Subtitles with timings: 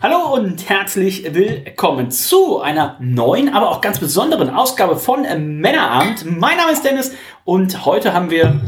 [0.00, 6.24] Hallo und herzlich willkommen zu einer neuen, aber auch ganz besonderen Ausgabe von Männerabend.
[6.24, 7.10] Mein Name ist Dennis
[7.44, 8.60] und heute haben wir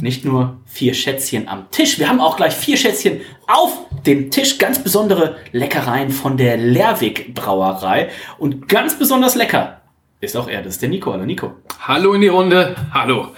[0.00, 3.76] nicht nur vier Schätzchen am Tisch, wir haben auch gleich vier Schätzchen auf
[4.06, 4.58] dem Tisch.
[4.58, 9.80] Ganz besondere Leckereien von der Lerwick Brauerei und ganz besonders lecker
[10.20, 11.12] ist auch er, das ist der Nico.
[11.12, 11.52] Hallo Nico.
[11.88, 12.74] Hallo in die Runde.
[12.90, 13.28] Hallo.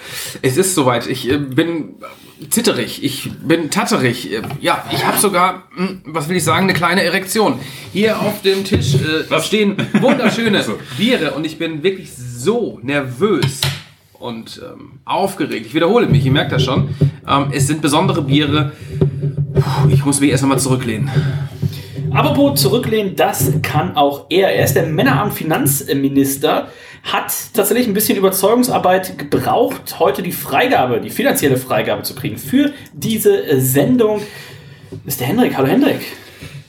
[0.40, 1.06] Es ist soweit.
[1.06, 1.96] Ich äh, bin
[2.48, 4.30] zitterig, ich bin tatterig.
[4.62, 7.60] Ja, ich habe sogar, hm, was will ich sagen, eine kleine Erektion.
[7.92, 10.64] Hier auf dem Tisch äh, stehen wunderschöne
[10.96, 13.60] Biere und ich bin wirklich so nervös
[14.14, 15.66] und ähm, aufgeregt.
[15.66, 16.88] Ich wiederhole mich, ihr merkt das schon.
[17.28, 18.72] Ähm, es sind besondere Biere.
[19.52, 21.10] Puh, ich muss mich erst einmal zurücklehnen.
[22.12, 24.54] Apropos zurücklehnen, das kann auch er.
[24.54, 26.68] Er ist der Männerabend-Finanzminister
[27.02, 32.72] hat tatsächlich ein bisschen Überzeugungsarbeit gebraucht, heute die Freigabe, die finanzielle Freigabe zu kriegen für
[32.92, 34.20] diese äh, Sendung.
[35.20, 35.56] Der Hendrik.
[35.56, 36.00] Hallo Hendrik.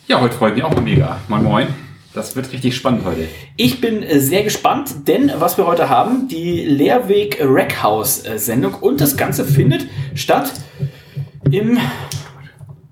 [0.07, 1.19] Ja, heute freut mich auch mega.
[1.27, 1.67] Moin Moin.
[2.13, 3.27] Das wird richtig spannend heute.
[3.55, 8.73] Ich bin äh, sehr gespannt, denn was wir heute haben, die Lehrweg Rackhouse äh, Sendung
[8.75, 10.51] und das Ganze findet statt
[11.51, 11.77] im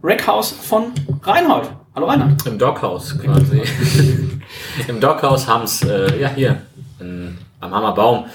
[0.04, 0.92] Rackhouse von
[1.24, 1.70] Reinhold.
[1.98, 2.46] Hallo Reinhold.
[2.46, 3.60] Im Doghouse quasi.
[4.88, 6.62] Im Doghouse haben es, äh, ja hier,
[7.00, 8.26] in, am Hammerbaum.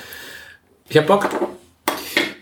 [0.88, 1.30] Ich hab Bock.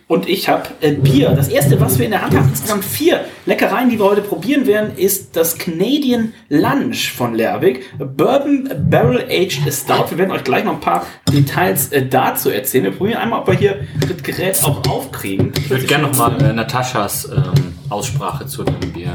[0.06, 1.28] Und ich habe äh, Bier.
[1.36, 4.66] Das erste, was wir in der Hand haben, insgesamt vier Leckereien, die wir heute probieren
[4.66, 7.84] werden, ist das Canadian Lunch von Lerwick.
[7.98, 10.12] Bourbon Barrel Aged Stout.
[10.12, 12.84] Wir werden euch gleich noch ein paar Details äh, dazu erzählen.
[12.84, 15.52] Wir probieren einmal, ob wir hier das Gerät auch aufkriegen.
[15.58, 19.12] Ich würde gerne nochmal äh, Nataschas ähm, Aussprache zu dem Bier.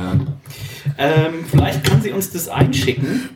[0.98, 3.30] Ähm, vielleicht kann sie uns das einschicken.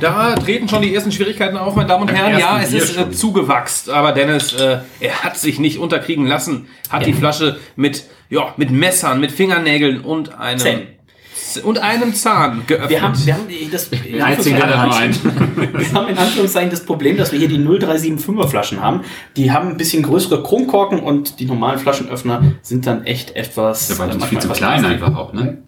[0.00, 2.38] Da treten schon die ersten Schwierigkeiten auf, meine Damen und Herren.
[2.38, 7.02] Ja, es ist äh, zugewachst, aber Dennis, äh, er hat sich nicht unterkriegen lassen, hat
[7.02, 7.06] ja.
[7.08, 10.95] die Flasche mit, ja, mit Messern, mit Fingernägeln und einem Zähn.
[11.62, 12.90] Und einem Zahn geöffnet.
[12.90, 17.38] Wir haben, wir haben das, in Anführungszeichen, wir haben in Anführungszeichen das Problem, dass wir
[17.38, 19.02] hier die 0375er Flaschen haben.
[19.36, 23.88] Die haben ein bisschen größere Kronkorken und die normalen Flaschenöffner sind dann echt etwas.
[23.88, 25.58] Ja, weil die äh, viel zu klein einfach auch, ne?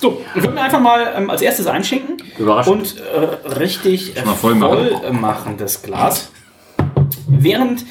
[0.00, 4.54] So, ich würde mir einfach mal ähm, als erstes einschenken und äh, richtig voll, voll
[4.54, 5.20] machen.
[5.20, 6.30] machen das Glas.
[7.28, 7.84] Während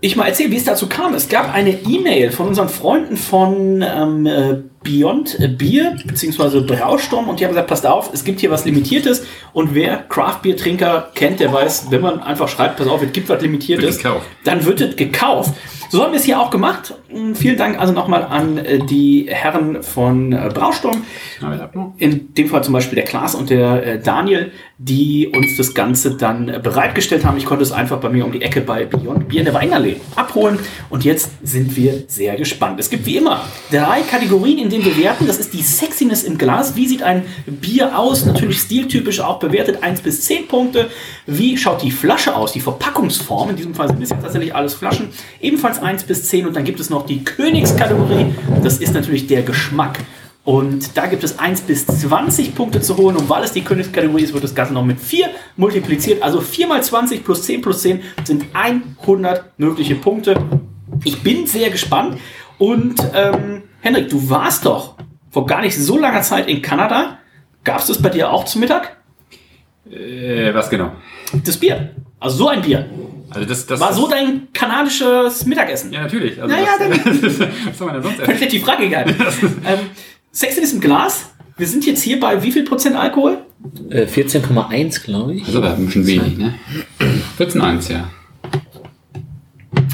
[0.00, 1.14] ich mal erzähle, wie es dazu kam.
[1.14, 6.60] Es gab eine E-Mail von unseren Freunden von ähm, äh, Beyond Beer bzw.
[6.60, 10.42] Brausturm und die haben gesagt, passt auf, es gibt hier was Limitiertes und wer Craft
[10.42, 13.98] Beer Trinker kennt, der weiß, wenn man einfach schreibt, pass auf, es gibt was Limitiertes,
[14.44, 15.54] dann wird es gekauft.
[15.90, 16.94] So haben wir es hier auch gemacht.
[17.34, 21.04] Vielen Dank also nochmal an äh, die Herren von äh, Brausturm.
[21.98, 26.16] In dem Fall zum Beispiel der Klaas und der äh, Daniel, die uns das Ganze
[26.16, 27.36] dann bereitgestellt haben.
[27.36, 29.96] Ich konnte es einfach bei mir um die Ecke bei Beyond Bier in der Weinallee
[30.16, 30.58] abholen.
[30.90, 32.80] Und jetzt sind wir sehr gespannt.
[32.80, 35.28] Es gibt wie immer drei Kategorien, in denen wir werten.
[35.28, 36.74] Das ist die Sexiness im Glas.
[36.74, 38.26] Wie sieht ein Bier aus?
[38.26, 40.90] Natürlich stiltypisch auch bewertet 1 bis 10 Punkte.
[41.26, 42.52] Wie schaut die Flasche aus?
[42.52, 43.50] Die Verpackungsform.
[43.50, 45.08] In diesem Fall sind es ja tatsächlich alles Flaschen.
[45.40, 48.34] Ebenfalls Platz 1 bis 10 und dann gibt es noch die Königskategorie.
[48.62, 49.98] Das ist natürlich der Geschmack.
[50.44, 53.16] Und da gibt es 1 bis 20 Punkte zu holen.
[53.16, 56.22] Und weil es die Königskategorie ist, wird das Ganze noch mit 4 multipliziert.
[56.22, 60.40] Also 4 mal 20 plus 10 plus 10 sind 100 mögliche Punkte.
[61.04, 62.18] Ich bin sehr gespannt.
[62.58, 64.94] Und ähm, Henrik, du warst doch
[65.30, 67.18] vor gar nicht so langer Zeit in Kanada.
[67.64, 68.95] Gab es das bei dir auch zum Mittag?
[69.90, 70.92] Äh, was genau?
[71.44, 71.90] Das Bier.
[72.18, 72.86] Also so ein Bier.
[73.30, 75.92] Also das, das War so dein kanadisches Mittagessen?
[75.92, 76.40] Ja, natürlich.
[76.40, 76.90] Also naja, dann.
[76.92, 78.40] was soll man denn sonst essen?
[78.40, 79.06] Dann die Frage egal.
[79.66, 79.78] ähm,
[80.32, 81.30] Sex ist im Glas.
[81.56, 83.38] Wir sind jetzt hier bei wie viel Prozent Alkohol?
[83.90, 85.46] Äh, 14,1 glaube ich.
[85.46, 86.54] Also da ein bisschen wenig, ne?
[87.38, 88.10] 14,1, ja.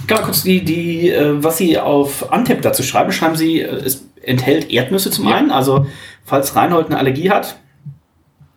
[0.07, 3.13] Kann man kurz die, die, äh, was Sie auf Antep dazu schreiben?
[3.13, 5.37] Schreiben Sie, äh, es enthält Erdnüsse zum ja.
[5.37, 5.51] einen.
[5.51, 5.87] Also,
[6.25, 7.57] falls Reinhold eine Allergie hat,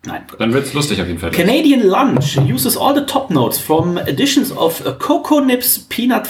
[0.06, 0.25] Nein.
[0.38, 1.31] Dann lustig auf jeden Fall.
[1.31, 6.28] Canadian Lunch uses all the top notes from additions of cocoa nips, peanut,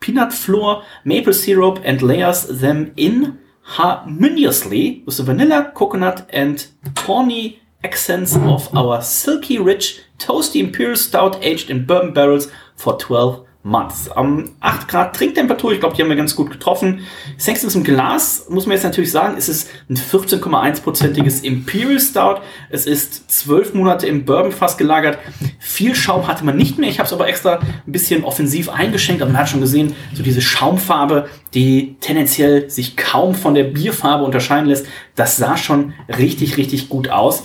[0.00, 7.60] peanut flour, maple syrup and layers them in harmoniously with the vanilla, coconut and tawny
[7.84, 14.10] accents of our silky rich, toasty imperial stout aged in bourbon barrels for 12 months.
[14.16, 17.00] Ähm, 8 Grad Trinktemperatur, ich glaube, die haben wir ganz gut getroffen.
[17.36, 22.40] Sex ist im Glas, muss man jetzt natürlich sagen, es ist ein 14,1-prozentiges Imperial Stout.
[22.70, 25.18] Es ist 12 Monate im Bourbonfass gelagert.
[25.58, 26.88] Viel Schaum hatte man nicht mehr.
[26.88, 29.20] Ich habe es aber extra ein bisschen offensiv eingeschenkt.
[29.20, 34.24] Aber man hat schon gesehen, so diese Schaumfarbe, die tendenziell sich kaum von der Bierfarbe
[34.24, 34.86] unterscheiden lässt.
[35.16, 37.44] Das sah schon richtig, richtig gut aus.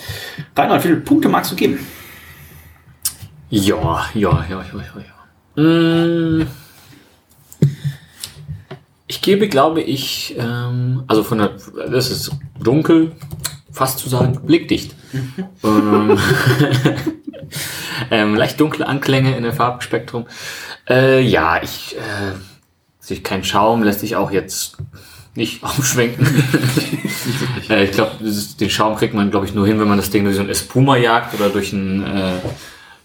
[0.55, 1.85] Reinhard, wie viele Punkte magst du geben?
[3.49, 5.14] Ja, ja, ja, ja, ja.
[5.55, 6.43] Mm.
[9.07, 11.51] Ich gebe, glaube ich, ähm, also von der,
[11.89, 13.11] das ist dunkel,
[13.71, 14.95] fast zu sagen, blickdicht.
[15.63, 16.17] ähm,
[18.11, 20.25] ähm, leicht dunkle Anklänge in der Farbspektrum.
[20.89, 22.33] Äh, ja, ich, äh,
[22.99, 24.77] sich kein Schaum lässt sich auch jetzt
[25.35, 26.25] nicht aufschwenken.
[27.69, 28.11] äh, ich glaube,
[28.59, 30.49] den Schaum kriegt man, glaube ich, nur hin, wenn man das Ding durch so ein
[30.49, 32.39] Espuma jagt oder durch ein äh,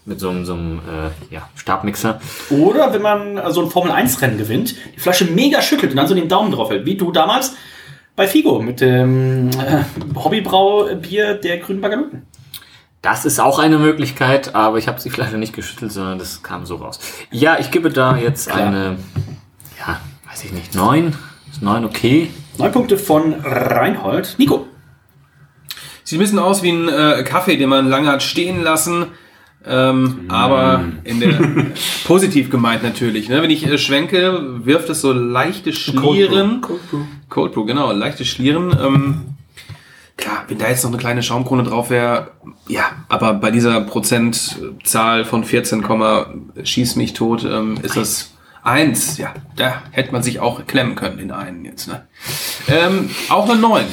[0.05, 2.19] mit so einem, so einem äh, ja, Stabmixer.
[2.49, 6.27] Oder wenn man so ein Formel-1-Rennen gewinnt, die Flasche mega schüttelt und dann so den
[6.27, 7.55] Daumen drauf hält, wie du damals
[8.15, 9.83] bei Figo mit dem äh,
[10.15, 12.25] Hobbybraubier der grünen Bagaloten.
[13.01, 16.65] Das ist auch eine Möglichkeit, aber ich habe die Flasche nicht geschüttelt, sondern das kam
[16.65, 16.99] so raus.
[17.31, 18.67] Ja, ich gebe da jetzt Klar.
[18.67, 18.97] eine,
[19.79, 19.99] ja,
[20.29, 21.15] weiß ich nicht, neun.
[21.51, 22.29] Ist neun okay?
[22.57, 24.35] Neun Punkte von Reinhold.
[24.37, 24.67] Nico.
[26.03, 29.07] Sieht ein bisschen aus wie ein äh, Kaffee, den man lange hat stehen lassen
[29.65, 30.31] ähm, mm.
[30.31, 31.39] Aber in der
[32.05, 33.29] positiv gemeint natürlich.
[33.29, 33.41] Ne?
[33.41, 36.61] Wenn ich äh, schwenke, wirft es so leichte Schlieren.
[36.61, 36.99] Cold Brew.
[37.29, 38.75] Cold Brew, genau, leichte Schlieren.
[38.81, 39.21] Ähm,
[40.17, 42.31] klar, wenn da jetzt noch eine kleine Schaumkrone drauf wäre,
[42.67, 45.83] ja, aber bei dieser Prozentzahl von 14,
[46.63, 48.31] schieß mich tot, ähm, ist das
[48.63, 49.17] eins.
[49.17, 51.87] Ja, da hätte man sich auch klemmen können in einen jetzt.
[51.87, 52.05] Ne?
[52.67, 53.85] Ähm, auch eine 9.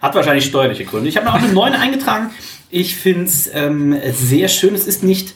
[0.00, 1.08] Hat wahrscheinlich steuerliche Gründe.
[1.08, 2.30] Ich habe noch eine 9 eingetragen.
[2.70, 4.74] Ich finde es ähm, sehr schön.
[4.74, 5.34] Es ist nicht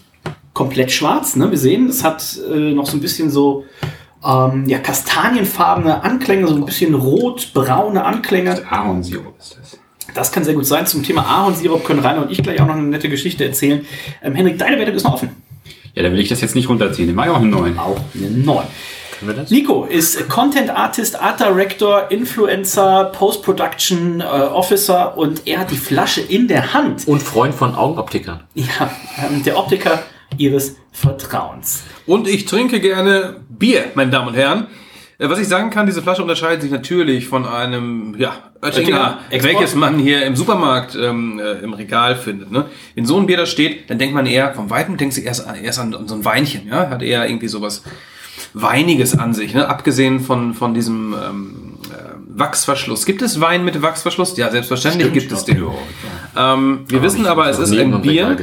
[0.54, 1.36] komplett schwarz.
[1.36, 1.50] Ne?
[1.50, 3.64] Wir sehen, es hat äh, noch so ein bisschen so
[4.24, 8.62] ähm, ja, kastanienfarbene Anklänge, so ein bisschen rot-braune Anklänge.
[8.68, 9.78] Ahornsirup ist das.
[10.14, 10.86] Das kann sehr gut sein.
[10.86, 13.86] Zum Thema Ahornsirup können Rainer und ich gleich auch noch eine nette Geschichte erzählen.
[14.22, 15.30] Ähm, Henrik, deine Wertung ist noch offen.
[15.94, 17.06] Ja, da will ich das jetzt nicht runterziehen.
[17.06, 17.78] Den mache ich auch eine 9.
[17.78, 18.66] Auch eine 9.
[19.48, 26.20] Nico ist Content Artist, Art Director, Influencer, Post-Production äh, Officer und er hat die Flasche
[26.20, 27.06] in der Hand.
[27.06, 28.40] Und Freund von Augenoptikern.
[28.54, 30.02] Ja, ähm, der Optiker
[30.36, 31.82] ihres Vertrauens.
[32.06, 34.66] Und ich trinke gerne Bier, meine Damen und Herren.
[35.18, 39.42] Äh, was ich sagen kann, diese Flasche unterscheidet sich natürlich von einem ja, Oettinger, Oettinger
[39.42, 42.52] welches man hier im Supermarkt ähm, äh, im Regal findet.
[42.52, 42.66] Ne?
[42.94, 45.46] Wenn so ein Bier da steht, dann denkt man eher, vom Weiten denkt sich erst,
[45.60, 46.68] erst an, an so ein Weinchen.
[46.68, 46.88] Ja?
[46.88, 47.82] Hat eher irgendwie sowas
[48.54, 49.68] Weiniges an sich, ne?
[49.68, 53.04] abgesehen von, von diesem ähm, äh, Wachsverschluss.
[53.06, 54.36] Gibt es Wein mit Wachsverschluss?
[54.36, 55.56] Ja, selbstverständlich Stimmt, gibt es den.
[56.36, 58.36] Ähm, wir aber wissen aber, es ist ein Bier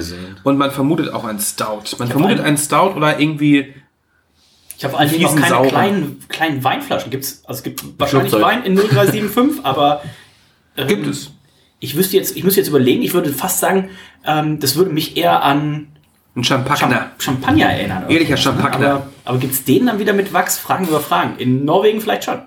[0.44, 1.98] und man vermutet auch ein Stout.
[1.98, 3.74] Man vermutet ein Stout oder irgendwie
[4.78, 5.70] ich habe eigentlich noch keine sauren.
[5.70, 7.10] kleinen, kleinen Weinflaschen.
[7.10, 10.02] Gibt's, also es gibt wahrscheinlich Wein in 0375, aber
[10.76, 11.32] ähm, gibt es.
[11.80, 13.90] Ich wüsste jetzt, ich müsste jetzt überlegen, ich würde fast sagen,
[14.26, 15.88] ähm, das würde mich eher an
[16.36, 17.12] ein Champagner.
[17.18, 18.04] Champagner erinnern.
[18.10, 18.92] Ehrlicher Champagner.
[18.92, 20.58] Aber, aber gibt es den dann wieder mit Wachs?
[20.58, 21.38] Fragen über Fragen.
[21.38, 22.40] In Norwegen vielleicht schon.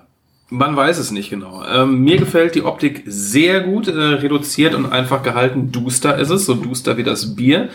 [0.51, 1.63] Man weiß es nicht genau.
[1.65, 5.71] Ähm, mir gefällt die Optik sehr gut, äh, reduziert und einfach gehalten.
[5.71, 7.69] Duster ist es, so duster wie das Bier.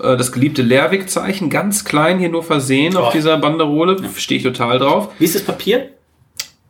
[0.00, 3.00] Äh, das geliebte Lerwick-Zeichen, ganz klein hier nur versehen oh.
[3.00, 3.96] auf dieser Banderole.
[4.16, 5.10] Stehe ich total drauf.
[5.18, 5.90] Wie ist das Papier?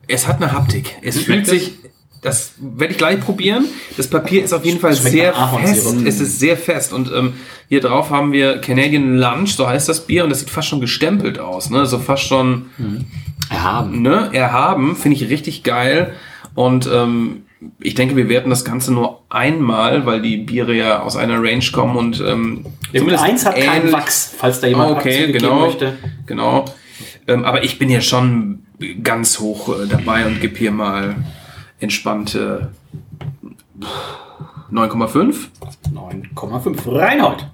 [0.09, 0.97] Es hat eine Haptik.
[1.03, 1.75] Es fühlt sich
[2.23, 3.67] das werde ich gleich probieren.
[3.97, 5.97] Das Papier ist auf jeden Fall sehr fest.
[6.05, 6.93] Es ist sehr fest.
[6.93, 7.35] Und ähm,
[7.69, 10.25] hier drauf haben wir Canadian Lunch, so heißt das Bier.
[10.25, 11.71] Und das sieht fast schon gestempelt aus.
[11.71, 11.87] Ne?
[11.87, 13.05] So fast schon mhm.
[13.51, 14.03] erhaben.
[14.03, 14.31] Ne?
[14.33, 14.97] Erhaben.
[14.97, 16.15] Finde ich richtig geil.
[16.55, 17.43] Und ähm,
[17.81, 21.65] ich denke, wir werten das Ganze nur einmal, weil die Biere ja aus einer Range
[21.73, 25.97] kommen und ähm, zumindest eins hat keinen Wachs, falls da jemand okay, genau, möchte.
[26.27, 26.67] Genau.
[27.27, 28.67] Ähm, aber ich bin ja schon
[29.03, 31.17] ganz hoch äh, dabei und gebe hier mal
[31.81, 32.71] entspannte
[34.73, 35.49] 9,5.
[35.93, 36.99] 9,5.
[36.99, 37.47] Reinhold.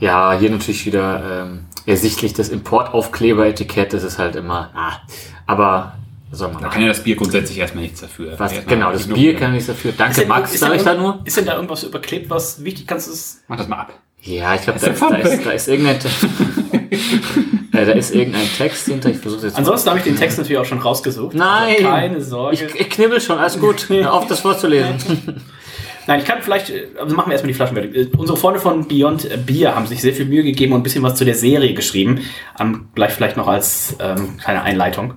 [0.00, 3.92] Ja, hier natürlich wieder ähm, ersichtlich das Importaufkleber-Etikett.
[3.92, 4.70] Das ist halt immer.
[4.74, 5.00] Ah,
[5.46, 5.96] aber
[6.32, 8.38] soll man da kann ja das Bier grundsätzlich erstmal nichts dafür.
[8.38, 9.92] Was, genau, das Bier kann nichts dafür.
[9.92, 11.20] Danke, denn, Max, sag ich da nur.
[11.24, 13.44] Ist denn da irgendwas überklebt, was wichtig kannst du es.
[13.48, 13.92] Mach das mal ab.
[14.22, 15.98] Ja, ich glaube, da, da, ist, da ist irgendein.
[17.76, 19.10] Ja, da ist irgendein Text hinter.
[19.10, 19.56] Ich versuche jetzt.
[19.56, 21.34] Ansonsten habe ich den Text natürlich auch schon rausgesucht.
[21.34, 21.76] Nein!
[21.76, 22.54] Also keine Sorge.
[22.54, 23.86] Ich, ich, knibbel schon, alles gut.
[23.88, 24.96] Hör auf, das vorzulesen.
[26.06, 28.16] Nein, ich kann vielleicht, also machen wir erstmal die Flaschen fertig.
[28.16, 31.16] Unsere Freunde von Beyond Beer haben sich sehr viel Mühe gegeben und ein bisschen was
[31.16, 32.20] zu der Serie geschrieben.
[32.60, 35.14] Um, gleich vielleicht noch als ähm, kleine Einleitung.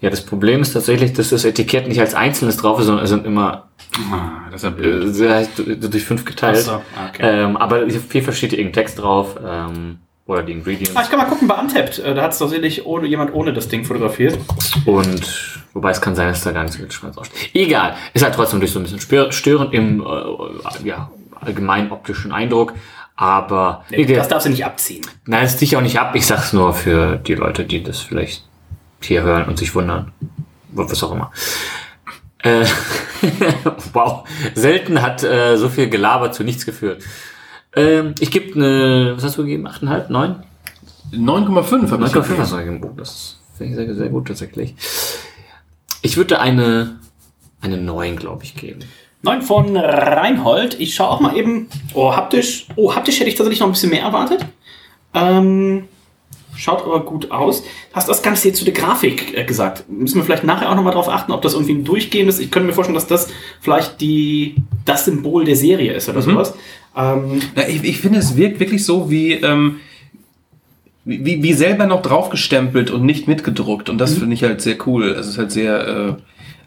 [0.00, 3.10] Ja, das Problem ist tatsächlich, dass das Etikett nicht als einzelnes drauf ist, sondern es
[3.10, 3.68] sind immer
[4.12, 5.20] ah, das ist ja blöd.
[5.20, 6.58] Äh, durch fünf geteilt.
[6.58, 7.22] So, okay.
[7.22, 9.36] ähm, aber auf jeden Fall steht irgendein Text drauf.
[9.44, 9.98] Ähm,
[10.28, 10.94] Oder die Ingredients.
[10.94, 11.98] Ah, ich kann mal gucken bei Untapped.
[11.98, 14.38] Äh, Da hat es doch sicherlich ohne, jemand ohne das Ding fotografiert.
[14.84, 15.22] Und
[15.72, 17.50] wobei es kann sein, dass da gar nicht so aussteht.
[17.54, 17.96] Egal.
[18.12, 22.74] Ist halt trotzdem durch so ein bisschen stör- störend im äh, ja, allgemein optischen Eindruck.
[23.16, 25.04] Aber Nee, das darfst du nicht abziehen.
[25.24, 26.14] Nein, das ziehe ich auch nicht ab.
[26.14, 28.44] Ich sag's nur für die Leute, die das vielleicht
[29.02, 30.12] hier hören und sich wundern.
[30.72, 31.32] Was auch immer.
[32.42, 32.64] Äh,
[33.94, 34.28] wow.
[34.54, 37.02] Selten hat äh, so viel Gelaber zu nichts geführt.
[37.76, 39.66] Ähm, ich gebe eine, was hast du gegeben?
[39.68, 40.10] 8,5?
[40.10, 40.42] 9?
[41.12, 42.80] 9,5 habe ich 9,5 hast du gegeben.
[42.84, 44.74] Oh, Das finde ich sehr, sehr gut tatsächlich.
[46.02, 46.98] Ich würde eine,
[47.60, 48.80] eine 9, glaube ich, geben.
[49.22, 50.78] 9 von Reinhold.
[50.80, 51.68] Ich schaue auch mal eben.
[51.94, 52.66] Oh, haptisch.
[52.76, 54.44] Oh, haptisch hätte ich tatsächlich noch ein bisschen mehr erwartet.
[55.12, 55.88] Ähm,
[56.56, 57.64] schaut aber gut aus.
[57.92, 59.88] Hast das Ganze jetzt zu der Grafik äh, gesagt.
[59.88, 62.38] Müssen wir vielleicht nachher auch nochmal drauf achten, ob das irgendwie ein durchgehendes.
[62.38, 63.28] Ich könnte mir vorstellen, dass das
[63.60, 66.54] vielleicht die, das Symbol der Serie ist oder sowas.
[66.98, 69.76] Ähm, Na, ich, ich finde, es wirkt wirklich so wie, ähm,
[71.04, 73.88] wie, wie selber noch draufgestempelt und nicht mitgedruckt.
[73.88, 75.10] Und das finde ich halt sehr cool.
[75.10, 76.14] Es ist halt sehr äh,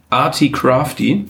[0.10, 1.26] arty, crafty.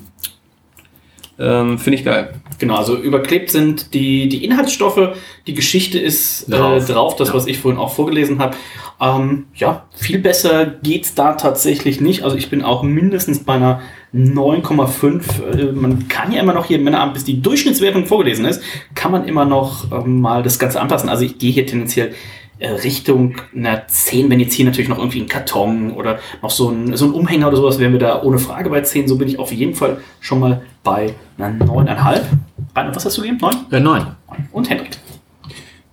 [1.39, 2.33] Ähm, finde ich geil.
[2.59, 5.15] Genau, also überklebt sind die, die Inhaltsstoffe,
[5.47, 6.87] die Geschichte ist Drauf.
[6.87, 8.55] äh, drauf, das, was ich vorhin auch vorgelesen habe.
[8.99, 12.21] Ähm, ja, viel besser geht's da tatsächlich nicht.
[12.21, 13.81] Also ich bin auch mindestens bei einer
[14.13, 15.43] 9,5.
[15.43, 18.61] Äh, man kann ja immer noch hier im Männeramt, bis die Durchschnittswertung vorgelesen ist,
[18.93, 21.09] kann man immer noch ähm, mal das Ganze anpassen.
[21.09, 22.13] Also ich gehe hier tendenziell
[22.59, 26.69] äh, Richtung einer 10, wenn jetzt hier natürlich noch irgendwie ein Karton oder noch so
[26.69, 29.07] ein, so ein Umhänger oder sowas, wären wir da ohne Frage bei 10.
[29.07, 32.21] So bin ich auf jeden Fall schon mal bei einer 9,5.
[32.75, 33.39] Rainer, was hast du gegeben?
[33.41, 33.55] 9?
[33.71, 34.05] Äh, 9.
[34.51, 34.91] Und Hendrik.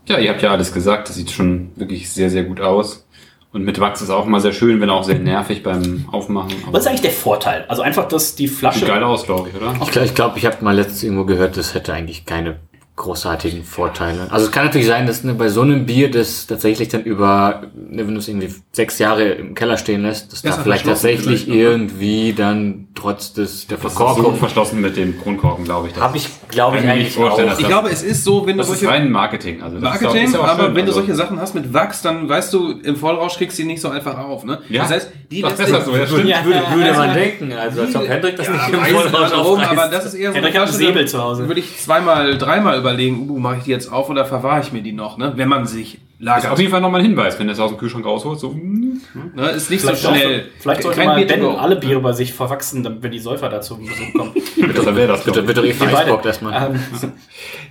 [0.07, 1.09] Ja, ihr habt ja alles gesagt.
[1.09, 3.07] Das sieht schon wirklich sehr, sehr gut aus.
[3.51, 6.53] Und mit Wachs ist auch immer sehr schön, wenn auch sehr nervig beim Aufmachen.
[6.71, 7.65] Was ist eigentlich der Vorteil?
[7.69, 8.81] Also einfach, dass die Flasche.
[8.81, 9.73] Sieht geil aus, glaube ich, oder?
[9.83, 12.57] Ich glaube, ich, glaub, ich habe mal letztens irgendwo gehört, das hätte eigentlich keine
[12.99, 14.27] großartigen Vorteile.
[14.31, 17.63] Also es kann natürlich sein, dass ne, bei so einem Bier, das tatsächlich dann über,
[17.75, 20.85] ne, wenn du es irgendwie sechs Jahre im Keller stehen lässt, dass da Besser vielleicht
[20.85, 25.65] tatsächlich vielleicht, irgendwie dann trotz des der Das ist so Verkorkung verschlossen mit dem Kronkorken,
[25.65, 25.97] glaube ich.
[25.97, 27.59] Habe ich, glaube ich, mir eigentlich nicht vorstellen, auch.
[27.59, 29.63] Ich glaube, es ist so, wenn du Das ist solche rein Marketing.
[29.63, 31.55] Also das ist auch- Marketing, ist auch aber schön, wenn du also- solche Sachen hast
[31.55, 34.45] mit Wachs, dann weißt du, im Vollrausch kriegst du die nicht so einfach auf.
[34.45, 34.59] Ne?
[34.69, 36.25] Ja, das heißt, die das lässt besser so, ja, stimmt.
[36.29, 36.45] Ja.
[36.45, 39.71] Würde, würde man denken, also als ob Hendrik das Ja, nicht im Vollrausch warum, aufreißt.
[39.71, 41.47] aber das ist eher so Hendrik hat einen Säbel da zu Hause.
[41.49, 44.83] Würde ich zweimal, dreimal überlegen, uh, mache ich die jetzt auf oder verwahre ich mir
[44.83, 45.33] die noch, ne?
[45.37, 46.51] wenn man sich Das ist lagert.
[46.53, 48.41] auf jeden Fall nochmal ein Hinweis, wenn du es aus dem Kühlschrank rausholst.
[48.41, 49.01] So, hm,
[49.35, 49.51] Ne?
[49.51, 50.41] Ist nicht Vielleicht, so schnell.
[50.41, 53.77] Auch, vielleicht sollte to Ben alle Biere bei sich verwachsen, damit wenn die Säufer dazu
[53.79, 54.33] Besuch kommen.
[54.75, 55.97] Besser wäre das, Bitte, bitte, beide.
[55.97, 56.73] Eisbock erstmal.
[56.75, 57.13] Ähm,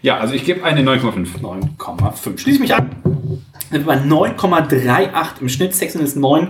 [0.02, 1.42] Ja, also ich gebe eine 9,5.
[1.42, 2.38] 9,5.
[2.38, 2.90] Schließe ich mich an.
[3.72, 5.76] Sind wir bei 9,38 im Schnitt.
[5.76, 6.50] Sexen ist 9.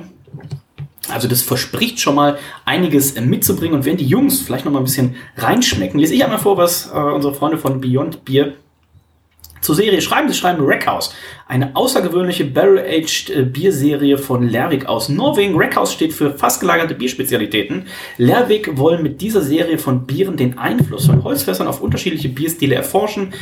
[1.10, 3.76] Also das verspricht schon mal einiges mitzubringen.
[3.76, 6.92] Und wenn die Jungs vielleicht noch mal ein bisschen reinschmecken, lese ich einmal vor, was
[6.94, 8.54] äh, unsere Freunde von Beyond Beer
[9.62, 10.30] zur Serie schreiben.
[10.30, 11.14] Sie schreiben Rackhouse,
[11.48, 15.58] eine außergewöhnliche Barrel-Aged äh, Bierserie von Lervik aus Norwegen.
[15.58, 17.86] Rackhouse steht für fast gelagerte Bierspezialitäten.
[18.18, 23.34] Lervik wollen mit dieser Serie von Bieren den Einfluss von Holzfässern auf unterschiedliche Bierstile erforschen.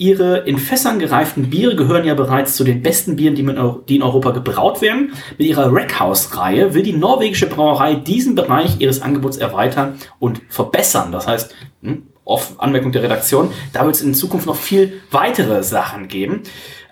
[0.00, 4.30] Ihre in Fässern gereiften Biere gehören ja bereits zu den besten Bieren, die, in Europa
[4.30, 5.12] gebraut werden.
[5.36, 11.12] Mit ihrer Rackhouse-Reihe will die norwegische Brauerei diesen Bereich ihres Angebots erweitern und verbessern.
[11.12, 15.62] Das heißt, hm, auf Anmerkung der Redaktion, da wird es in Zukunft noch viel weitere
[15.62, 16.42] Sachen geben.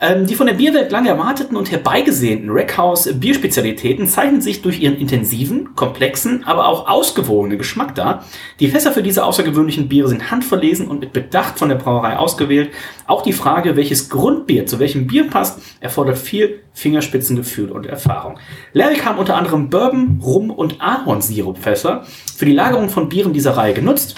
[0.00, 4.96] Ähm, die von der Bierwelt lange erwarteten und herbeigesehnten Rackhouse Bierspezialitäten zeichnen sich durch ihren
[4.96, 8.24] intensiven, komplexen, aber auch ausgewogenen Geschmack dar.
[8.60, 12.70] Die Fässer für diese außergewöhnlichen Biere sind handverlesen und mit Bedacht von der Brauerei ausgewählt.
[13.06, 18.38] Auch die Frage, welches Grundbier zu welchem Bier passt, erfordert viel Fingerspitzengefühl und Erfahrung.
[18.72, 22.04] Lerwick haben unter anderem Bourbon, Rum und Ahornsirupfässer
[22.36, 24.14] für die Lagerung von Bieren dieser Reihe genutzt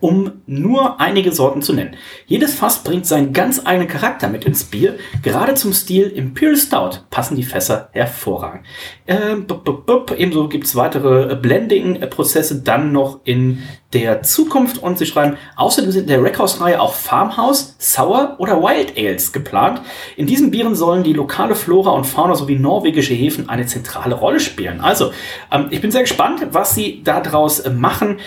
[0.00, 1.96] um nur einige Sorten zu nennen.
[2.26, 4.96] Jedes Fass bringt seinen ganz eigenen Charakter mit ins Bier.
[5.22, 8.64] Gerade zum Stil Imperial Stout passen die Fässer hervorragend.
[9.06, 10.14] Ähm, bup, bup, bup.
[10.16, 13.62] Ebenso gibt es weitere Blending-Prozesse dann noch in
[13.94, 18.98] der Zukunft und sie schreiben, außerdem sind in der Rackhouse-Reihe auch Farmhouse, Sour oder Wild
[18.98, 19.80] Ales geplant.
[20.16, 24.40] In diesen Bieren sollen die lokale Flora und Fauna sowie norwegische Hefen eine zentrale Rolle
[24.40, 24.80] spielen.
[24.80, 25.12] Also,
[25.50, 28.18] ähm, ich bin sehr gespannt, was sie daraus äh, machen.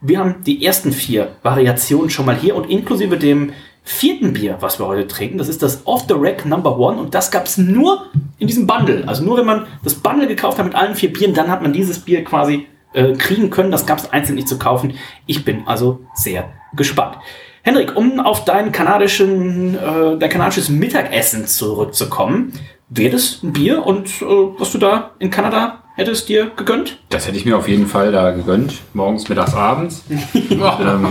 [0.00, 3.52] Wir haben die ersten vier Variationen schon mal hier und inklusive dem
[3.82, 5.38] vierten Bier, was wir heute trinken.
[5.38, 8.06] Das ist das Off the Rack Number One und das gab es nur
[8.38, 9.02] in diesem Bundle.
[9.08, 11.72] Also nur wenn man das Bundle gekauft hat mit allen vier Bieren, dann hat man
[11.72, 13.72] dieses Bier quasi äh, kriegen können.
[13.72, 14.94] Das gab es einzeln nicht zu kaufen.
[15.26, 17.16] Ich bin also sehr gespannt.
[17.62, 22.52] Henrik, um auf dein kanadischen, äh, dein kanadisches Mittagessen zurückzukommen,
[22.88, 24.24] wäre das ein Bier und äh,
[24.58, 26.98] was du da in Kanada hättest dir gegönnt?
[27.10, 28.74] Das hätte ich mir auf jeden Fall da gegönnt.
[28.94, 30.04] Morgens, mittags, abends.
[30.34, 31.08] ähm,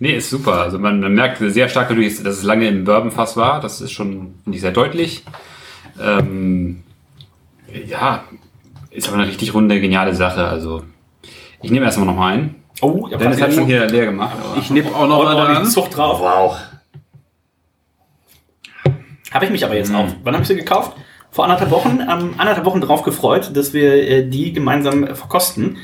[0.00, 0.54] Nee, ist super.
[0.60, 3.60] Also man, man merkt sehr stark natürlich, dass es lange im Bourbonfass war.
[3.60, 5.24] Das ist schon, finde ich, sehr deutlich.
[6.02, 6.82] Ähm,
[7.86, 8.24] ja,
[8.90, 10.44] ist aber eine richtig runde, geniale Sache.
[10.48, 10.82] Also
[11.62, 12.56] ich nehme erstmal noch mal einen.
[12.80, 14.36] Oh, ja, Dennis hat schon hier leer gemacht.
[14.36, 15.64] aber- Ich nipp auch noch mal dran.
[15.66, 16.18] Zucht drauf.
[16.20, 16.56] Wow.
[19.30, 19.96] Habe ich mich aber jetzt Mhm.
[19.96, 20.08] auch.
[20.24, 20.96] Wann habe ich sie gekauft?
[21.34, 25.78] Vor anderthalb Wochen, ähm, anderthalb Wochen drauf gefreut, dass wir äh, die gemeinsam äh, verkosten.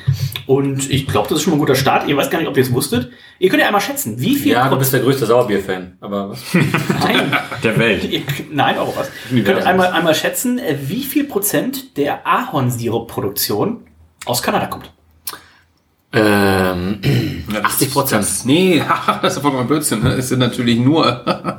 [0.47, 2.07] Und ich glaube, das ist schon mal ein guter Start.
[2.09, 3.11] Ihr weiß gar nicht, ob ihr es wusstet.
[3.41, 5.97] Ihr könnt ja einmal schätzen, wie viel Ja, du Prozent- bist der größte Sauerbier-Fan.
[6.01, 6.41] Aber was?
[6.55, 7.33] Nein,
[7.65, 8.05] Der Welt.
[8.05, 9.11] ihr, nein, auch was.
[9.35, 13.79] Ihr könnt einmal, einmal schätzen, äh, wie viel Prozent der Ahornsirup-Produktion
[14.27, 14.93] aus Kanada kommt.
[16.13, 17.01] ähm,
[17.63, 18.27] 80 Prozent.
[18.45, 18.83] Nee,
[19.23, 20.03] das ist vollkommen Blödsinn.
[20.03, 20.11] ne?
[20.15, 21.59] Es sind natürlich nur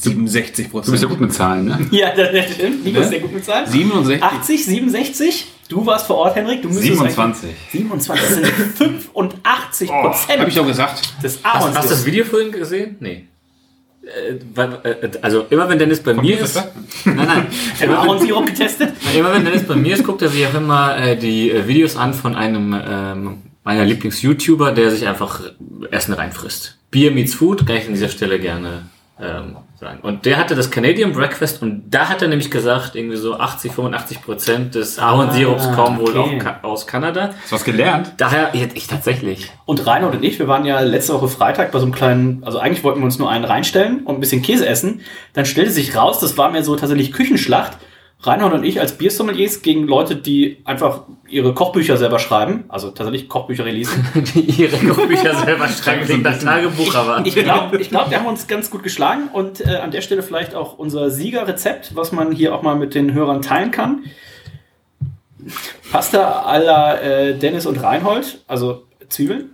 [0.00, 1.86] 67% Du bist ja gut mit Zahlen, ne?
[1.90, 2.84] Ja, das das stimmt.
[2.84, 3.66] Nico ist sehr gut mit Zahlen.
[3.68, 4.22] 67.
[4.22, 5.46] 80, 67.
[5.68, 6.62] Du warst vor Ort, Henrik.
[6.62, 7.44] Du müsstest 27.
[7.50, 11.02] eigentlich- 27 das sind 85 Prozent Habe ich doch gesagt.
[11.22, 12.06] des Hast, hast du das.
[12.06, 12.96] Video vorhin gesehen?
[13.00, 13.24] Nee.
[14.02, 16.56] Äh, äh, also immer wenn Dennis bei mir ist.
[17.04, 17.46] Nein, nein.
[17.80, 18.92] Der Ahornsirup getestet.
[19.14, 21.96] Immer wenn Dennis bei mir ist, guckt er sich auch immer äh, die äh, Videos
[21.96, 25.42] an von einem ähm, meiner Lieblings-YouTuber, der sich einfach
[25.90, 26.78] Essen reinfrisst.
[26.90, 28.86] Beer meets Food, kann ich an dieser Stelle gerne
[29.20, 30.00] ähm, sagen.
[30.02, 33.72] Und der hatte das Canadian Breakfast und da hat er nämlich gesagt, irgendwie so 80,
[33.72, 36.42] 85 Prozent des Ahornsirups Ah, kommen wohl okay.
[36.62, 37.30] auch aus Kanada.
[37.42, 38.12] Hast du was gelernt?
[38.16, 39.50] Daher, ich, ich tatsächlich.
[39.66, 42.58] Und Reinhold und ich, wir waren ja letzte Woche Freitag bei so einem kleinen, also
[42.58, 45.00] eigentlich wollten wir uns nur einen reinstellen und ein bisschen Käse essen.
[45.32, 47.78] Dann stellte sich raus, das war mir so tatsächlich Küchenschlacht.
[48.20, 53.28] Reinhold und ich als Biersommeliers gegen Leute, die einfach ihre Kochbücher selber schreiben, also tatsächlich
[53.28, 54.04] Kochbücher releasen.
[54.34, 57.24] Die ihre Kochbücher selber schreiben, klingt nach Tagebuch, aber.
[57.24, 60.24] Ich glaube, ich glaub, wir haben uns ganz gut geschlagen und äh, an der Stelle
[60.24, 64.02] vielleicht auch unser Siegerrezept, was man hier auch mal mit den Hörern teilen kann.
[65.92, 69.50] Pasta à la äh, Dennis und Reinhold, also Zwiebeln.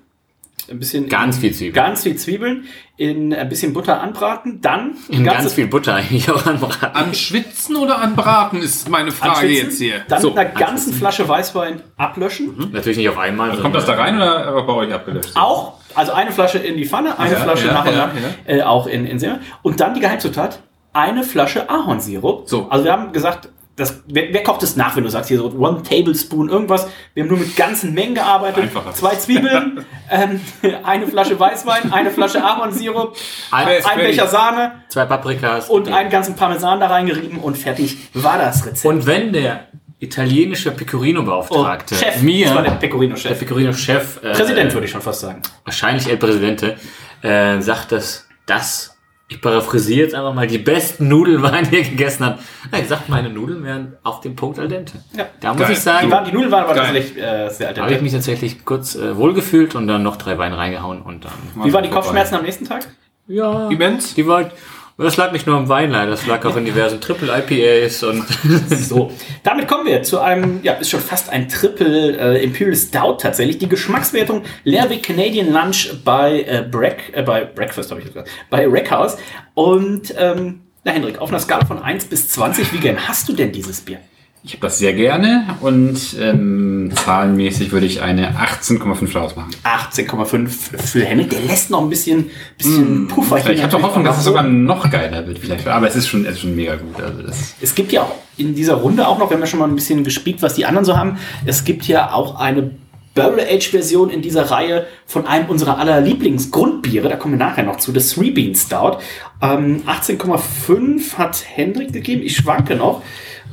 [0.71, 1.75] Ein bisschen Ganz viel Zwiebeln.
[1.75, 2.65] Ganz viel Zwiebeln
[2.97, 6.95] in ein bisschen Butter anbraten, dann In ganz viel Butter eigentlich auch anbraten.
[6.95, 10.01] An Schwitzen oder an Braten ist meine Frage anschwitzen, jetzt hier.
[10.09, 12.71] Dann So, mit einer ganzen Flasche Weißwein ablöschen.
[12.73, 13.51] Natürlich nicht auf einmal.
[13.51, 15.33] Also Kommt das da rein oder aber bei euch abgelöscht?
[15.35, 18.13] Auch, also eine Flasche in die Pfanne, eine Ja, Flasche ja, nach und ja, nach,
[18.47, 19.41] Äh, auch in, in Semmeln.
[19.63, 20.61] Und dann die Geheimzutat,
[20.93, 22.49] eine Flasche Ahornsirup.
[22.49, 22.69] So.
[22.71, 25.47] Also wir haben gesagt, das, wer, wer kocht es nach, wenn du sagst hier so
[25.51, 26.87] one tablespoon irgendwas.
[27.15, 28.63] Wir haben nur mit ganzen Mengen gearbeitet.
[28.65, 28.93] Einfacher.
[28.93, 30.41] Zwei Zwiebeln, ähm,
[30.85, 33.17] eine Flasche Weißwein, eine Flasche Ahornsirup,
[33.51, 35.69] Ein, ein Becher Sahne zwei Paprikas.
[35.69, 38.85] und einen ganzen Parmesan da reingerieben und fertig war das Rezept.
[38.85, 39.67] Und wenn der
[39.99, 43.39] italienische Pecorino-Beauftragte Oh, Chef, mir, das war der der Pecorino-Chef.
[43.39, 45.41] Pecorino-Chef, äh, Präsident würde ich schon fast sagen.
[45.65, 46.77] wahrscheinlich El Presidente,
[47.23, 48.94] äh, sagt, dass das,
[49.29, 52.41] ich paraphrasiere jetzt einfach mal, die besten Nudeln waren, die er gegessen hat.
[52.71, 54.99] Er hat gesagt, meine Nudeln wären auf dem Punkt al dente.
[55.17, 55.27] Ja.
[55.41, 55.73] Da muss Geil.
[55.73, 58.13] ich sagen, Die, waren, die Nudeln waren aber tatsächlich äh, sehr da habe ich mich
[58.13, 61.33] tatsächlich kurz äh, wohlgefühlt und dann noch drei Weine reingehauen und dann.
[61.65, 62.87] Wie waren die Kopfschmerzen am nächsten Tag?
[63.27, 64.15] Ja, Immens.
[64.15, 64.51] die war,
[64.97, 68.25] das lag nicht nur am Wein leider, das lag auch in diversen Triple IPAs und
[68.69, 69.11] So,
[69.43, 73.59] damit kommen wir zu einem, ja, ist schon fast ein Triple äh, Imperial Stout tatsächlich.
[73.59, 78.67] Die Geschmackswertung Lerwick Canadian Lunch bei äh, Break, äh, bei Breakfast habe ich gesagt, bei
[78.69, 79.17] Rackhouse.
[79.55, 83.33] Und ähm, na Hendrik, auf einer Skala von 1 bis 20, wie gern hast du
[83.33, 83.99] denn dieses Bier?
[84.47, 89.53] Ich habe das sehr gerne und ähm, zahlenmäßig würde ich eine 18,5 daraus machen.
[89.65, 91.31] 18,5 für Henrik.
[91.31, 94.43] Der lässt noch ein bisschen, bisschen Puffer hier Ich habe doch Hoffnung, dass es sogar
[94.43, 95.67] noch geiler wird vielleicht.
[95.67, 97.01] Aber es ist schon, es ist schon mega gut.
[97.03, 99.61] Also das Es gibt ja auch in dieser Runde auch noch, wir haben ja schon
[99.61, 101.17] mal ein bisschen gespielt, was die anderen so haben.
[101.47, 102.73] Es gibt ja auch eine
[103.15, 107.09] Barrel-Age-Version in dieser Reihe von einem unserer aller Lieblingsgrundbiere.
[107.09, 108.99] Da kommen wir nachher noch zu, das Three Bean Stout.
[109.41, 112.23] Ähm, 18,5 hat Hendrik gegeben.
[112.23, 113.01] Ich schwanke noch.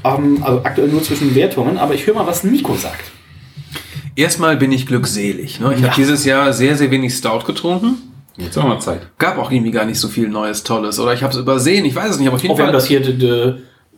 [0.03, 1.77] Ähm, also aktuell nur zwischen Wertungen.
[1.77, 3.11] Aber ich höre mal, was Nico sagt.
[4.15, 5.59] Erstmal bin ich glückselig.
[5.59, 5.73] Ne?
[5.73, 5.87] Ich Ja.
[5.87, 7.97] habe dieses Jahr sehr, sehr wenig Stout getrunken.
[8.37, 9.07] jetzt auch mal Zeit.
[9.17, 10.99] Gab auch irgendwie gar nicht so viel Neues, Tolles.
[10.99, 11.85] Oder ich habe es übersehen.
[11.85, 12.27] Ich weiß es nicht.
[12.27, 12.73] Aber auf jeden wir haben Fall.
[12.73, 13.53] das hier, die, die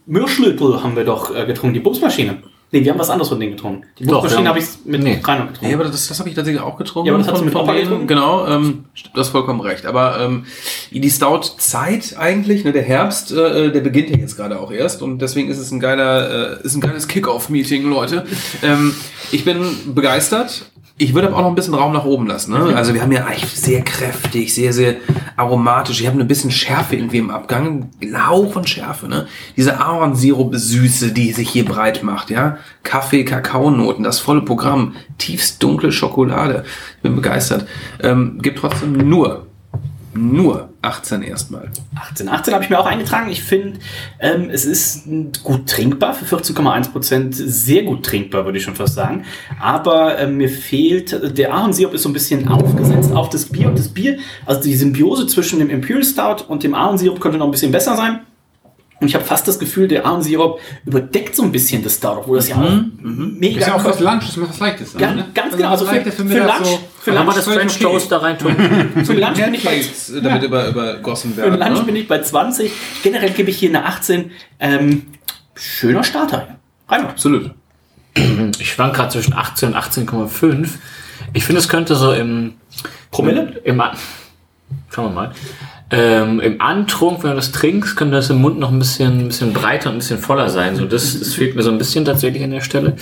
[0.05, 1.73] Mürschlötel haben wir doch äh, getrunken.
[1.75, 2.37] Die Bumsmaschine.
[2.73, 3.85] Nee, wir haben was anderes von denen getrunken.
[3.99, 5.19] Die wir habe ich mit Nee.
[5.23, 5.69] Reinhold getrunken.
[5.69, 7.05] Ja, aber das, das habe ich tatsächlich auch getrunken.
[7.05, 8.07] Ja, aber das hast du mit Opa getrunken?
[8.07, 9.85] Genau, ähm, du hast vollkommen recht.
[9.85, 10.45] Aber ähm,
[10.89, 15.19] die Stout-Zeit eigentlich, ne, der Herbst, äh, der beginnt ja jetzt gerade auch erst und
[15.19, 18.25] deswegen ist es ein geiler, äh, ist ein geiles Kick-Off-Meeting, Leute.
[18.63, 18.95] ähm,
[19.31, 20.65] ich bin begeistert.
[20.97, 22.53] Ich würde aber auch noch ein bisschen Raum nach oben lassen.
[22.53, 22.75] Ne?
[22.75, 24.95] Also wir haben ja eigentlich sehr kräftig, sehr, sehr
[25.35, 25.99] aromatisch.
[25.99, 27.89] Ich habe ein bisschen Schärfe irgendwie im Abgang.
[28.01, 29.07] Ein Hauch von Schärfe.
[29.07, 29.25] Ne?
[29.57, 32.29] Diese Ahornsirup-Süße, die sich hier breit macht.
[32.29, 34.93] ja Kaffee, Kakaonoten, das volle Programm.
[35.17, 36.63] Tiefst dunkle Schokolade.
[36.97, 37.65] Ich bin begeistert.
[38.01, 39.47] Ähm, gibt trotzdem nur
[40.13, 41.71] nur 18 erstmal.
[41.95, 42.29] 18.
[42.29, 43.29] 18 habe ich mir auch eingetragen.
[43.29, 43.79] Ich finde,
[44.19, 45.03] ähm, es ist
[45.43, 47.35] gut trinkbar für 14,1 Prozent.
[47.35, 49.25] Sehr gut trinkbar, würde ich schon fast sagen.
[49.59, 53.67] Aber ähm, mir fehlt, der Ahornsirup ist so ein bisschen aufgesetzt auf das Bier.
[53.67, 57.45] Und das Bier, also die Symbiose zwischen dem Imperial Stout und dem Ahornsirup könnte noch
[57.45, 58.21] ein bisschen besser sein.
[59.03, 62.37] Und ich habe fast das Gefühl, der Ahornsirup überdeckt so ein bisschen das Stout, obwohl
[62.37, 63.35] das ja auch mhm.
[63.37, 64.95] mega Ist ja auch was Lunch, das ist was Leichtes.
[64.97, 65.25] Ganz, ne?
[65.33, 65.71] ganz genau.
[65.71, 68.39] Also für, für, für Lunch, so- für Kann man Lunch, das French Toast da rein
[68.39, 68.55] tun?
[69.03, 69.81] für Lunch bin ich bei
[70.21, 71.59] damit über, übergossen Für werden.
[71.59, 71.83] Lunch ne?
[71.83, 72.71] bin ich bei 20.
[73.03, 74.31] Generell gebe ich hier eine 18.
[74.61, 75.01] Ähm,
[75.53, 76.59] schöner Starter.
[76.87, 77.05] Rein.
[77.05, 77.51] Absolut.
[78.57, 80.69] Ich schwank gerade zwischen 18 und 18,5.
[81.33, 82.53] Ich finde, es könnte so im
[83.11, 83.59] Promille?
[83.65, 83.97] Im, An-
[84.89, 85.31] schauen wir mal.
[85.95, 89.27] Ähm, Im Antrunk, wenn du das trinkst, könnte das im Mund noch ein bisschen, ein
[89.27, 90.75] bisschen breiter und ein bisschen voller sein.
[90.75, 92.95] So, das, das fehlt mir so ein bisschen tatsächlich an der Stelle.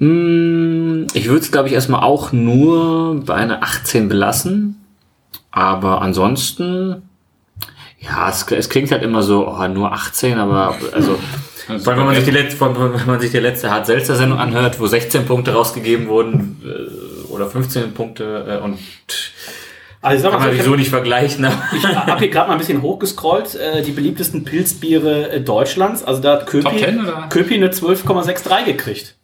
[0.00, 4.84] Mm, Ich würde es, glaube ich, erstmal auch nur bei einer 18 belassen.
[5.52, 7.02] Aber ansonsten,
[8.00, 11.16] ja, es, es klingt halt immer so, oh, nur 18, aber also,
[11.78, 14.16] vor allem, wenn man sich die letzte, vor wenn man sich die letzte Hart Seltzer
[14.16, 18.78] Sendung anhört, wo 16 Punkte rausgegeben wurden, äh, oder 15 Punkte, äh, und
[20.02, 21.44] Also kann man so, ich die so hab- nicht vergleichen.
[21.44, 23.54] aber- ich habe hier gerade mal ein bisschen hochgescrollt.
[23.54, 26.02] Äh, die beliebtesten Pilzbiere äh, Deutschlands.
[26.04, 27.26] Also da hat Top Köpi, 10 oder?
[27.28, 29.16] Köpi eine 12,63 gekriegt.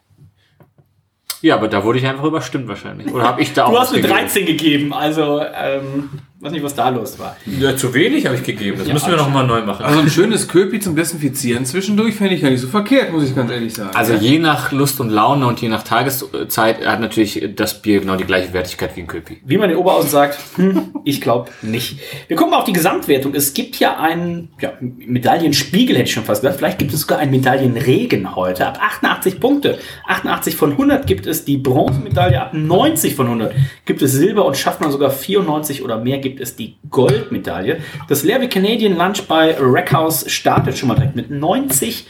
[1.42, 3.12] Ja, aber da wurde ich einfach überstimmt wahrscheinlich.
[3.12, 4.18] Oder habe ich da auch Du hast eine gegeben?
[4.18, 4.92] 13 gegeben.
[4.94, 7.36] Also, ähm, weiß nicht, was da los war.
[7.46, 8.76] Ja, zu wenig habe ich gegeben.
[8.78, 9.84] Das Ja, müssen wir noch mal neu machen.
[9.84, 13.34] Also ein schönes Köpi zum Desinfizieren zwischendurch fände ich gar nicht so verkehrt, muss ich
[13.34, 13.90] ganz ehrlich sagen.
[13.94, 18.16] Also je nach Lust und Laune und je nach Tageszeit hat natürlich das Bier genau
[18.16, 19.38] die gleiche Wertigkeit wie ein Köpi.
[19.46, 22.00] Wie man in Oberhausen sagt, hm, ich glaube nicht.
[22.28, 23.34] Wir gucken mal auf die Gesamtwertung.
[23.34, 26.58] Es gibt ja einen ja, Medaillenspiegel, hätte ich schon fast gesagt.
[26.58, 28.66] Vielleicht gibt es sogar einen Medaillenregen heute.
[28.66, 29.78] Ab 88 Punkte.
[30.06, 32.42] 88 von 100 gibt es die Bronzemedaille.
[32.42, 33.54] Ab 90 von 100
[33.86, 37.78] gibt es Silber und schafft man sogar 94 oder mehr gibt es die Goldmedaille.
[38.08, 42.04] Das Lerby Canadian Lunch bei Rackhouse startet schon mal direkt mit 90,88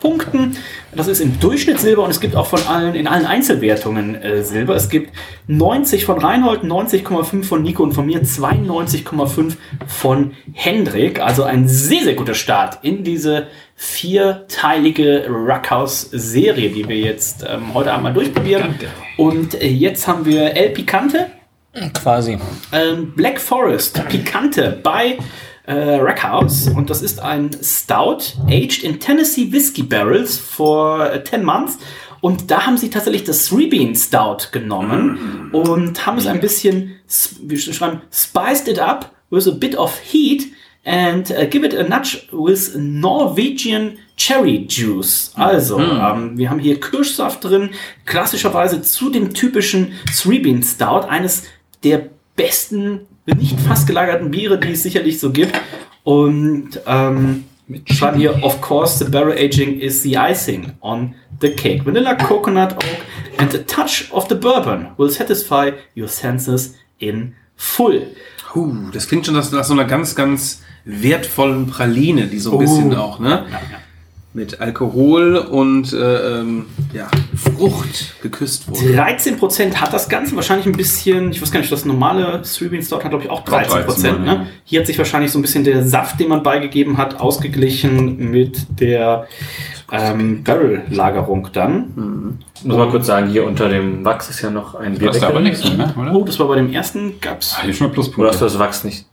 [0.00, 0.56] Punkten.
[0.94, 4.42] Das ist im Durchschnitt Silber und es gibt auch von allen, in allen Einzelwertungen äh,
[4.42, 4.74] Silber.
[4.76, 5.12] Es gibt
[5.46, 11.20] 90 von Reinhold, 90,5 von Nico und von mir, 92,5 von Hendrik.
[11.20, 13.46] Also ein sehr, sehr guter Start in diese
[13.82, 18.76] vierteilige Ruckhouse-Serie, die wir jetzt ähm, heute einmal durchprobieren.
[19.16, 21.30] Und äh, jetzt haben wir El Picante,
[21.94, 22.38] Quasi.
[22.72, 25.18] ähm, Black Forest, Pikante bei
[25.66, 26.68] äh, Rackhouse.
[26.68, 31.78] Und das ist ein Stout, aged in Tennessee Whiskey Barrels for äh, 10 months.
[32.20, 36.94] Und da haben sie tatsächlich das Three Bean Stout genommen und haben es ein bisschen,
[37.42, 40.46] wie sie schreiben, spiced it up with a bit of heat
[40.84, 45.32] and uh, give it a nudge with Norwegian Cherry Juice.
[45.34, 47.70] Also, ähm, wir haben hier Kirschsaft drin,
[48.04, 51.44] klassischerweise zu dem typischen Three Bean Stout, eines
[51.84, 55.52] der besten, nicht fast gelagerten Biere, die es sicherlich so gibt.
[56.04, 57.44] Und ähm,
[57.86, 61.84] schreiben hier, of course, the barrel aging is the icing on the cake.
[61.86, 62.84] Vanilla, coconut, oak
[63.38, 68.06] and a touch of the bourbon will satisfy your senses in full.
[68.54, 72.56] Huh, das klingt schon nach, nach so einer ganz, ganz wertvollen Praline, die so ein
[72.56, 72.58] Oh.
[72.58, 73.46] bisschen auch, ne?
[74.34, 76.64] Mit Alkohol und äh, ähm,
[76.94, 78.80] ja, Frucht geküsst wurde.
[78.80, 82.40] 13% hat das Ganze, wahrscheinlich ein bisschen, ich weiß gar nicht, das normale
[82.70, 83.66] Bean Stout hat glaube ich auch 13%.
[83.84, 84.26] 13, ne?
[84.26, 84.46] ja.
[84.64, 88.80] Hier hat sich wahrscheinlich so ein bisschen der Saft, den man beigegeben hat, ausgeglichen mit
[88.80, 89.26] der
[89.92, 92.38] ähm, Barrel-Lagerung dann.
[92.54, 95.20] Ich muss mal kurz sagen, hier unter dem Wachs ist ja noch ein Du hast
[95.22, 95.94] da aber nichts mehr, ne?
[95.94, 96.14] oder?
[96.14, 98.44] Oh, das war bei dem ersten, gab's Ah, hier schon mal Oder hast du Pluspunkte.
[98.44, 99.04] das Wachs nicht?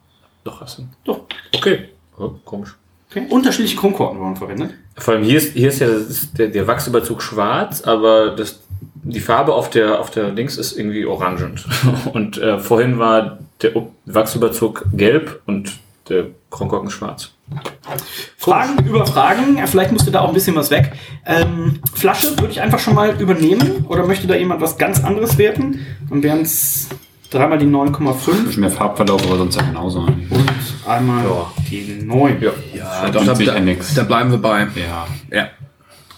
[0.46, 0.84] Doch, hast du.
[1.04, 1.22] doch
[1.54, 1.90] Okay.
[2.18, 2.76] Oh, komisch.
[3.12, 3.26] okay.
[3.30, 4.74] unterschiedliche Kronkorken wurden verwendet.
[5.00, 8.60] Vor allem hier ist, hier ist ja das der, der Wachsüberzug schwarz, aber das,
[9.04, 11.66] die Farbe auf der, auf der Dings ist irgendwie orangend.
[12.14, 13.72] Und äh, vorhin war der
[14.06, 17.32] Wachsüberzug gelb und der Kronkorken schwarz.
[18.38, 20.94] Fragen über Fragen, vielleicht musste da auch ein bisschen was weg.
[21.26, 25.38] Ähm, Flasche würde ich einfach schon mal übernehmen oder möchte da jemand was ganz anderes
[25.38, 25.86] werten?
[26.10, 26.88] Dann wären es
[27.30, 30.00] dreimal die 9,5 Bisschen mehr Farbverlauf, aber sonst ja genauso.
[30.00, 30.18] und
[30.88, 31.24] einmal
[31.70, 32.38] die 9.
[32.42, 32.52] Ja.
[32.76, 33.34] Ja, da- da-
[33.96, 34.62] da bleiben wir bei.
[34.76, 35.08] Ja.
[35.32, 35.48] Ja.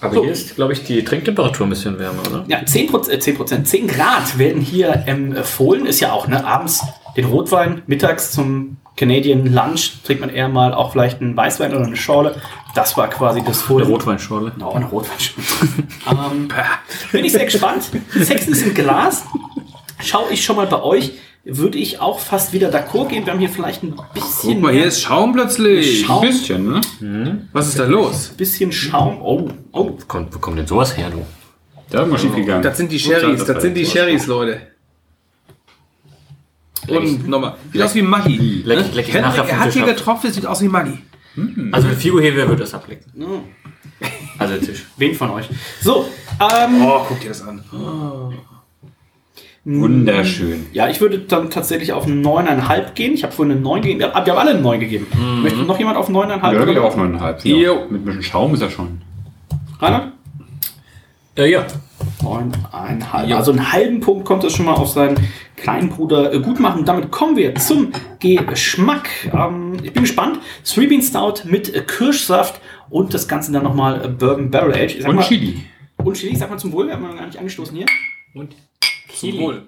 [0.03, 0.23] Aber So.
[0.23, 2.43] hier ist, glaube ich, die Trinktemperatur ein bisschen wärmer, oder?
[2.47, 5.85] Ja, 10 Prozent, äh, 10 Prozent, 10 Grad werden hier empfohlen.
[5.85, 6.81] Ist ja auch, ne, abends
[7.15, 11.85] den Rotwein, mittags zum Canadian Lunch trinkt man eher mal auch vielleicht einen Weißwein oder
[11.85, 12.35] eine Schorle.
[12.73, 13.87] Das war quasi das Eine Fohlen.
[13.87, 14.51] Rotweinschorle.
[14.63, 15.43] Oh, eine Rotweinschorle.
[16.09, 16.47] ähm,
[17.11, 17.83] bin ich sehr gespannt.
[18.11, 19.23] Sex ist im Glas.
[20.03, 21.13] Schau ich schon mal bei euch.
[21.43, 23.25] Würde ich auch fast wieder d'accord gehen.
[23.25, 26.05] Wir haben hier vielleicht ein bisschen Guck mal, hier ist Schaum plötzlich.
[26.05, 26.21] Schaum.
[26.23, 27.47] Ein bisschen, ne?
[27.51, 28.29] Was ist da los?
[28.37, 29.19] bisschen Schaum.
[29.23, 29.85] Oh, oh.
[29.99, 31.25] Wo kommt, wo kommt denn sowas her, du?
[31.89, 32.61] Da ist mal schief gegangen.
[32.61, 34.61] Das sind die Sherrys, das sind die Sherrys, Leute.
[36.87, 37.55] Und nochmal.
[37.73, 38.63] Sieht aus wie Maggi.
[38.65, 38.89] Leck- Ne?
[38.93, 40.97] leck ich Henrik, nachher vom er hat hier getroffen, sieht aus wie Maggi.
[41.71, 43.11] Also wenn Figuheber wird das ablecken.
[44.37, 44.85] Also der Tisch.
[44.97, 45.47] Wen von euch?
[45.81, 46.07] So,
[46.39, 47.63] ähm, Oh, guck dir das an.
[49.63, 50.65] Wunderschön.
[50.73, 53.13] ja, ich würde dann tatsächlich auf 9,5 gehen.
[53.13, 54.01] Ich habe vorhin eine 9 gegeben.
[54.01, 55.05] Ja, Wir haben alle eine 9 gegeben.
[55.43, 56.53] Möchte noch jemand auf 9,5?
[56.53, 56.73] Ja, oder?
[56.73, 57.47] er auf 9,5.
[57.47, 57.57] Jo.
[57.57, 57.85] Ja.
[57.89, 59.01] Mit ein bisschen Schaum ist er schon.
[59.79, 60.13] Rainer?
[61.37, 61.65] Ja, ja.
[62.23, 63.33] 9,5.
[63.35, 65.15] Also einen halben Punkt kommt es schon mal auf seinen
[65.55, 66.83] kleinen Bruder äh, gut machen.
[66.85, 69.09] Damit kommen wir zum Geschmack.
[69.31, 70.39] Ähm, ich bin gespannt.
[70.63, 75.05] Three Bean Stout mit äh, Kirschsaft und das Ganze dann nochmal äh, Bourbon Barrel Age.
[75.05, 75.63] Und mal, Chili.
[75.97, 76.87] Und Chili, sag mal zum Wohl.
[76.87, 77.85] Wir haben noch gar nicht angestoßen hier.
[78.33, 78.55] Und
[79.21, 79.61] Zum Wohl.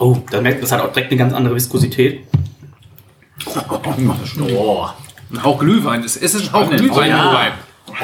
[0.00, 2.26] Oh, da merkt man, das hat auch direkt eine ganz andere Viskosität.
[4.40, 4.86] Oh.
[5.44, 6.02] Auch Glühwein.
[6.02, 7.10] Es es ist auch Glühwein.
[7.10, 7.52] ja.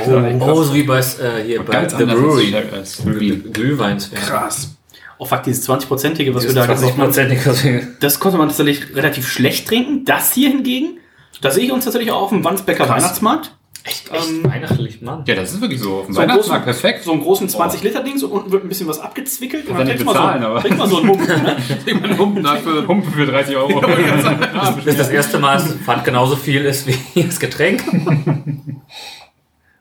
[0.05, 0.41] Glühwein.
[0.41, 2.53] Oh, so wie bei, äh, hier bei The Brewery.
[2.53, 3.99] werden.
[4.15, 4.77] Krass.
[5.19, 7.97] Oh fuck, dieses 20-prozentige, was wir da gesagt haben, 20%.
[7.99, 10.05] das konnte man tatsächlich relativ schlecht trinken.
[10.05, 11.01] Das hier hingegen,
[11.41, 13.51] da sehe ich uns tatsächlich auch auf dem Wandsbecker Weihnachtsmarkt.
[13.85, 15.23] Echt, echt Ähm, weihnachtlich, Mann.
[15.27, 16.01] Ja, das ist wirklich so.
[16.01, 17.05] Auf dem So einen Weihnachtsmarkt großen- perfekt.
[17.05, 19.67] So einen großen 20-Liter-Ding, so unten wird ein bisschen was abgezwickelt.
[19.69, 20.41] Und dann trinkt nicht man,
[20.89, 21.43] so, man einen Humpen.
[21.43, 21.57] Ne?
[21.87, 22.83] Ich meine, Humpen dafür.
[22.83, 23.81] Pumpe für 30 Euro.
[24.85, 27.83] Das ist das erste Mal, dass Pfand genauso viel ist wie das Getränk.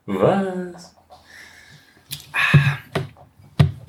[0.06, 0.96] Was?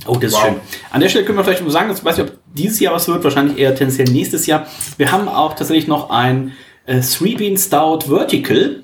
[0.07, 0.57] Oh, das ist schön.
[0.91, 3.07] An der Stelle können wir vielleicht mal sagen, das weiß ich, ob dieses Jahr was
[3.07, 4.67] wird, wahrscheinlich eher tendenziell nächstes Jahr.
[4.97, 6.53] Wir haben auch tatsächlich noch ein
[6.87, 8.83] äh, Three Bean Stout Vertical.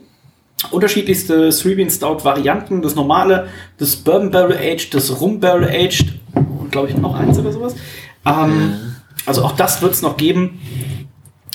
[0.71, 6.15] Unterschiedlichste Three Bean Stout Varianten, das normale, das Bourbon Barrel Aged, das Rum Barrel Aged
[6.35, 7.75] und glaube ich noch eins oder sowas.
[8.25, 8.75] Ähm,
[9.27, 10.61] Also auch das wird es noch geben.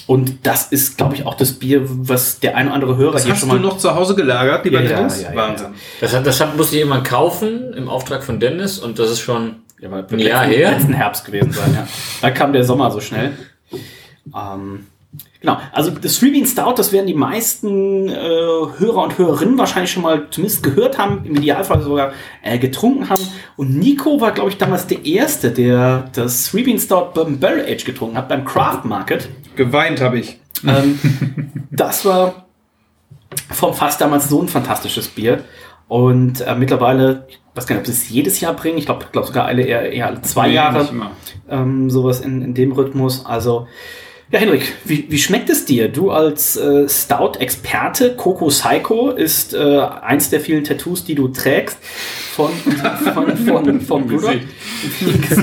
[0.07, 3.23] Und das ist, glaube ich, auch das Bier, was der ein oder andere Hörer Das
[3.23, 5.21] hier hast schon du mal noch zu Hause gelagert, lieber Ja, ja, Dennis?
[5.21, 5.67] ja, ja, Wahnsinn.
[6.01, 9.21] Das, hat, das hat, musste ich irgendwann kaufen im Auftrag von Dennis und das ist
[9.21, 10.71] schon Ja, ein Jahr letzten, her.
[10.71, 11.87] letzten Herbst gewesen sein, ja.
[12.21, 13.31] Da kam der Sommer so schnell.
[14.35, 14.87] Ähm,
[15.41, 19.91] genau, also das Three Bean Stout, das werden die meisten äh, Hörer und Hörerinnen wahrscheinlich
[19.91, 23.27] schon mal zumindest gehört haben, im Idealfall sogar äh, getrunken haben.
[23.57, 27.65] Und Nico war, glaube ich, damals der Erste, der das Three Bean Stout Bourbon Barrel
[27.67, 29.27] Age getrunken hat beim Craft Market.
[29.55, 30.39] Geweint habe ich.
[30.65, 30.99] Ähm,
[31.71, 32.45] das war
[33.51, 35.43] vom Fass damals so ein fantastisches Bier.
[35.87, 38.77] Und äh, mittlerweile, ich weiß gar nicht, ob sie es jedes Jahr bringen.
[38.77, 40.87] Ich glaube glaub sogar alle eher, eher alle zwei Nee, Jahre.
[41.49, 43.25] Ähm, sowas in, in dem Rhythmus.
[43.25, 43.67] Also,
[44.31, 45.89] ja, Henrik, wie, wie schmeckt es dir?
[45.89, 51.77] Du als äh, Stout-Experte, Coco Psycho ist äh, eins der vielen Tattoos, die du trägst
[52.33, 52.51] von,
[53.13, 54.35] von, von, vom Bruder.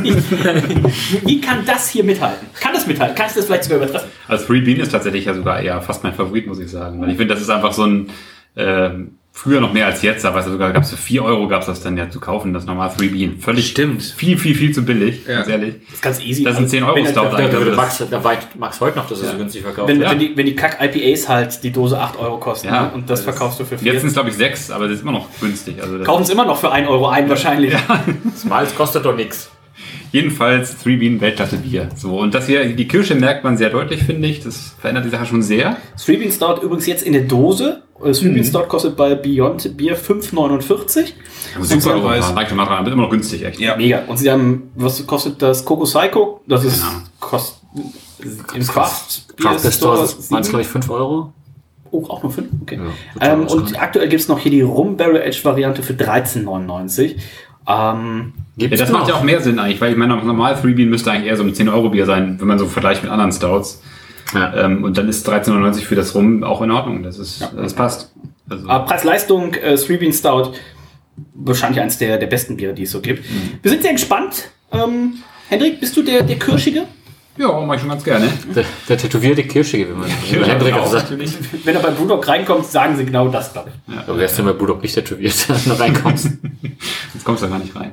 [0.02, 0.14] Wie,
[1.26, 2.48] wie kann das hier mithalten?
[2.58, 3.14] Kann das mithalten?
[3.14, 4.08] Kannst du das vielleicht sogar übertreffen?
[4.26, 7.00] Also Three Bean ist tatsächlich ja sogar eher fast mein Favorit, muss ich sagen.
[7.00, 8.10] Weil ich finde, das ist einfach so ein,
[8.56, 11.46] ähm, früher noch mehr als jetzt, aber weißt du, sogar gab es für 4 Euro
[11.46, 13.38] gab es das dann ja zu kaufen, das normal Three Bean.
[13.38, 14.02] Völlig Stimmt.
[14.02, 15.36] viel, viel, viel zu billig, Ja.
[15.36, 15.74] ganz ehrlich.
[15.86, 16.42] Das ist ganz easy.
[16.42, 18.20] Das sind 10 Euro Wenn- Stout Da, da, Also Max, da
[18.58, 20.10] Max heute noch, dass es so günstig verkauft Wenn, wird.
[20.10, 22.82] wenn, die, wenn die Kack-IPAs halt die Dose 8 Euro kosten Ja.
[22.86, 22.90] ne?
[22.94, 23.92] und das verkaufst du für 4.
[23.92, 25.76] Jetzt sind es glaube ich 6, aber das ist immer noch günstig.
[25.80, 27.74] Also Kaufen es immer noch für 1 Euro ein wahrscheinlich.
[28.32, 29.50] Das Malz kostet doch nichts.
[30.12, 31.88] Jedenfalls Three Bean Weltklasse Bier.
[31.96, 34.40] So, und das hier, die Kirsche merkt man sehr deutlich, finde ich.
[34.42, 35.76] Das verändert die Sache schon sehr.
[36.02, 37.82] Three Bean Stout übrigens jetzt in der Dose.
[38.02, 38.34] Äh, Three Mhm.
[38.34, 41.12] Bean Stout kostet bei Beyond Bier 5,49.
[41.60, 42.06] Super Euro.
[42.08, 42.34] Preis.
[42.34, 43.60] Reicht schon mal dran, wird immer noch günstig, echt.
[43.60, 43.76] Ja.
[43.76, 44.04] Mega.
[44.06, 46.40] Und sie haben, was kostet das Coco Psycho?
[46.46, 46.92] Das ist Genau.
[47.20, 47.60] kost,
[48.54, 51.32] im Craft Craft Store Store waren es, glaube ich, 5 Euro.
[51.90, 52.48] Oh, auch nur 5?
[52.62, 52.78] Okay.
[53.20, 57.16] Ja, ähm, und aktuell gibt es noch hier die Rum Barrel Edge Variante für 13,99.
[57.68, 60.88] Ähm, Ja, das macht ja auch mehr Sinn eigentlich, weil ich meine, normal Three Bean
[60.88, 63.82] müsste eigentlich eher so ein 10-Euro-Bier sein, wenn man so vergleicht mit anderen Stouts.
[64.34, 64.64] Ja.
[64.64, 67.02] Ähm, und dann ist 13,99 für das Rum auch in Ordnung.
[67.02, 68.12] Das ist, das passt.
[68.48, 70.52] Also, Aber Preis-Leistung, äh, Three Bean Stout,
[71.34, 73.28] wahrscheinlich eins der, der besten Biere, die es so gibt.
[73.30, 73.58] Mhm.
[73.62, 74.50] Wir sind sehr gespannt.
[74.72, 75.14] Ähm,
[75.48, 76.84] Hendrik, bist du der, der Kirschige?
[77.38, 78.28] Ja, mach ich schon ganz gerne.
[78.54, 81.10] Der, der tätowierte Kirschige, wie man wie Hendrik auch sagt.
[81.10, 83.98] Wenn er bei Brewdog reinkommt, sagen sie genau das, glaube ich.
[83.98, 86.30] Aber wärst du bei Budok nicht tätowiert, wenn du reinkommst.
[87.14, 87.92] Jetzt kommst du da gar nicht rein.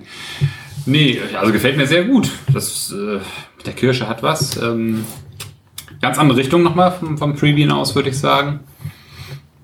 [0.85, 2.29] Nee, also gefällt mir sehr gut.
[2.51, 3.19] Das, äh,
[3.65, 4.57] der Kirsche hat was.
[4.57, 5.05] Ähm,
[6.01, 8.61] ganz andere Richtung nochmal vom, vom Bean aus, würde ich sagen.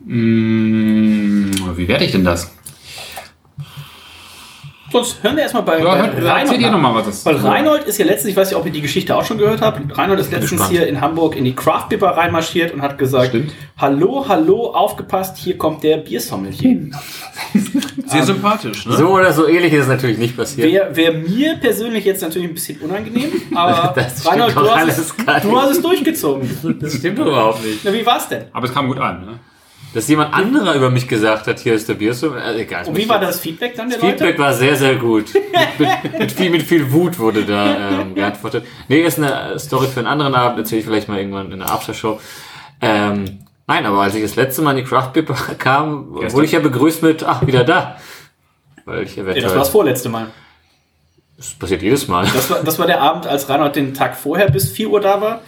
[0.05, 2.51] Mm, wie werde ich denn das?
[4.91, 6.71] Sonst hören wir erstmal bei, Ja, bei hört- erzähl dir nach.
[6.73, 8.81] noch mal, was das- Weil Reinhold ist ja letztens, ich weiß nicht, ob ihr die
[8.81, 10.71] Geschichte auch schon gehört habt, Reinhold ist letztens gespannt.
[10.71, 13.51] hier in Hamburg in die Craft Beer reinmarschiert und hat gesagt, Stimmt.
[13.77, 16.91] hallo, hallo, aufgepasst, hier kommt der Biersommelier.
[18.05, 18.93] Sehr sympathisch, ne?
[18.97, 20.67] So oder so ähnlich ist es natürlich nicht passiert.
[20.71, 25.13] Wäre wär mir persönlich jetzt natürlich ein bisschen unangenehm, aber Das Reinhold, du hast, es,
[25.43, 26.49] du hast es durchgezogen.
[26.79, 27.79] Das stimmt doch überhaupt nicht.
[27.83, 28.43] Na, wie war's denn?
[28.51, 29.21] Aber es kam gut an.
[29.25, 29.39] Ne?
[29.93, 32.11] Dass jemand anderer über mich gesagt hat, hier ist der Bier.
[32.11, 32.87] Also egal.
[32.87, 34.39] Und wie war das Feedback dann der das Feedback Leute?
[34.39, 35.33] war sehr, sehr gut.
[35.33, 38.65] mit, mit, mit, viel, mit viel Wut wurde da ähm, geantwortet.
[38.87, 41.69] Nee, ist eine Story für einen anderen Abend, erzähle ich vielleicht mal irgendwann in der
[41.69, 42.19] Aftershow.
[42.79, 45.23] Ähm, nein, aber als ich das letzte Mal in die Craft Beer
[45.57, 46.33] kam, Gestern.
[46.33, 47.97] wurde ich ja begrüßt mit, ach, wieder da.
[48.85, 49.43] Weil ich Ja, eventuell...
[49.43, 50.27] das war das vorletzte Mal.
[51.37, 52.25] das passiert jedes Mal.
[52.33, 55.19] Das war, das war der Abend, als Reinhard den Tag vorher bis 4 Uhr da
[55.19, 55.41] war.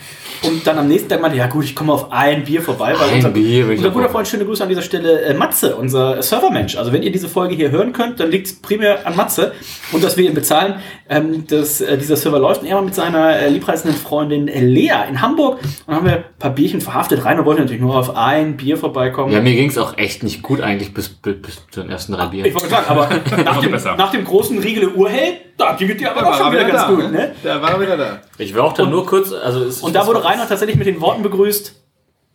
[0.44, 2.94] Und dann am nächsten Tag meinte, ja gut, ich komme auf ein Bier vorbei.
[2.98, 4.10] Weil Ein unser, Bier, unser guter.
[4.10, 6.76] Freund, schöne Grüße an dieser Stelle, äh, Matze, unser Servermensch.
[6.78, 9.54] Also wenn ihr diese Folge hier hören könnt, dann liegt es primär an Matze
[9.92, 10.76] und dass wir ihn bezahlen,
[11.10, 12.62] ähm, dass äh, dieser Server läuft.
[12.62, 16.14] Und er war mit seiner äh, liebreizenden Freundin äh, Lea in Hamburg und haben wir
[16.14, 17.24] ein paar Bierchen verhaftet.
[17.26, 19.32] Rainer wollte natürlich nur auf ein Bier vorbeikommen.
[19.34, 22.28] Ja, mir ging's auch echt nicht gut eigentlich bis, bis, bis zu den ersten drei
[22.28, 22.46] Bieren.
[22.48, 23.10] ich wollte sagen, aber
[23.44, 26.88] nach dem, nach dem großen Riegel Urhell, da ging dir aber auch schon wieder ganz
[26.88, 27.12] gut.
[27.12, 27.32] Ne?
[27.44, 28.22] Da war er wieder da.
[28.38, 31.00] Ich war auch dann nur kurz, also es Und da wurde Reinhard tatsächlich mit den
[31.02, 31.76] Worten begrüßt,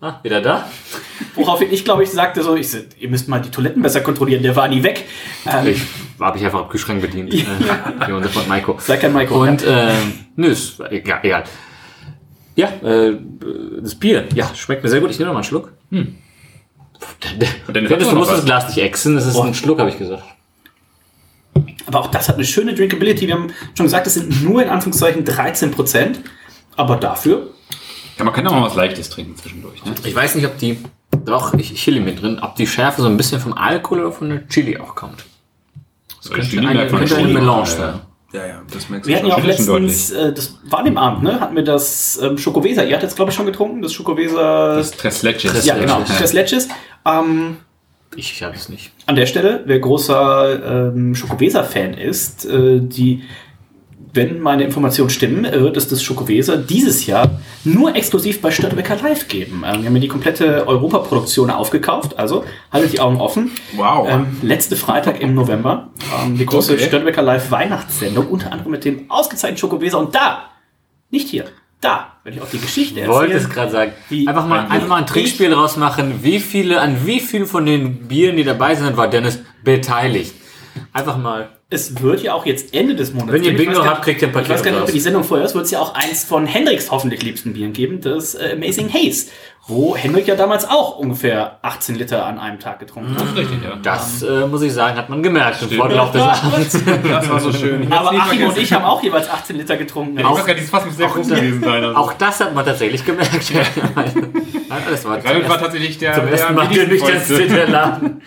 [0.00, 0.68] Ah, wieder da?
[1.34, 2.68] woraufhin ich, glaube ich, sagte so, ich,
[3.00, 5.06] ihr müsst mal die Toiletten besser kontrollieren, der war nie weg.
[5.44, 5.82] Ähm, Ich
[6.20, 7.34] habe ich einfach am Kühlschrank bedient.
[7.34, 7.44] äh,
[8.06, 8.76] Wie unser Freund Maiko.
[8.78, 9.42] Sei kein Maiko.
[9.42, 11.18] Und ähm, nö, ist egal.
[11.24, 11.44] egal.
[12.54, 13.16] Ja, äh,
[13.80, 15.10] das Bier, ja, schmeckt mir sehr gut.
[15.10, 15.72] Ich nehme noch mal einen Schluck.
[15.90, 16.14] Hm.
[17.66, 18.44] hast du musst das.
[18.44, 19.46] Glas nicht exen, das ist Boah.
[19.46, 20.22] ein Schluck, habe ich gesagt.
[21.88, 23.26] Aber auch das hat eine schöne Drinkability.
[23.26, 26.20] Wir haben schon gesagt, es sind nur in Anführungszeichen 13 Prozent.
[26.76, 27.50] Aber dafür,
[28.18, 29.84] Ja, man kann auch mal was Leichtes trinken zwischendurch.
[29.84, 29.94] Ne?
[30.04, 30.78] Ich weiß nicht, ob die,
[31.24, 34.28] doch, ich Chili mit drin, ob die Schärfe so ein bisschen vom Alkohol oder von
[34.28, 35.24] der Chili auch kommt.
[36.22, 37.28] Das könnte Chili eine, könnte eine.
[37.28, 38.00] Melange Ja, sein.
[38.30, 40.98] Ja, ja, das merkst du wir hatten ja auch letztens, äh, das war an dem
[40.98, 41.40] Abend, ne?
[41.40, 42.84] Hatten wir das ähm, Schokoweser.
[42.86, 44.76] Ihr hattet es, glaube ich, schon getrunken, das Schokoweser.
[44.76, 45.64] Das Tres Leches.
[45.64, 46.18] ja, genau, Leches.
[46.18, 46.68] das Leches.
[47.06, 47.56] Ähm,
[48.18, 48.90] Ich, habe es nicht.
[49.06, 53.22] An der Stelle, wer großer ähm, Schokoweser-Fan ist, äh, die,
[54.12, 59.28] wenn meine Informationen stimmen, wird es das Schokoweser dieses Jahr nur exklusiv bei Störtebecker Live
[59.28, 59.62] geben.
[59.64, 63.52] Ähm, wir haben mir die komplette Europaproduktion aufgekauft, also haltet die Augen offen.
[63.76, 64.08] Wow.
[64.10, 65.90] Ähm, letzte Freitag im November,
[66.24, 66.86] ähm, die große Okay.
[66.86, 70.50] Störtebecker Live Weihnachtssendung, unter anderem mit dem ausgezeichneten Schokoweser und da,
[71.10, 71.44] nicht hier,
[71.80, 73.48] da, wenn ich auch die Geschichte Ich wollte erzähle.
[73.48, 73.92] es gerade sagen.
[74.08, 76.22] Wie- Einfach mal, wie- einfach mal ein Trinkspiel draus machen.
[76.22, 80.34] Wie viele, an wie vielen von den Bieren, die dabei sind, war Dennis beteiligt?
[80.92, 81.48] Einfach mal.
[81.70, 83.30] Es wird ja auch jetzt Ende des Monats.
[83.30, 85.00] Wenn ihr Bingo habt, kriegt ihr ein Paket Ich weiß gar nicht, ob ihr die
[85.00, 88.34] Sendung vorher ist, wird es ja auch eins von Hendricks hoffentlich liebsten Bieren geben, das
[88.34, 89.26] äh, Amazing Haze.
[89.66, 93.36] Wo Hendrik ja damals auch ungefähr 18 Liter an einem Tag getrunken hat.
[93.36, 93.76] Richtig, ja.
[93.82, 96.84] Das, äh, muss ich sagen, hat man gemerkt im Vorlauf des Abends.
[97.06, 97.92] Das war so schön.
[97.92, 100.16] Aber Achim und ich haben auch jeweils 18 Liter getrunken.
[100.16, 101.84] Weiß gar nicht, das fast muss sehr groß gewesen sein.
[101.84, 101.96] Also.
[101.98, 103.52] Auch das hat man tatsächlich gemerkt.
[103.54, 104.28] Nein,
[104.90, 107.68] das war zum Reinhold war tatsächlich der, zum der ersten am Mal der nüchternste der
[107.68, 108.22] Laden.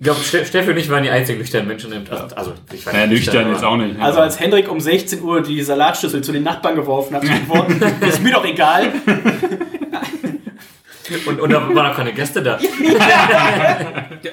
[0.00, 2.34] Ich glaube, Ste- Steffi und ich waren die einzigen nüchternen Menschen im Abend.
[2.36, 4.00] Also, ich war Ja, nicht nüchtern aber- jetzt auch nicht.
[4.00, 7.22] Also als Hendrik um 16 Uhr die Salatschüssel zu den Nachbarn geworfen hat,
[8.08, 8.92] ist mir doch egal.
[11.26, 12.58] Und, und da waren auch keine Gäste da.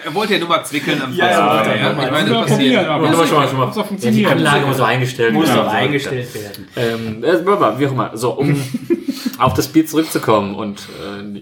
[0.06, 2.06] Er wollte ja nur mal zwickeln am Ja, ja, ja, mal.
[2.06, 2.86] Ich meine, Ja, das passiert.
[2.88, 3.65] aber- Und immer schon mal, schon mal.
[3.67, 4.25] Muss auch Ja, die.
[4.27, 5.58] Anlage muss so eingestellt Muss werden.
[5.63, 6.67] doch So, eingestellt werden.
[6.75, 8.12] Ähm, äh, wie auch immer.
[8.15, 8.62] So, um
[9.39, 11.41] auf das Bier zurückzukommen und äh,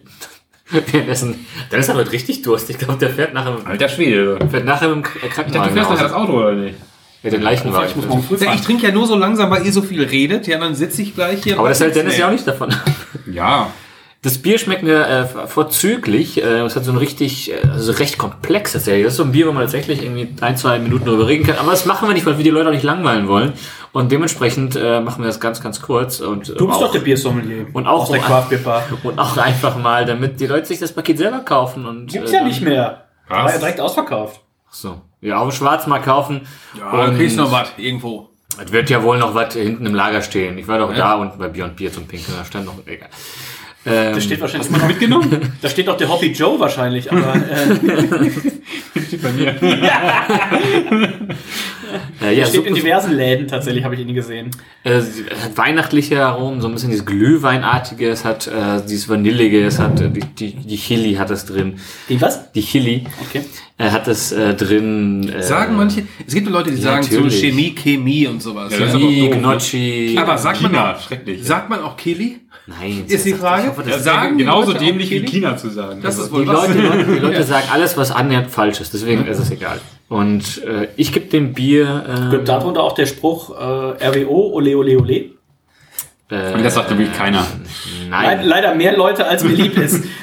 [0.92, 2.70] währenddessen, dann ist er heute richtig Durst.
[2.70, 4.38] Ich glaube, der fährt nachher, Alter Schwede.
[4.50, 6.14] fährt nachher im K- Ich dachte, du Krankenwagen fährst nachher nach das.
[6.22, 6.76] Auto, oder nicht?
[7.24, 7.90] Mit den Leichenwagen.
[8.00, 10.46] Ich muss Ja, ich trinke ja nur so langsam, weil ihr so viel redet.
[10.48, 11.58] Ja, dann sitze ich gleich hier.
[11.58, 12.74] Aber das hält Dennis ja auch nicht davon.
[13.32, 13.72] Ja.
[14.22, 16.42] Das Bier schmeckt mir äh, vorzüglich.
[16.44, 18.86] Äh, es hat so ein richtig, äh, also recht komplexes.
[18.86, 18.98] Ja.
[18.98, 21.58] Das ist so ein Bier, wo man tatsächlich irgendwie ein, zwei Minuten drüber reden kann.
[21.58, 23.54] Aber das machen wir nicht, weil wir die Leute auch nicht langweilen wollen.
[23.96, 26.20] Und dementsprechend äh, machen wir das ganz, ganz kurz.
[26.20, 27.68] Und, Du bist doch der Biersommelier.
[27.72, 28.84] und auch, aus der Craft Beer Bar.
[29.04, 31.86] und auch einfach mal, damit die Leute sich das Paket selber kaufen.
[31.86, 33.06] Und, Gibt's äh, ja nicht mehr.
[33.30, 33.38] Was?
[33.38, 34.42] War ja direkt ausverkauft.
[34.68, 35.02] Ach So.
[35.22, 36.42] Ja, auf dem Schwarzmarkt kaufen.
[36.78, 38.32] Ja, dann kriegst du noch was irgendwo.
[38.62, 40.58] Es wird ja wohl noch was hinten im Lager stehen.
[40.58, 42.38] Ich war doch da unten bei Beyond Bier zum Pinkeln.
[42.38, 43.08] Da stand noch, egal.
[43.86, 45.54] Ähm, Das steht wahrscheinlich immer noch mitgenommen.
[45.62, 48.32] Da steht doch der Hoppy Joe wahrscheinlich, aber äh,
[49.22, 49.56] Bei mir.
[52.22, 54.52] Äh, ja, steht in diversen Läden tatsächlich, habe ich ihn gesehen.
[54.84, 59.66] äh, es hat weihnachtliche Aromen, so ein bisschen dieses Glühweinartige, es hat äh, dieses Vanillige,
[59.66, 61.80] es hat äh, die, die, die Chili hat es drin.
[62.10, 62.52] Die was?
[62.52, 63.44] Die Chili Okay.
[63.78, 65.28] Äh, hat es äh, drin.
[65.30, 67.40] Äh, Sagen manche, es gibt Leute, die ja, sagen so natürlich.
[67.42, 68.72] Chemie, Chemie und sowas.
[68.78, 69.30] Ja, Ja, ne?
[69.32, 70.16] Gnocchi.
[70.18, 71.44] aber sagt man China, auch, schrecklich.
[71.44, 72.40] sagt man auch Kili?
[72.68, 73.04] Nein.
[73.08, 73.68] Ist die Frage?
[73.68, 75.20] Hoffe, das sagen genauso dämlich wie?
[75.24, 76.02] China zu sagen.
[76.02, 76.68] Das Also, ist wohl die was.
[76.76, 78.92] Leute, die Leute, sagen alles, was annähernd falsch ist.
[78.94, 79.80] Deswegen ist es egal.
[80.10, 82.06] Und äh, ich gebe dem Bier.
[82.08, 85.16] Äh, Gehört darunter auch der Spruch äh, RWO, ole ole ole.
[86.32, 87.46] äh, Und das sagt nämlich keiner.
[88.10, 88.24] Nein.
[88.40, 90.04] Leid, leider mehr Leute, als mir lieb ist.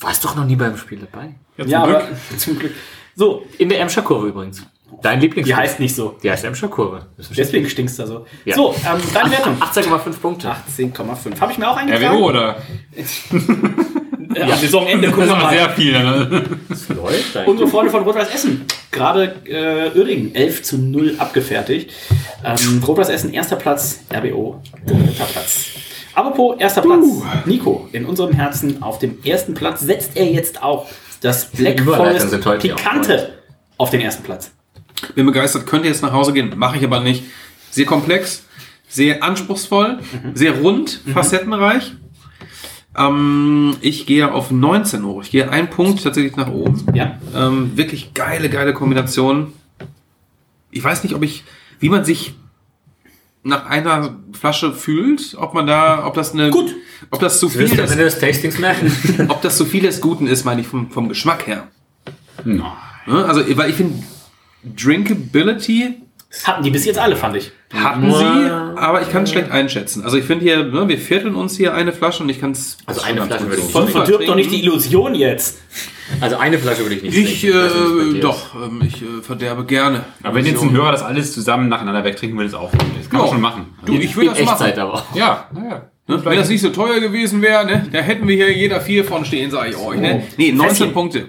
[0.00, 1.34] Warst doch noch nie beim Spiel dabei.
[1.68, 2.72] ja, aber zum Glück.
[3.14, 4.62] So, In der Emscher Kurve übrigens.
[5.02, 5.46] Dein Lieblings.
[5.46, 6.16] die heißt nicht so.
[6.22, 7.06] Die heißt Emscher Kurve.
[7.36, 8.26] Deswegen stinkst du so.
[8.44, 8.54] Ja.
[8.56, 9.56] So, ähm, deine Wertung.
[9.60, 10.50] 18,5 Punkte.
[10.50, 11.40] 18,5.
[11.40, 12.16] Habe ich mir auch eingetragen.
[12.16, 12.56] RWO oder?
[14.38, 15.10] am Saisonende.
[15.10, 15.50] Gucken wir mal.
[15.50, 15.92] Sehr viel.
[15.92, 16.42] Ne?
[17.46, 21.92] Unsere Freunde von Rot-Weiß Essen, gerade äh, Uerdingen, 11 zu 0 abgefertigt.
[22.44, 25.66] Ähm, Rot-Weiß Essen, erster Platz, RBO, dritter Platz.
[26.14, 27.04] Apropos erster Platz,
[27.46, 30.88] Nico, in unserem Herzen auf dem ersten Platz setzt er jetzt auch
[31.20, 33.34] das Black Forest Pikante
[33.76, 34.52] auf den ersten Platz.
[35.14, 37.24] Bin begeistert, könnte jetzt nach Hause gehen, mache ich aber nicht.
[37.70, 38.44] Sehr komplex,
[38.88, 40.00] sehr anspruchsvoll,
[40.34, 41.92] sehr rund, facettenreich.
[42.96, 45.22] Ähm, ich gehe auf 19 hoch.
[45.22, 46.84] Ich gehe einen Punkt tatsächlich nach oben.
[46.94, 47.18] Ja.
[47.34, 49.52] Ähm, wirklich geile, geile Kombination.
[50.70, 51.44] Ich weiß nicht, ob ich,
[51.78, 52.34] wie man sich
[53.42, 56.74] nach einer Flasche fühlt, ob man da, ob das eine, Gut.
[57.10, 58.56] ob das zu viel ist, des Tastings
[59.28, 61.68] ob das zu viel des Guten ist, meine ich vom, vom Geschmack her.
[63.06, 63.24] Ne?
[63.24, 64.02] Also, weil ich finde,
[64.62, 66.02] Drinkability
[66.44, 67.50] Hatten die bis jetzt alle, fand ich.
[67.74, 68.24] hatten sie,
[68.80, 70.04] aber ich kann es schlecht einschätzen.
[70.04, 72.78] Also ich finde hier, ne, wir vierteln uns hier eine Ver und ich kann es.
[72.86, 75.58] Also eine Flasche würde ich nicht Ver- Verdirbt doch nicht die Illusion jetzt.
[76.20, 78.06] Also eine Flasche würde ich nicht Ich, trinken.
[78.12, 80.04] nicht, äh, doch, ähm, ich äh, verderbe gerne.
[80.22, 82.80] Aber wenn jetzt ein Hörer das alles zusammen nacheinander wegtrinken will, ist auch gut.
[82.98, 83.66] Das kann man schon machen.
[83.84, 84.52] Du, ich würde In das machen.
[84.66, 85.14] Echtzeit aber auch.
[85.16, 85.90] Ja, naja.
[86.06, 86.24] Ne?
[86.24, 89.24] Wenn das nicht so teuer gewesen wäre, ne, da hätten wir hier jeder vier von
[89.24, 90.00] stehen, sage ich euch.
[90.00, 90.24] Ne?
[90.36, 90.92] Nee, 19 Fässchen.
[90.92, 91.28] Punkte.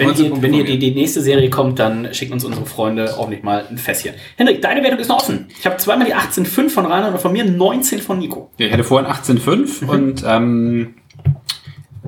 [0.00, 2.66] Wenn 19 hier, Punkte wenn von die, die nächste Serie kommt, dann schicken uns unsere
[2.66, 4.14] Freunde auch nicht mal ein Fässchen.
[4.36, 5.46] Henrik, deine Wertung ist noch offen.
[5.58, 8.50] Ich habe zweimal die 18,5 von Rainer und von mir 19 von Nico.
[8.58, 10.94] Ja, ich hatte vorhin 18,5 und ähm,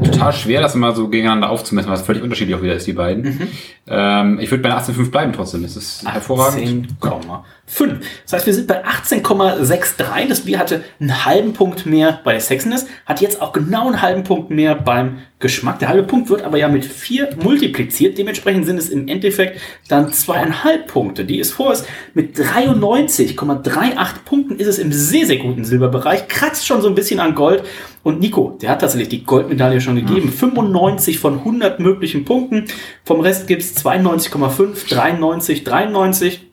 [0.03, 2.95] total schwer, das immer so gegeneinander aufzumessen, weil es völlig unterschiedlich auch wieder ist, die
[2.95, 3.51] beiden.
[3.87, 5.63] Ähm, ich würde bei einer 18,5 bleiben trotzdem.
[5.63, 6.89] Das ist hervorragend.
[7.01, 8.01] 18,5.
[8.25, 10.29] Das heißt, wir sind bei 18,63.
[10.29, 14.01] Das Bier hatte einen halben Punkt mehr bei der Sexiness, hat jetzt auch genau einen
[14.01, 15.81] halben Punkt mehr beim Geschmack.
[15.81, 18.17] Der halbe Punkt wird aber ja mit 4 multipliziert.
[18.17, 21.27] Dementsprechend sind es im Endeffekt dann zweieinhalb Punkte.
[21.27, 26.29] Die es vor ist mit 93,38 Punkten ist es im sehr, sehr guten Silberbereich.
[26.29, 27.65] Kratzt schon so ein bisschen an Gold.
[28.03, 30.31] Und Nico, der hat tatsächlich die Goldmedaille schon gegeben.
[30.31, 32.65] 95 von 100 möglichen Punkten.
[33.05, 36.52] Vom Rest gibt es 92,5, 93, 93.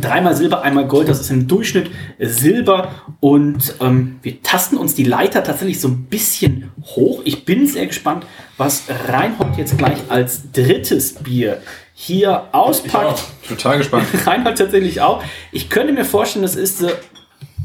[0.00, 2.90] Dreimal Silber, einmal Gold, das ist im Durchschnitt Silber.
[3.20, 7.22] Und ähm, wir tasten uns die Leiter tatsächlich so ein bisschen hoch.
[7.24, 8.26] Ich bin sehr gespannt,
[8.56, 11.60] was Reinhold jetzt gleich als drittes Bier
[11.94, 13.24] hier auspackt.
[13.46, 14.06] Total gespannt.
[14.26, 15.22] Reinhold tatsächlich auch.
[15.52, 16.92] Ich könnte mir vorstellen, es ist, äh,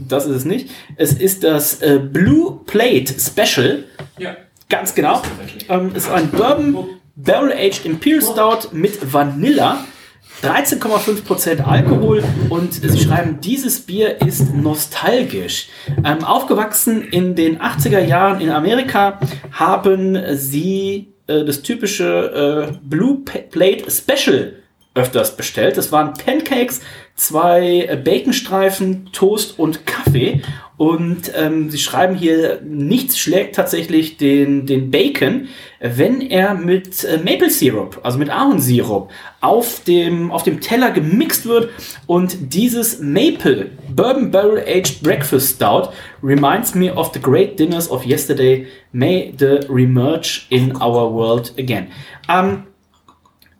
[0.07, 3.85] das ist es nicht, es ist das äh, Blue Plate Special.
[4.17, 4.35] Ja.
[4.69, 5.23] Ganz genau.
[5.67, 9.83] Ähm, ist ein Bourbon Barrel Aged Imperial Stout mit Vanilla.
[10.43, 15.67] 13,5% Alkohol und sie schreiben, dieses Bier ist nostalgisch.
[16.05, 19.19] Ähm, aufgewachsen in den 80er Jahren in Amerika
[19.51, 24.53] haben sie äh, das typische äh, Blue Plate Special
[24.95, 25.77] öfters bestellt.
[25.77, 26.81] Das waren Pancakes,
[27.15, 30.41] zwei äh, Baconstreifen, Toast und Kaffee.
[30.79, 35.49] Und ähm, sie schreiben hier, nichts schlägt tatsächlich den, den Bacon,
[35.81, 39.09] wenn er mit äh, Maple Syrup, also mit Ahornsirup,
[39.41, 41.69] auf dem, auf dem Teller gemixt wird.
[42.07, 45.89] Und dieses Maple Bourbon Barrel Aged Breakfast Stout
[46.23, 48.65] reminds me of the great dinners of yesterday.
[48.93, 51.87] May the remerge in our world again.
[52.29, 52.63] Ähm,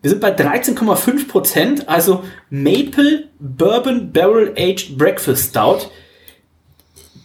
[0.01, 5.89] wir sind bei 13,5 Prozent, also Maple Bourbon Barrel Aged Breakfast Stout.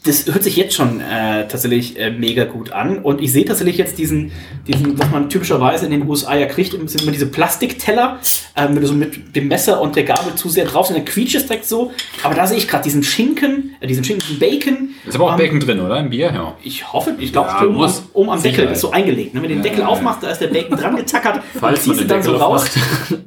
[0.04, 2.98] Das hört sich jetzt schon äh, tatsächlich äh, mega gut an.
[2.98, 4.32] Und ich sehe tatsächlich jetzt diesen,
[4.66, 8.18] diesen, was man typischerweise in den USA ja kriegt, sind immer diese Plastikteller,
[8.54, 11.36] äh, mit, so mit dem Messer und der Gabel zu sehr drauf sind, dann quietscht
[11.36, 11.92] es direkt so.
[12.22, 14.90] Aber da sehe ich gerade diesen Schinken, äh, diesen Schinken, Bacon.
[15.06, 15.98] Ist aber auch Ähm, Bacon drin, oder?
[15.98, 16.32] Im Bier?
[16.34, 16.54] Ja.
[16.62, 19.34] Ich hoffe, ich glaube, Ja, oben, oben am Deckel ist so eingelegt.
[19.34, 19.42] Ne?
[19.42, 21.42] Wenn du den Deckel aufmachst, da ist der Bacon dran getackert.
[21.58, 22.66] Falls und ziehst du dann so raus.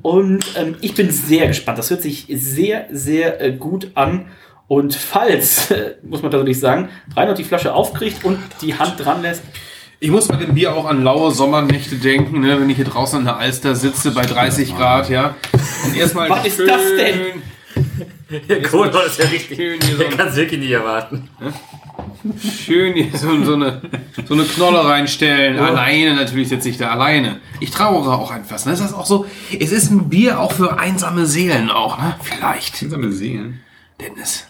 [0.04, 1.80] Und ähm, ich bin sehr gespannt.
[1.80, 4.28] Das hört sich sehr, sehr äh, gut an.
[4.68, 9.44] Und falls, muss man tatsächlich sagen, Reinhold die Flasche aufkriegt und die Hand dran lässt,
[10.00, 13.20] Ich muss bei dem Bier auch an laue Sommernächte denken, ne, wenn ich hier draußen
[13.20, 15.36] an der Alster sitze bei 30 Grad, ja.
[15.86, 17.42] Und erstmal Was ist das denn?
[18.50, 19.58] Der Kohlhaus ist ja richtig.
[19.58, 21.30] Schön hier so Der kann es wirklich nicht erwarten.
[22.66, 23.82] schön hier so, so, eine,
[24.28, 25.58] so eine Knolle reinstellen.
[25.58, 27.40] Alleine natürlich sitze ich da alleine.
[27.62, 28.66] Ich trauere auch etwas.
[28.66, 28.74] Ne?
[28.74, 29.26] Das ist auch so,
[29.58, 32.16] es ist ein Bier auch für einsame Seelen auch, ne?
[32.22, 32.84] Vielleicht.
[32.84, 33.62] Einsame Seelen.
[34.02, 34.46] Dennis.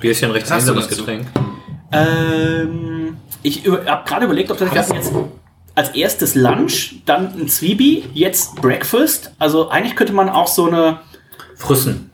[0.00, 0.88] Bier ist ja ein recht einsames?
[0.88, 1.26] Getränk.
[1.90, 5.12] Ähm, ich habe gerade überlegt, ob das wir hatten jetzt
[5.74, 9.32] als erstes Lunch, dann ein Zwiebel, jetzt Breakfast.
[9.38, 11.00] Also eigentlich könnte man auch so eine.
[11.56, 12.10] Früssen.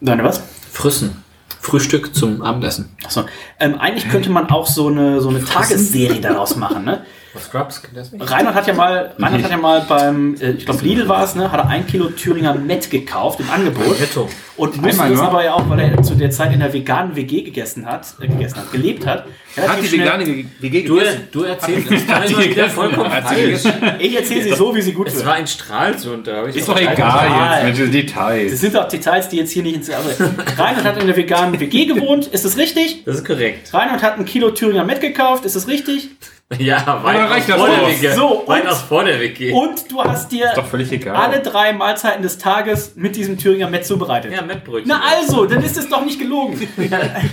[0.00, 0.42] Nein, was?
[0.70, 1.22] Früssen.
[1.60, 2.96] Frühstück zum Abendessen.
[3.04, 3.24] Achso.
[3.58, 7.04] Ähm, eigentlich könnte man auch so eine, so eine Tagesserie daraus machen, ne?
[7.38, 8.10] Scrubs, das?
[8.18, 11.34] Reinhard hat ja mal, Reinhard hat ja mal beim, äh, ich glaube Lidl war es,
[11.36, 14.00] ne, hat er ein Kilo Thüringer Met gekauft im Angebot.
[14.00, 14.28] Netto.
[14.56, 15.22] Und musste das nur?
[15.22, 18.26] aber ja auch, weil er zu der Zeit in der veganen WG gegessen hat, äh,
[18.26, 19.24] gegessen hat, gelebt hat.
[19.56, 20.26] Hat die vegane
[20.60, 21.28] WG Du, gegessen?
[21.32, 23.40] du erzählst es wieder vollkommen falsch.
[23.40, 23.72] gegessen?
[24.00, 25.26] Ich erzähle sie so, wie sie gut Es wird.
[25.26, 28.50] war in Stralsund, da habe ich Ist doch egal jetzt mit den Details.
[28.50, 29.90] Das sind auch Details, die jetzt hier nicht ins.
[29.90, 30.10] Also,
[30.58, 33.04] Reinhard hat in der veganen WG gewohnt, ist das richtig?
[33.04, 33.72] Das ist korrekt.
[33.72, 36.10] Reinhard hat ein Kilo Thüringer Met gekauft, ist das richtig?
[36.58, 37.88] Ja, weit reicht aus das vor der?
[37.88, 38.12] WG.
[38.14, 39.52] So, weit und- aus vor der WG.
[39.52, 41.14] Und du hast dir Doch völlig egal.
[41.14, 44.32] alle drei Mahlzeiten des Tages mit diesem Thüringer Met zubereitet.
[44.32, 44.88] Ja, Mettbrötchen.
[44.88, 46.58] Na also, dann ist es doch nicht gelogen.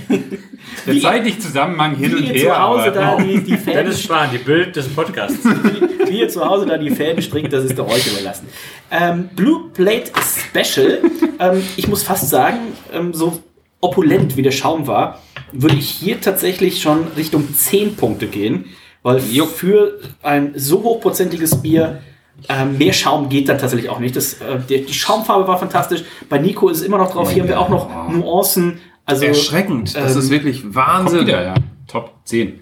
[0.86, 2.54] Der zeitliche Zusammenhang hin und Wie ihr her.
[2.54, 5.40] zu Hause aber- da die, die Fäden Dennis Spahn, die Bild des Podcasts.
[6.08, 8.48] wie ihr zu Hause da die Fäden strickt, das ist der euch überlassen.
[8.92, 11.00] Ähm, Blue Plate Special.
[11.40, 12.60] ähm, ich muss fast sagen,
[12.94, 13.42] ähm, so
[13.82, 15.20] opulent wie der Schaum war,
[15.52, 18.66] würde ich hier tatsächlich schon Richtung 10 Punkte gehen,
[19.08, 22.02] weil für ein so hochprozentiges Bier
[22.50, 24.18] ähm, mehr Schaum geht dann tatsächlich auch nicht.
[24.18, 26.04] Das, äh, die, die Schaumfarbe war fantastisch.
[26.28, 27.32] Bei Nico ist es immer noch drauf.
[27.32, 28.82] Hier haben wir auch noch Nuancen.
[29.06, 29.96] Also, Erschreckend.
[29.96, 31.22] Das ähm, ist wirklich Wahnsinn.
[31.22, 31.54] wieder, ja.
[31.88, 32.60] Top 10.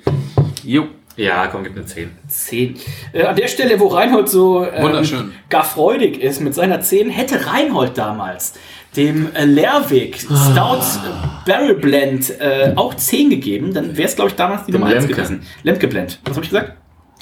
[0.64, 0.86] Jo.
[1.18, 2.12] Ja, komm, gib mir 10.
[2.28, 2.76] 10.
[3.14, 7.48] Äh, an der Stelle, wo Reinhold so ähm, gar freudig ist mit seiner 10, hätte
[7.48, 8.54] Reinhold damals
[8.96, 10.30] dem äh, Lehrweg Stout
[11.06, 14.82] äh, Barrel Blend äh, auch 10 gegeben, dann wäre es, glaube ich, damals die Dem
[14.82, 15.16] Nummer 1 Lemke.
[15.16, 15.42] gewesen.
[15.64, 16.20] Lemke Blend.
[16.26, 16.74] Was habe ich gesagt?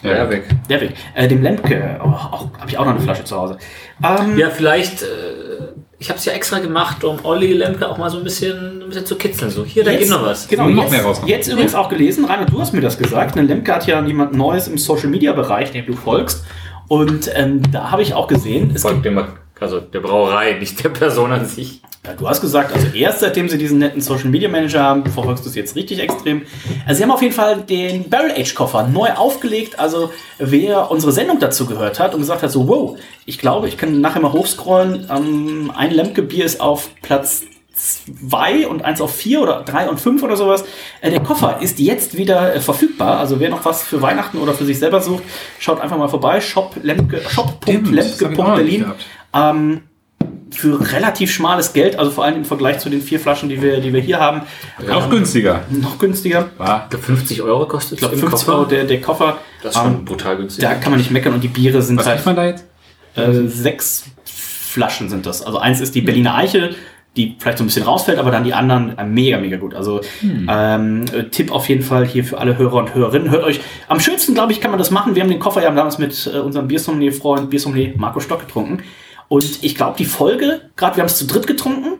[0.03, 0.43] Ja, weg.
[0.67, 0.93] Lehrweg.
[1.15, 1.97] Äh, dem Lemke.
[2.03, 3.57] Oh, auch, habe ich auch noch eine Flasche zu Hause.
[4.03, 5.05] Ähm, Ja, vielleicht, äh,
[5.97, 8.87] ich habe es ja extra gemacht, um Olli Lemke auch mal so ein bisschen, ein
[8.89, 9.49] bisschen zu kitzeln.
[9.49, 10.47] So, hier, da geht noch was.
[10.49, 11.21] Genau, Noch jetzt, mehr raus.
[11.25, 13.35] jetzt übrigens auch gelesen, Rainer, du hast mir das gesagt.
[13.35, 16.43] Denn Lemke hat ja jemand Neues im Social Media Bereich, dem du folgst.
[16.89, 19.23] Und ähm, da habe ich auch gesehen, es gibt Folgt dem,
[19.63, 21.81] also der Brauerei, nicht der Person an sich.
[22.05, 25.45] Ja, du hast gesagt, also erst seitdem sie diesen netten Social Media Manager haben, verfolgst
[25.45, 26.41] du es jetzt richtig extrem.
[26.85, 29.79] Also sie haben auf jeden Fall den Barrel Age Koffer neu aufgelegt.
[29.79, 33.77] Also wer unsere Sendung dazu gehört hat und gesagt hat, so wow, ich glaube, ich
[33.77, 35.09] kann nachher mal hochscrollen.
[35.09, 37.43] Ähm, ein Lemke Bier ist auf Platz
[37.73, 40.63] zwei und eins auf vier oder drei und fünf oder sowas.
[41.01, 43.17] Äh, der Koffer ist jetzt wieder äh, verfügbar.
[43.17, 45.23] Also wer noch was für Weihnachten oder für sich selber sucht,
[45.59, 46.41] schaut einfach mal vorbei.
[46.41, 48.91] Shop Lemke, shop.lemke.berlin.
[49.33, 49.81] Ähm,
[50.51, 53.79] für relativ schmales Geld, also vor allem im Vergleich zu den vier Flaschen, die wir,
[53.81, 54.41] die wir hier haben,
[54.87, 55.61] Noch günstiger.
[55.71, 56.49] noch günstiger.
[56.59, 56.83] War.
[56.83, 58.57] Ich glaube, 50 Euro kostet Ich glaube, im 50 Koffer.
[58.59, 59.37] Euro der, der Koffer.
[59.63, 60.63] Das ist schon Ähm, brutal günstig.
[60.63, 62.65] da kann man nicht meckern und die Biere sind Was halt man da jetzt?
[63.15, 65.41] äh, sechs Flaschen sind das.
[65.41, 66.75] Also eins ist die Berliner Eiche,
[67.17, 69.73] die vielleicht so ein bisschen rausfällt, aber dann die anderen äh, mega, mega gut.
[69.73, 73.31] Also ähm, äh, Tipp auf jeden Fall hier für alle Hörer und Hörerinnen.
[73.31, 75.15] Hört euch, am schönsten, glaube ich, kann man das machen.
[75.15, 78.83] Wir haben den Koffer ja damals mit äh, unserem Biersommelier-Freund, Biersommelier Marco Stock getrunken.
[79.27, 81.99] Und ich glaube, die Folge, gerade wir haben es zu dritt getrunken,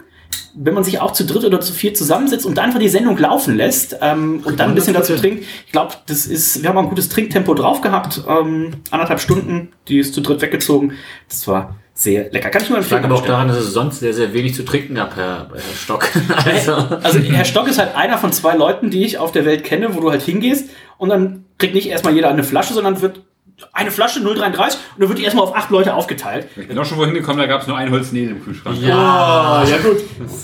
[0.56, 3.18] wenn man sich auch zu dritt oder zu vier zusammensetzt und dann einfach die Sendung
[3.18, 6.78] laufen lässt ähm, und dann ein bisschen dazu trinkt, ich glaube, das ist, wir haben
[6.78, 10.94] auch ein gutes Trinktempo drauf gehabt, ähm, anderthalb Stunden, die ist zu dritt weggezogen.
[11.28, 12.50] Das war sehr lecker.
[12.50, 13.06] Kann ich nur Ich empfehlen.
[13.06, 16.08] aber auch daran, dass es sonst sehr, sehr wenig zu trinken gab, Herr, Herr Stock.
[16.46, 16.72] also,
[17.02, 19.96] Also Herr Stock ist halt einer von zwei Leuten, die ich auf der Welt kenne,
[19.96, 23.22] wo du halt hingehst und dann kriegt nicht erstmal jeder eine Flasche, sondern wird
[23.72, 24.58] eine Flasche 0,33 und
[24.98, 26.48] dann wird die erstmal auf acht Leute aufgeteilt.
[26.56, 28.82] Ich bin auch schon wohin gekommen, da gab es nur ein Holznägel im Kühlschrank.
[28.82, 29.98] Ja, ja gut.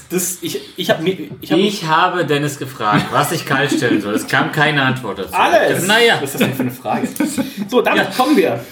[0.09, 4.13] Das, ich ich habe ich hab, ich habe Dennis gefragt, was ich kalt stellen soll.
[4.13, 5.33] Es kam keine Antwort dazu.
[5.33, 5.87] alles.
[5.87, 6.15] Naja.
[6.21, 7.07] Was ist das denn für eine Frage?
[7.67, 8.63] So, damit kommen wir.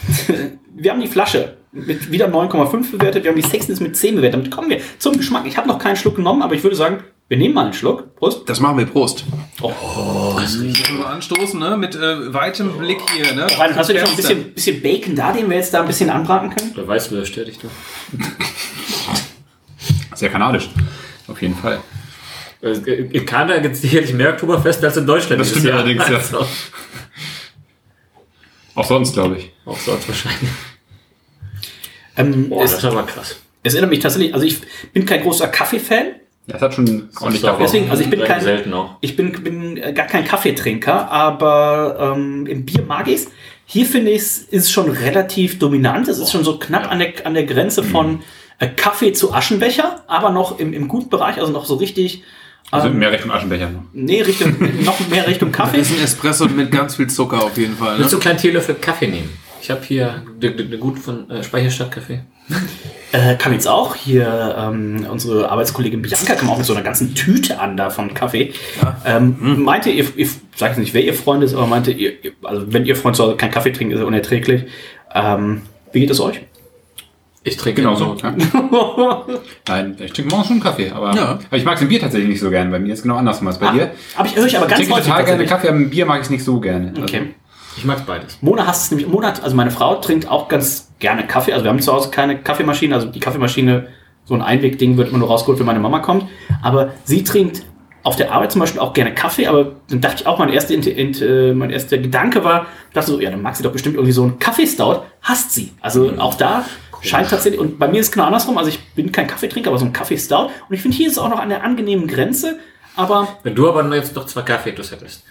[0.75, 3.23] Wir haben die Flasche mit wieder 9,5 bewertet.
[3.23, 4.39] Wir haben die Sextons mit 10 bewertet.
[4.39, 5.45] Damit kommen wir zum Geschmack.
[5.45, 8.15] Ich habe noch keinen Schluck genommen, aber ich würde sagen, wir nehmen mal einen Schluck.
[8.15, 8.47] Prost.
[8.47, 8.85] Das machen wir.
[8.85, 9.25] Prost.
[9.61, 9.71] Oh.
[10.97, 11.75] Mal anstoßen, ne?
[11.77, 13.47] Mit äh, weitem Blick hier, ne?
[13.57, 15.87] Rein, hast du nicht noch ein bisschen, bisschen Bacon da, den wir jetzt da ein
[15.87, 16.71] bisschen anbraten können?
[16.75, 17.67] Wer weiß, wer stört dich da?
[20.15, 20.69] Sehr kanadisch.
[21.27, 21.79] Auf jeden Fall.
[22.61, 25.39] Also, In Kanada gibt es sicherlich mehr Oktoberfest als in Deutschland.
[25.41, 25.83] Das dieses stimmt Jahr.
[25.83, 26.15] allerdings, ja.
[26.17, 26.47] Also,
[28.75, 29.51] Auch sonst, glaube ich.
[29.65, 30.49] auch sonst wahrscheinlich.
[32.15, 33.35] Ähm, Boah, es, das ist aber krass.
[33.61, 34.59] es erinnert mich tatsächlich, also ich
[34.91, 36.15] bin kein großer Kaffee-Fan.
[36.47, 37.61] Das hat schon ordentlich davon.
[37.61, 38.95] Deswegen, also ich bin kein, selten auch.
[39.01, 43.27] ich bin, bin äh, gar kein Kaffeetrinker, aber ähm, im Bier mag ich's.
[43.65, 46.07] Hier finde ich es ist schon relativ dominant.
[46.07, 48.21] Es ist schon so knapp an der, an der Grenze von
[48.59, 52.23] äh, Kaffee zu Aschenbecher, aber noch im, im Gutbereich, also noch so richtig.
[52.71, 53.69] Also ähm, mehr Richtung Aschenbecher.
[53.91, 55.79] nee, Richtung, noch mehr Richtung Kaffee.
[55.79, 57.95] Das ist ein Espresso mit ganz viel Zucker auf jeden Fall.
[57.95, 57.99] Ne?
[57.99, 59.29] Willst du einen kleinen Teelöffel Kaffee nehmen?
[59.61, 62.21] Ich habe hier eine gut von äh, Speicherstadt Kaffee.
[63.13, 67.15] Äh, kam jetzt auch hier ähm, unsere Arbeitskollegin Bianca kam auch mit so einer ganzen
[67.15, 68.53] Tüte an da von Kaffee.
[69.05, 72.71] Ähm, Meinte ihr, ihr sag jetzt nicht, wer ihr Freund ist, aber meinte ihr, also
[72.73, 74.65] wenn ihr Freund zu Hause keinen Kaffee trinkt, ist er unerträglich.
[75.13, 75.61] Ähm,
[75.93, 76.41] wie geht es euch?
[77.43, 78.17] Ich trinke Genauso.
[78.21, 78.35] Ja.
[79.69, 81.39] Nein, ich trinke morgens schon Kaffee, aber, Ja.
[81.47, 82.69] aber ich mag den Bier tatsächlich nicht so gerne.
[82.71, 83.91] Bei mir ist genau andersrum als bei dir.
[84.17, 85.45] Hab ich höre ich aber Ich ganz trinke häufig total gerne.
[85.45, 86.89] Kaffee, aber ein Bier mag ich es nicht so gerne.
[86.89, 87.21] Also, Okay.
[87.77, 88.39] Ich mag beides.
[88.41, 89.07] Mona hasst es nämlich.
[89.07, 91.53] Mona, also meine Frau trinkt auch ganz gerne Kaffee.
[91.53, 92.95] Also wir haben zu Hause keine Kaffeemaschine.
[92.95, 93.87] Also die Kaffeemaschine,
[94.25, 96.25] so ein Einwegding, wird immer nur rausgeholt, wenn meine Mama kommt.
[96.61, 97.63] Aber sie trinkt
[98.03, 99.47] auf der Arbeit zum Beispiel auch gerne Kaffee.
[99.47, 103.29] Aber dann dachte ich auch, mein erster, äh, mein erster Gedanke war, dachte so, ja,
[103.29, 105.01] dann mag sie doch bestimmt irgendwie so einen Kaffeestout.
[105.21, 105.73] Hasst sie.
[105.81, 106.65] Also auch da
[107.01, 108.57] scheint tatsächlich, und bei mir ist es genau andersrum.
[108.57, 110.49] Also ich bin kein Kaffeetrinker, aber so ein Kaffeestout.
[110.69, 112.59] Und ich finde, hier ist es auch noch an der angenehmen Grenze.
[112.95, 115.23] Aber Wenn du aber jetzt noch zwei Kaffeetos hättest,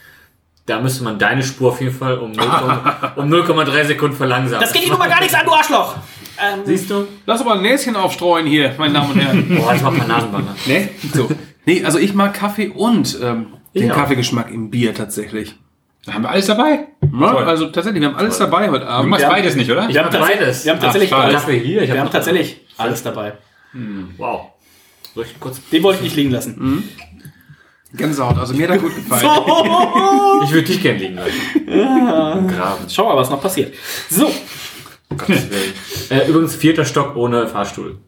[0.67, 4.61] da müsste man deine Spur auf jeden Fall um 0,3 um 0,3 Sekunden verlangsamen.
[4.61, 5.95] das geht dir nun mal gar nichts an, du Arschloch!
[6.39, 7.07] Ähm, Siehst du?
[7.25, 9.57] Lass aber ein Näschen aufstreuen hier, meine Damen und Herren.
[9.57, 10.55] Boah, ich mach mal Nasenbanger.
[10.67, 10.91] nee?
[11.15, 11.31] So.
[11.65, 13.95] Nee, also ich mag Kaffee und ähm, den Ja.
[13.95, 15.55] Kaffeegeschmack im Bier tatsächlich.
[16.05, 16.89] Da haben wir alles dabei.
[17.03, 17.45] Ja, Toll.
[17.45, 19.11] also tatsächlich, wir haben alles dabei heute Du Abend.
[19.11, 19.31] machst Ja.
[19.31, 19.89] beides nicht, oder?
[19.89, 20.65] Wir haben, mach tatsächlich- beides.
[20.67, 21.35] wir haben tatsächlich Ach, alles.
[21.41, 23.33] Kaffee hier, ich Wir hab haben tatsächlich alles dabei.
[24.19, 24.49] Wow.
[25.15, 25.61] Soll ich kurz?
[25.73, 26.85] Den wollte ich nicht liegen lassen.
[27.97, 29.27] Gänsehaut, also mir hat er gut gefallen.
[30.45, 32.47] Ich würde dich gerne liegen lassen.
[32.47, 32.85] Graben.
[32.89, 33.75] Schau mal, was noch passiert.
[34.11, 34.31] So,
[35.09, 35.73] Gottes Willen.
[36.11, 37.99] Äh, übrigens vierter Stock ohne Fahrstuhl.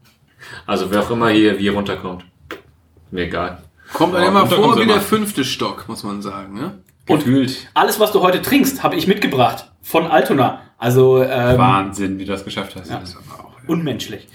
[0.66, 2.24] Also wer auch immer hier wie runterkommt.
[3.10, 3.62] Mir egal.
[3.92, 4.94] Kommt dann Ja, immer vor wie immer.
[4.94, 6.54] der fünfte Stock, muss man sagen.
[6.54, 6.78] Ne?
[7.06, 7.68] Gefühlt.
[7.72, 9.70] alles, was du heute trinkst, habe ich mitgebracht.
[9.82, 10.60] Von Altona.
[10.76, 12.90] Also, ähm, Wahnsinn, wie du das geschafft hast.
[12.90, 13.02] Ja.
[13.66, 14.28] unmenschlich.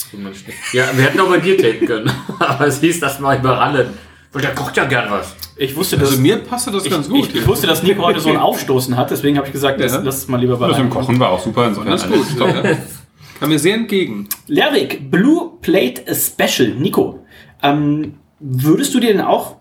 [0.74, 2.12] Ja, wir hätten auch bei dir tapen können.
[2.40, 3.94] Aber es hieß das mal über alle.
[4.34, 5.36] Weil der kocht ja gern was.
[5.56, 7.30] Ich wusste, dass, Also mir passte das ich, ganz gut.
[7.30, 9.94] ich, ich wusste, dass Nico heute so ein Aufstoßen hat, deswegen habe ich gesagt, lass,
[9.94, 10.02] Ja.
[10.04, 10.90] lass es mal lieber bei Das im einem.
[10.92, 11.68] Kochen war auch super.
[11.68, 12.40] Insofern das ist gut.
[12.40, 12.64] Ja.
[13.40, 14.28] Kam mir sehr entgegen.
[14.48, 16.70] Lerwick, Blue Plate Special.
[16.76, 17.24] Nico,
[17.62, 19.58] ähm, würdest du dir denn auch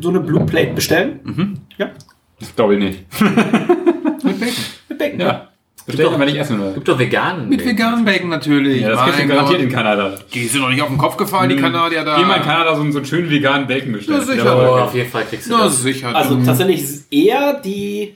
[0.00, 1.20] so eine Blue Plate bestellen?
[1.24, 1.58] Mhm.
[1.76, 1.90] Ja,
[2.40, 3.04] Das glaube ich nicht.
[4.24, 5.20] mit Bacon.
[5.20, 5.48] Ja.
[5.86, 6.72] Bestell ich aber nicht essen, oder?
[6.72, 7.48] Gibt doch veganen.
[7.48, 8.80] Mit veganen Bacon natürlich.
[8.82, 10.14] Ja, das gibt's Mein garantiert in Kanada.
[10.32, 12.16] Die sind doch nicht auf den Kopf gefallen, die Kanadier da.
[12.16, 14.18] Geh mal in Kanada so, einen- so einen schönen veganen Bacon bestellen.
[14.20, 14.56] Ja, sicher.
[14.56, 14.82] Oh, geil.
[14.82, 15.82] auf jeden Fall kriegst du Na, das.
[15.82, 16.14] sicher.
[16.16, 18.14] Also tatsächlich ist es eher die,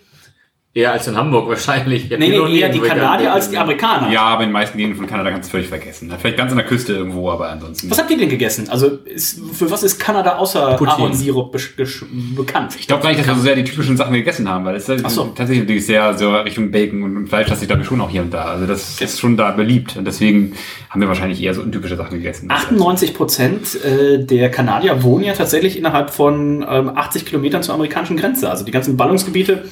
[0.79, 2.09] Eher als in Hamburg wahrscheinlich.
[2.09, 3.59] Nee, nee, eher die Kanadier als die.
[3.59, 4.13] Amerikaner.
[4.13, 6.13] Ja, aber in den meisten Gegenden von Kanada kannst du völlig vergessen.
[6.21, 7.91] Vielleicht ganz an der Küste irgendwo, aber ansonsten.
[7.91, 8.69] Was habt ihr denn gegessen?
[8.69, 10.81] Also ist, für was ist Kanada außer.
[10.81, 12.05] Ahornsirup gesch-
[12.37, 12.77] bekannt?
[12.79, 14.89] Ich glaube gar nicht, dass wir so sehr die typischen Sachen gegessen haben, weil es
[14.89, 15.25] ist so.
[15.25, 18.23] tatsächlich natürlich sehr so Richtung Bacon und Fleisch, das ich glaube ich schon auch hier
[18.23, 18.45] und da.
[18.45, 20.53] Also das ist schon da beliebt und deswegen
[20.91, 22.53] haben wir wahrscheinlich eher so untypische Sachen gegessen.
[22.53, 28.17] 98 Prozent äh, der Kanadier wohnen ja tatsächlich innerhalb von ähm, 80 Kilometern zur amerikanischen
[28.17, 28.49] Grenze.
[28.49, 29.65] Also die ganzen Ballungsgebiete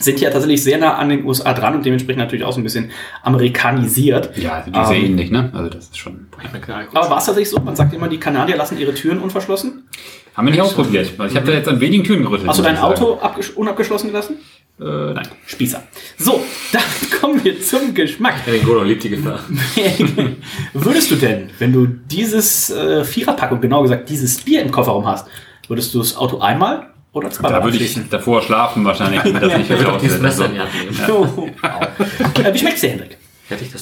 [0.00, 2.64] sind ja tatsächlich sehr nah an den USA dran und dementsprechend natürlich auch so ein
[2.64, 2.90] bisschen
[3.22, 4.36] amerikanisiert.
[4.36, 5.50] Ja, also die ist sehr Ähm, ähnlich, ne?
[5.52, 6.26] Also das ist schon.
[6.92, 7.60] Aber war es tatsächlich so?
[7.60, 9.84] Man sagt immer, die Kanadier lassen ihre Türen unverschlossen.
[10.34, 11.18] Haben wir nicht ausprobiert.
[11.18, 12.48] weil Ich habe da jetzt an wenigen Türen gerüttelt.
[12.48, 12.78] Hast du dein.
[12.78, 14.36] Auto abgesch- unabgeschlossen gelassen?
[14.80, 15.26] Äh, nein.
[15.46, 15.82] Spießer.
[16.16, 16.40] So,
[16.72, 16.82] dann
[17.20, 18.44] kommen wir zum Geschmack.
[18.46, 19.40] Den Gordon liebt die Gefahr.
[20.74, 25.26] Würdest du denn, wenn du dieses äh, Viererpackung, genau gesagt, dieses Bier im Kofferraum hast,
[25.66, 29.56] würdest du das Auto einmal oder zweimal Da würde ich davor schlafen wahrscheinlich, damit das
[29.56, 31.10] nicht Ich würde auch wirklich dieses Messer in die Hand nehmen.
[31.10, 32.44] Oh, wow.
[32.44, 33.18] äh, wie schmeckt's dir, Hendrik?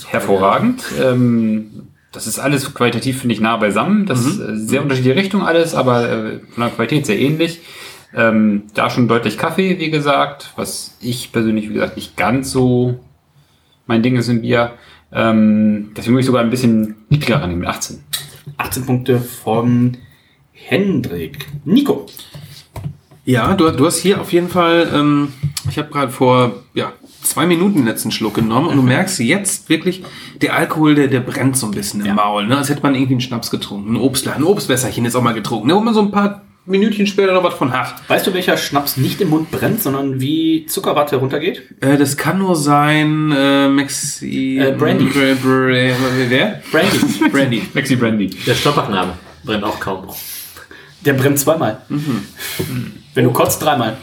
[0.09, 0.83] Hervorragend.
[1.03, 4.07] Ähm, das ist alles qualitativ, finde ich, nah beisammen.
[4.07, 7.61] Das ist äh, sehr unterschiedliche Richtung alles, aber äh, von der Qualität sehr ähnlich.
[8.15, 13.01] Ähm, da schon deutlich Kaffee, wie gesagt, was ich persönlich, wie gesagt, nicht ganz so
[13.87, 14.73] mein Ding ist im Bier.
[15.13, 18.03] Ähm, deswegen würde ich sogar ein bisschen niedriger rannehmen, mit 18.
[18.57, 19.97] 18 Punkte von
[20.53, 21.47] Hendrik.
[21.65, 22.07] Nico.
[23.27, 25.33] Ja, du, du hast hier auf jeden Fall, ähm,
[25.69, 29.69] ich habe gerade vor ja, zwei Minuten den letzten Schluck genommen und du merkst jetzt
[29.69, 30.05] wirklich,
[30.41, 32.15] der Alkohol, der, der brennt so ein bisschen im Ja.
[32.15, 32.47] Maul.
[32.47, 32.57] Ne?
[32.57, 35.67] Als hätte man irgendwie einen Schnaps getrunken, ein Obst, ein Obstwässerchen jetzt auch mal getrunken,
[35.67, 35.75] ne?
[35.75, 37.97] wo man so ein paar Minütchen später noch was von hat.
[38.09, 41.63] Weißt du, welcher Schnaps nicht im Mund brennt, sondern wie Zuckerwatte runtergeht?
[41.81, 44.59] Äh, das kann nur sein, äh, Maxi...
[44.59, 45.07] Äh, Brandy.
[45.07, 45.69] Br Br
[46.29, 46.63] wer?
[46.71, 47.29] Brandy.
[47.33, 47.63] Brandy.
[47.75, 48.31] Maxi Brandy.
[48.47, 49.15] Der Stoppachname
[49.45, 50.07] brennt auch kaum.
[51.07, 51.81] Der brennt zweimal.
[53.15, 53.97] Wenn du kotzt, dreimal.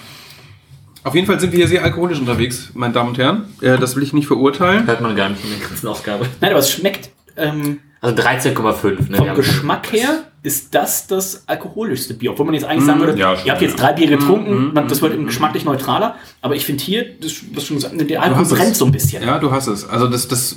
[1.04, 3.46] Auf jeden Fall sind wir hier sehr alkoholisch unterwegs, meine Damen und Herren.
[3.62, 4.88] Äh, das will ich nicht verurteilen.
[4.88, 6.26] Hört man gar nicht in der ganzen Ausgabe.
[6.40, 7.10] Nein, aber es schmeckt.
[7.36, 9.10] Ähm, Also 13,5.
[9.12, 9.18] Ne?
[9.18, 12.32] Vom Geschmack her ist das das alkoholischste Bier.
[12.32, 13.86] Obwohl man jetzt eigentlich sagen würde, ja, ihr stimmt, habt jetzt ja.
[13.86, 16.16] drei Bier getrunken, man, das wird im geschmacklich neutraler.
[16.42, 18.58] Aber ich finde hier, das, was schon gesagt, der Alkohol hast es.
[18.58, 19.24] brennt so ein bisschen.
[19.24, 19.88] Ja, du hast es.
[19.88, 20.56] Also das, das,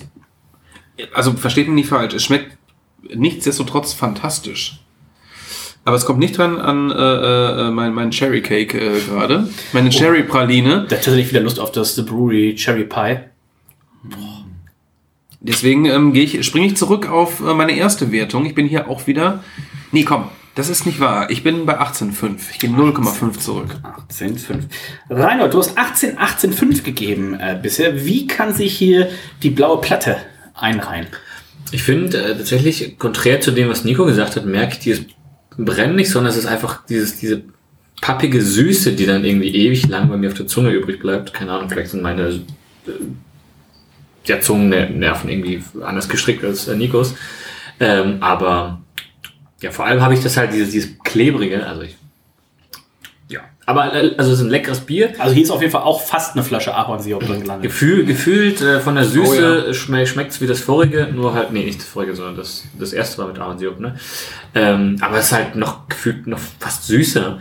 [1.12, 2.14] also versteht mich nicht falsch.
[2.14, 2.56] Es schmeckt
[3.14, 4.80] nichtsdestotrotz fantastisch.
[5.86, 9.48] Aber es kommt nicht dran an äh, äh, mein, mein Cherry Cake äh, gerade.
[9.72, 10.84] Meine Cherry Praline.
[10.88, 13.20] Da hat tatsächlich wieder Lust auf das The Brewery Cherry Pie.
[15.38, 18.46] Deswegen ähm, gehe ich, springe ich zurück auf äh, meine erste Wertung.
[18.46, 19.44] Ich bin hier auch wieder.
[19.92, 20.24] Nee, komm,
[20.56, 21.30] das ist nicht wahr.
[21.30, 22.34] Ich bin bei 18,5.
[22.50, 23.76] Ich gehe 0,5 zurück.
[24.10, 24.64] 18,5.
[25.08, 28.04] Reinhold, du hast 18, 18,5 gegeben äh, bisher.
[28.04, 29.08] Wie kann sich hier
[29.44, 30.16] die blaue Platte
[30.52, 31.06] einreihen?
[31.70, 35.04] Ich finde äh, tatsächlich, konträr zu dem, was Nico gesagt hat, merke ich dieses
[35.58, 37.42] Brennen nicht, sondern es ist einfach dieses, diese
[38.00, 41.32] pappige Süße, die dann irgendwie ewig lang bei mir auf der Zunge übrig bleibt.
[41.32, 42.90] Keine Ahnung, vielleicht sind meine äh,
[44.26, 47.14] ja, Zungennerven irgendwie anders gestrickt als äh, Nikos.
[47.80, 48.82] Ähm, aber
[49.60, 51.96] ja, vor allem habe ich das halt dieses, dieses klebrige, also ich.
[53.68, 55.12] Aber äh, also es ist ein leckeres Bier.
[55.18, 57.64] Also hier ist auf jeden Fall auch fast eine Flasche Ahornsirup drin gelandet.
[57.64, 59.74] Gefühl, gefühlt äh, von der Süße oh, ja.
[59.74, 62.92] schm schmeckt es wie das vorige, nur halt, nee, nicht das vorige, sondern das, das
[62.92, 63.96] erste war mit Ahornsirup, ne?
[64.54, 67.40] Ähm, aber es ist halt noch gefühlt noch fast süßer.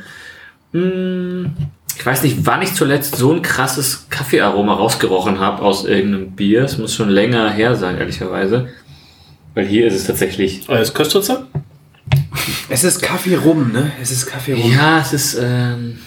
[0.73, 1.53] Hm,
[1.95, 6.63] ich weiß nicht, wann ich zuletzt so ein krasses Kaffeearoma rausgerochen habe aus irgendeinem Bier.
[6.63, 8.67] Es muss schon länger her sein, ehrlicherweise.
[9.53, 10.67] Weil hier ist es tatsächlich.
[10.67, 11.47] Euer Köstritzer?
[12.67, 13.91] Es ist Kaffee rum, ne?
[14.01, 14.71] Es ist Kaffee rum.
[14.71, 15.99] Ja, es ist ähm,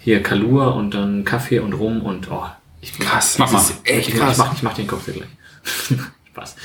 [0.00, 2.46] hier Kalur und dann Kaffee und rum und oh.
[2.80, 3.62] Ich, krass, mach mal.
[3.84, 4.32] Echt krass.
[4.32, 5.28] Ich mach, ich mach den Cocktail gleich.
[6.28, 6.56] Spaß.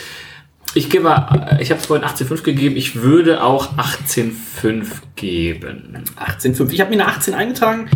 [0.76, 2.76] Ich gebe, äh, ich habe vorhin 18,5 gegeben.
[2.76, 6.04] Ich würde auch 18,5 geben.
[6.18, 6.72] 18,5.
[6.72, 7.90] Ich habe mir eine 18 eingetragen.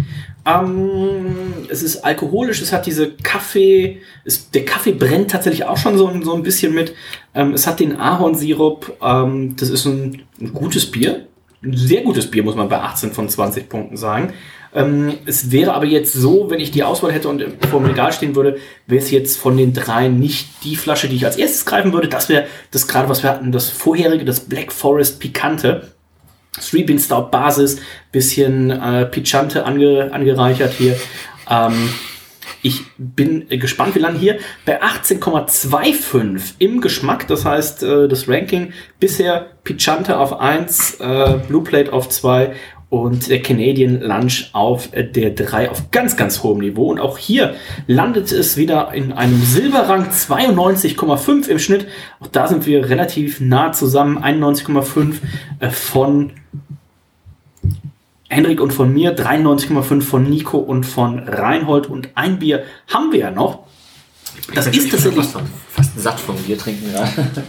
[0.45, 5.97] Ähm, es ist alkoholisch, es hat diese Kaffee, es, der Kaffee brennt tatsächlich auch schon
[5.97, 6.95] so, so ein bisschen mit.
[7.35, 11.27] Ähm, es hat den Ahornsirup, ähm, das ist ein, ein, gutes Bier.
[11.61, 14.33] Ein sehr gutes Bier, muss man bei 18 von 20 Punkten sagen.
[14.73, 18.13] Ähm, es wäre aber jetzt so, wenn ich die Auswahl hätte und vor dem Regal
[18.13, 18.57] stehen würde,
[18.87, 22.07] wäre es jetzt von den drei nicht die Flasche, die ich als erstes greifen würde.
[22.07, 25.91] Das wäre das gerade, was wir hatten, das vorherige, das Black Forest Pikante.
[26.59, 27.79] Three Bean Stout Basis,
[28.11, 30.97] bisschen äh, Pichante ange, angereichert hier.
[31.49, 31.89] Ähm,
[32.61, 37.27] ich bin gespannt, wir landen hier bei 18,25 im Geschmack.
[37.27, 42.53] Das heißt, äh, das Ranking bisher Pichante auf 1, äh, Blue Plate auf 2
[42.89, 46.89] und der Canadian Lunch auf der 3 auf ganz, ganz hohem Niveau.
[46.89, 47.53] Und auch hier
[47.85, 51.87] landet es wieder in einem Silberrang 92,5 im Schnitt.
[52.19, 54.17] Auch da sind wir relativ nah zusammen.
[54.17, 55.15] 91,5
[55.59, 56.31] äh, von
[58.27, 61.87] Henrik und von mir, 93,5 von Nico und von Reinhold.
[61.87, 63.68] Und ein Bier haben wir ja noch.
[64.53, 65.25] Das ich ist tatsächlich.
[65.25, 67.11] Fast, fast satt vom Bier trinken gerade.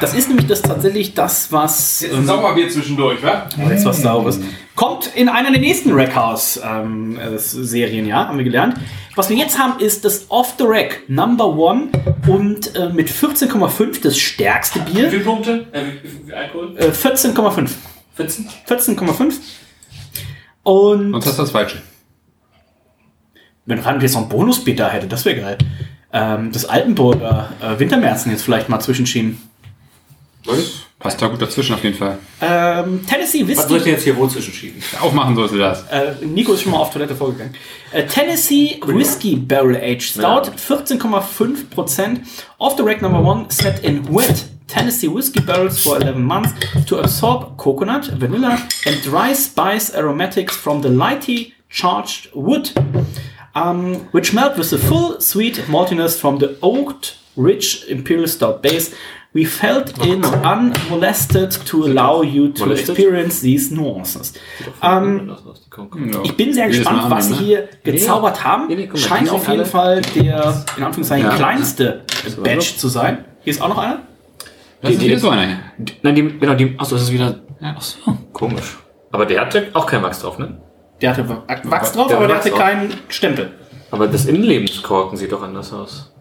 [0.00, 2.02] Das ist nämlich das tatsächlich das, was.
[2.02, 3.48] Jetzt ein ähm, Sauerbier zwischendurch, wa?
[3.70, 4.38] Jetzt was Saures.
[4.74, 8.76] Kommt in einer der nächsten Rackhouse-Serien, ähm, ja, haben wir gelernt.
[9.14, 11.88] Was wir jetzt haben, ist das Off the Rack Number One
[12.26, 15.06] und äh, mit 14,5 das stärkste Bier.
[15.06, 15.66] Wie viele Punkte?
[15.72, 16.76] Äh, wie viel Alkohol?
[16.76, 17.70] Äh, 14,5.
[18.14, 18.48] 14?
[18.68, 19.32] 14,5.
[20.64, 21.14] Und.
[21.14, 21.78] Und das ist das Falsche.
[23.64, 25.56] Wenn Rand jetzt noch ein Bonusbier da hätte, das wäre geil
[26.16, 29.40] ähm, das Altenburger äh, Wintermärzen jetzt vielleicht mal zwischenschieben.
[30.46, 30.86] Was?
[30.98, 32.18] Passt da gut dazwischen auf jeden Fall.
[32.40, 33.58] Ähm, Tennessee Whiskey.
[33.58, 34.82] Was soll ich denn jetzt hier wo zwischenschieben?
[35.00, 35.82] Aufmachen sollte das.
[35.88, 37.54] Äh, Nico ist schon mal auf Toilette vorgegangen.
[37.92, 40.52] Äh, Tennessee Whiskey Barrel Aged Stout, ja.
[40.68, 42.20] 14,5%.
[42.58, 46.52] Off the rack number one, set in wet Tennessee whiskey barrels for 11 months
[46.86, 52.72] to absorb coconut, vanilla, and dry spice aromatics from the lightly charged wood
[53.56, 58.94] um, which melt with the full sweet maltiness from the oaked, rich imperial stout base.
[59.32, 64.32] We felt it unmolested to allow you to experience these nuances.
[64.80, 65.36] Um,
[66.24, 67.40] ich bin sehr gespannt, was sie ne?
[67.40, 68.68] hier gezaubert haben.
[68.96, 72.04] Scheint auf jeden Fall der, in Anführungszeichen, kleinste
[72.42, 73.26] Batch zu sein.
[73.42, 74.02] Hier ist auch noch einer.
[74.82, 75.58] Die, die, ist so einer.
[76.02, 77.98] Nein, die, genau, die, achso, das ist wieder, achso,
[78.32, 78.78] komisch.
[79.12, 80.60] Aber der hatte auch kein Wachs drauf, ne?
[81.00, 81.28] Der hatte
[81.64, 83.52] Wachs drauf, der aber der hatte keinen Stempel.
[83.90, 86.12] Aber das Innenlebenskorken sieht doch anders aus.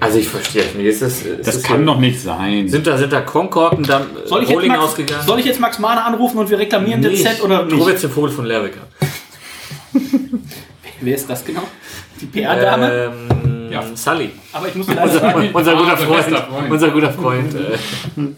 [0.00, 0.86] Also ich verstehe es nicht.
[0.86, 2.68] Ist das, ist das, das kann doch nicht sein.
[2.68, 5.26] Sind da, sind da Kronkorken da soll ich, Max, ausgegangen?
[5.26, 7.80] soll ich jetzt Max Mahner anrufen und wir reklamieren nee, das Set oder nicht?
[7.80, 8.80] Du jetzt den Vogel von Lerwicker.
[11.00, 11.62] Wer ist das genau?
[12.20, 13.12] Die PR-Dame?
[13.30, 13.82] Ähm, ja.
[13.94, 14.30] Sully.
[14.52, 16.70] Aber ich muss leider sagen, unser, guter Freund, Freund.
[16.70, 17.56] Unser guter Freund.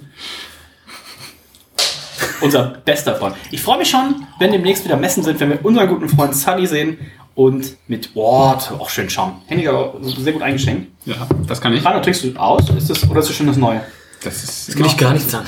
[2.41, 3.37] Unser bester Freund.
[3.51, 6.67] Ich freue mich schon, wenn demnächst wieder Messen sind, wenn wir unseren guten Freund Sully
[6.67, 6.99] sehen
[7.35, 9.43] und mit Wort, auch schön Schaum.
[9.47, 10.91] Henniger sehr gut eingeschenkt.
[11.07, 11.85] Ja, das kann ich.
[11.85, 12.69] Rana, trinkst du aus?
[12.71, 13.83] Ist das, oder ist das schon das Neue?
[14.23, 14.69] Das ist.
[14.69, 15.47] Das kann ich gar nichts an.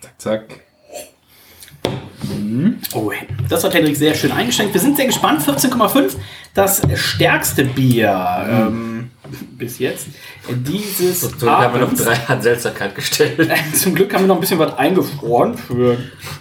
[0.00, 0.60] Zack, zack.
[2.22, 2.78] Mhm.
[2.94, 3.10] Oh,
[3.48, 4.72] das hat Henrik sehr schön eingeschenkt.
[4.74, 5.42] Wir sind sehr gespannt.
[5.42, 6.16] 14,5.
[6.54, 8.44] Das stärkste Bier.
[8.46, 8.52] Mhm.
[8.52, 9.01] Ähm,
[9.52, 10.08] bis jetzt.
[10.48, 11.20] Dieses.
[11.20, 13.50] Zum Glück haben wir noch drei an Seltsamkeit gestellt.
[13.74, 15.98] Zum Glück haben wir noch ein bisschen was eingefroren für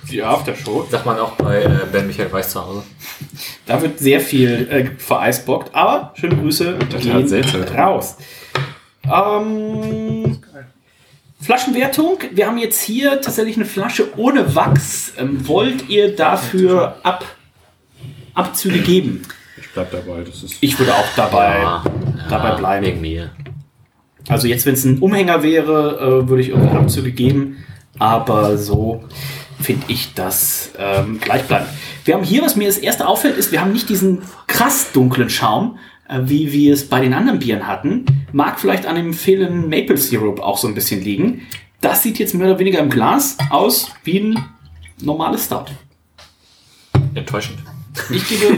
[0.10, 0.88] die Aftershow.
[0.89, 2.84] Sagt man auch bei äh, Ben Michael Weiß zu Hause.
[3.66, 8.18] Da wird sehr viel äh, vereisbockt, aber schöne Grüße gehen raus.
[9.04, 10.39] Ähm,
[11.42, 12.20] Flaschenwertung.
[12.32, 15.14] Wir haben jetzt hier tatsächlich eine Flasche ohne Wachs.
[15.18, 17.26] Ähm, wollt ihr dafür Ab
[18.34, 19.24] Abzüge geben?
[19.74, 20.24] Bleib dabei.
[20.24, 21.84] Das ist ich würde auch dabei, ja,
[22.30, 22.86] dabei ja, bleiben.
[22.86, 23.32] Wegen mir.
[24.28, 27.57] Also jetzt, wenn es ein Umhänger wäre, äh, würde ich irgendwie Abzüge geben.
[27.99, 29.03] Aber so.
[29.62, 31.70] finde ich das ähm, gleichbleibend.
[32.05, 35.30] Wir haben hier, was mir das erste auffällt, ist, wir haben nicht diesen krass dunklen
[35.30, 38.05] Schaum, äh, wie wir es bei den anderen Bieren hatten.
[38.32, 41.41] Mag vielleicht an dem fehlenden Maple Syrup auch so ein bisschen liegen.
[41.80, 44.45] Das sieht jetzt mehr oder weniger im Glas aus wie ein
[45.01, 45.66] normales Stout.
[47.14, 47.59] Enttäuschend.
[48.09, 48.57] Ich gebe.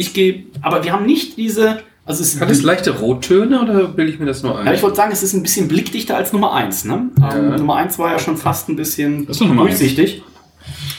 [0.00, 0.46] Ich gebe.
[0.62, 1.82] Aber wir haben nicht diese.
[2.06, 4.66] Also es Hat es leichte Rottöne oder bilde ich mir das nur ein?
[4.66, 6.86] ja, ich wollte sagen, es ist ein bisschen blickdichter als Nummer 1.
[6.86, 7.10] Ne?
[7.32, 10.22] Ähm, Nummer 1 war ja schon fast ein bisschen durchsichtig.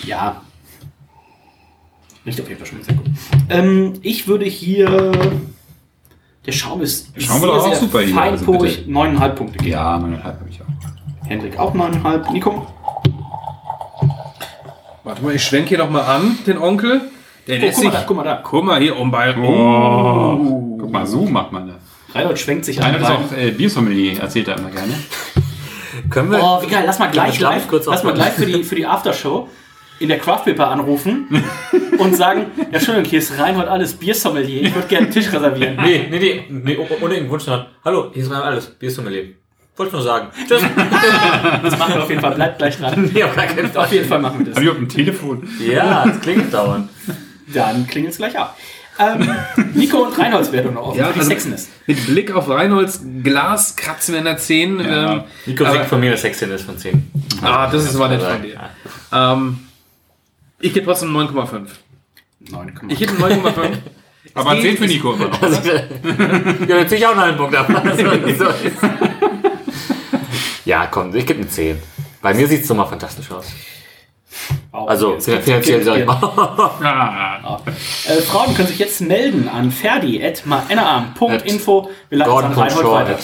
[0.05, 0.41] Ja.
[2.25, 3.07] Riecht auf jeden Fall schon sehr gut.
[3.49, 5.11] Ähm, ich würde hier.
[6.45, 8.89] Der Schaum ist Der Schaum war doch auch super hier, also bitte.
[8.89, 9.71] 9,5 Punkte geben.
[9.71, 11.27] Ja, neuneinhalb habe ich auch.
[11.27, 12.31] Hendrik auch 9,5.
[12.31, 12.67] Nico?
[15.03, 17.01] Warte mal, ich schwenke hier noch mal an, den Onkel.
[17.47, 18.39] Der Oh, lässt guck mal sich- da, guck mal da.
[18.43, 19.35] Guck mal hier, um bei.
[19.37, 21.77] Oh, guck mal, so macht man das.
[22.15, 23.03] Reinhold schwenkt sich Einer an.
[23.03, 24.93] ist auch äh, Biersommelier, erzählt er immer gerne.
[26.09, 26.39] Können wir.
[26.41, 26.83] Oh, wie geil.
[26.85, 29.47] Lass mal gleich ich live, kurz lass mal gleich für die, für die Aftershow
[29.99, 31.27] in der Craft Paper anrufen
[31.99, 34.63] und sagen, ja, Entschuldigung, hier ist Reinhold alles Biersommelier.
[34.63, 35.77] Ich würde gerne einen Tisch reservieren.
[35.81, 37.45] Nee, nee, nee, nee, oh- ohne irgendeinen Wunsch.
[37.85, 38.65] Hallo, hier ist mein alles.
[38.67, 39.35] Bier ist zum Leben.
[39.77, 40.27] Wollte nur sagen.
[40.47, 40.61] Tschüss.
[41.63, 42.33] Das machen wir auf jeden Fall.
[42.35, 43.09] Bleibt gleich dran.
[43.13, 43.31] Nee, auf.
[43.75, 44.55] Auf jeden Fall machen wir das.
[44.55, 45.47] Hab ich auf dem Telefon?
[45.65, 46.89] Ja, das klingt dauernd.
[47.47, 48.57] Dann klingelt es gleich ab.
[48.99, 49.27] Ähm,
[49.73, 51.69] Nico und Reinholds Wertung noch offen Ja, also- Sexiness.
[51.87, 54.79] Mit Blick auf Reinholds Glas kratzen wir in der 10.
[54.79, 55.13] Ja.
[55.13, 57.09] Ähm, Nico aber- sagt von mir eine Sexiness von 10.
[57.41, 58.59] Ah, das ist aber nett von dir.
[59.13, 59.59] Ähm,
[60.59, 61.67] ich gebe trotzdem 9,5.
[62.49, 63.77] 9, Ich gebe 9,5.
[64.33, 65.41] Aber 10 für Nico immer noch.
[66.67, 67.67] Ja, natürlich auch noch einen Punkt ab.
[67.83, 68.03] Also,
[68.37, 68.77] so ist-
[70.65, 71.77] ja, komm, ich gebe eine 10.
[72.21, 73.47] Bei mir sieht es nochmal fantastisch aus.
[74.71, 76.15] Also finanziell sag ich mal.
[76.83, 77.59] Ah,
[78.07, 81.89] Äh, Frauen können sich jetzt melden an ferdi.maenarm.info.
[82.09, 83.19] Wir leiten es an Gordon von Reinhold weiter.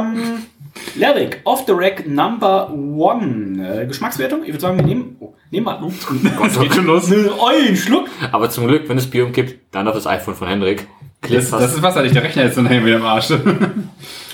[0.00, 0.46] Ähm,
[0.94, 3.82] Lerwick, off the rack number one.
[3.82, 4.42] Äh, Geschmackswertung?
[4.42, 6.22] Ich würde sagen, wir nehmen, oh, nehmen mal schon
[6.86, 7.10] los.
[7.12, 8.08] einen Schluck.
[8.32, 10.86] Aber zum Glück, wenn es Bier umkippt, dann auf das iPhone von Hendrik.
[11.22, 13.30] Das, das ist wasserdicht, der Rechner ist dann wieder im Arsch.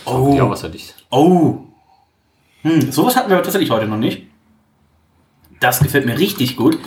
[0.04, 0.94] Oh, ja wasserdicht.
[1.10, 1.58] oh.
[2.62, 4.26] Hm, sowas hatten wir tatsächlich heute noch nicht.
[5.62, 6.78] Das gefällt mir richtig gut.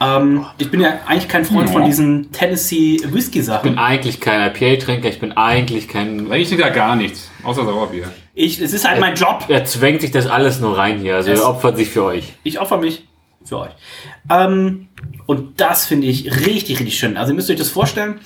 [0.00, 3.70] Ähm, ich bin ja eigentlich kein Freund von diesen Tennessee Whisky Ich Sachen.
[3.70, 6.30] bin eigentlich kein IPA-Trinker, ich bin eigentlich kein.
[6.32, 8.10] Ich trinke da gar nichts, außer Sauerbier.
[8.34, 9.44] Ich, es ist halt mein Job.
[9.48, 11.14] Er zwängt sich das alles nur rein hier.
[11.16, 12.34] Also Es- er opfert sich für euch.
[12.42, 13.06] Ich opfer mich
[13.44, 13.70] für euch.
[14.28, 14.88] Ähm,
[15.26, 17.16] und das finde ich richtig, richtig schön.
[17.16, 18.18] Also ihr müsst euch das vorstellen.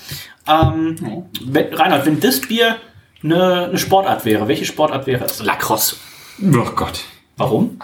[0.49, 0.97] Ähm,
[1.45, 2.77] wenn, Reinhard, wenn das Bier
[3.23, 5.41] eine, eine Sportart wäre, welche Sportart wäre es?
[5.43, 5.97] Lacrosse.
[6.43, 7.05] Oh Gott.
[7.37, 7.79] Warum?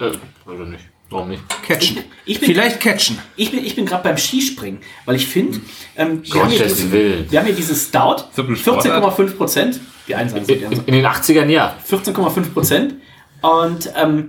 [0.00, 0.12] Äh,
[0.50, 0.84] oder nicht?
[1.10, 1.42] Warum nicht?
[1.66, 1.98] Catchen.
[2.28, 3.18] Ich bin, Vielleicht catchen.
[3.36, 5.60] ich bin, ich bin gerade beim Skispringen, weil ich finde,
[5.96, 9.02] ähm, wir, haben diesen- wir haben hier dieses Stout, So eine Sportart.
[9.02, 9.80] 14,5 Prozent.
[10.06, 11.74] Die einen sagen In, in den 80ern ja.
[11.90, 12.96] 14,5 Prozent.
[13.40, 14.28] Und ähm,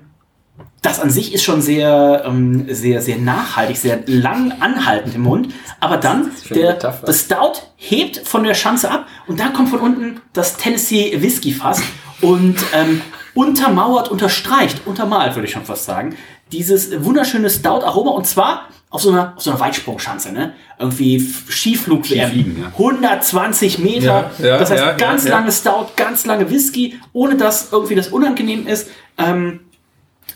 [0.81, 5.53] das an sich ist schon sehr, ähm, sehr, sehr nachhaltig, sehr lang anhaltend im Mund.
[5.81, 10.21] Aber dann, der, das Stout hebt von der Schanze ab und da kommt von unten
[10.31, 11.81] das Tennessee Whisky Fass
[12.21, 13.01] und ähm,
[13.33, 16.15] untermauert, unterstreicht, untermalt würde ich schon fast sagen,
[16.51, 20.53] dieses wunderschöne Stout-Aroma und zwar auf so einer, auf so einer Weitsprungschanze, ne?
[20.79, 22.67] Irgendwie Skiflug Skifliegen, ja.
[22.67, 24.31] 120 Meter.
[24.39, 25.31] Ja, ja, das heißt, ganz ja.
[25.31, 28.89] lange Stout, ganz lange Whisky, ohne dass irgendwie das unangenehm ist.
[29.17, 29.59] Ähm,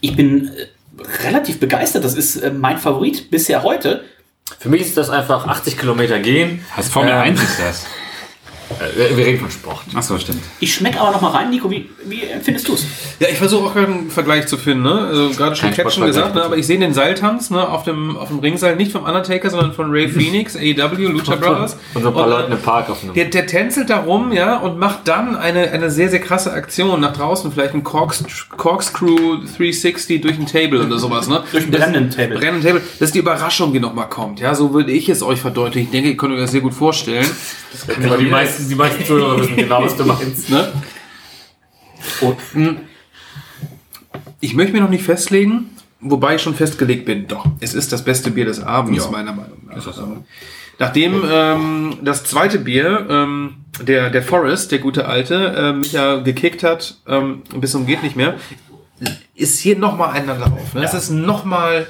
[0.01, 0.67] ich bin äh,
[1.27, 2.03] relativ begeistert.
[2.03, 4.03] Das ist äh, mein Favorit bisher heute.
[4.59, 6.63] Für mich ist das einfach 80 Kilometer gehen.
[6.77, 7.85] Das Formel Ähm, 1 ist das.
[8.79, 9.81] Äh, wir- wir reden von Sport.
[9.93, 10.41] Achso, stimmt.
[10.59, 11.69] Ich schmecke aber noch mal rein, Nico.
[11.69, 12.85] Wie, wie empfindest du es?
[13.19, 14.83] Ja, ich versuche auch gerade einen Vergleich zu finden.
[14.83, 15.07] Ne?
[15.07, 16.43] Also gerade schon Catchen gesagt, ne?
[16.43, 17.67] aber ich sehe den Seiltanz ne?
[17.67, 21.77] auf, dem, auf dem Ringseil nicht vom Undertaker, sondern von Ray Phoenix, AEW, Lucha Brothers.
[21.93, 23.13] Und so ein paar Und, Leuten im Park auf einem.
[23.13, 26.99] Der, der tänzelt da rum, ja, und macht dann eine, eine sehr, sehr krasse Aktion
[27.01, 28.23] nach draußen, vielleicht ein Corks,
[28.57, 31.43] Corkscrew 360 durch ein Table oder sowas, ne?
[31.51, 32.37] Durch ein Das- brennenden Table.
[32.37, 32.81] Brennenden Table.
[32.99, 34.55] Das ist die Überraschung, die nochmal kommt, ja.
[34.55, 35.87] So würde ich es euch verdeutlichen.
[35.87, 37.25] Ich denke, ihr könnt euch das sehr gut vorstellen.
[38.05, 40.49] Aber die meisten, die meisten Zuhörer wissen genau, was du meinst.
[40.49, 40.73] Ne?
[42.21, 42.79] Und,
[44.39, 45.69] ich möchte mich noch nicht festlegen,
[46.01, 47.27] wobei ich schon festgelegt bin.
[47.27, 49.97] Doch, es ist das beste Bier des Abends, meiner Meinung nach.
[49.97, 50.25] Ähm,
[50.79, 56.17] Nachdem ähm, das zweite Bier, ähm, der, der Forest, der gute alte, äh, mich ja
[56.17, 58.35] gekickt hat, ähm, bis zum geht nicht mehr,
[59.35, 60.73] ist hier nochmal einer drauf.
[60.73, 60.83] Ne?
[60.83, 61.87] Es ist nochmal.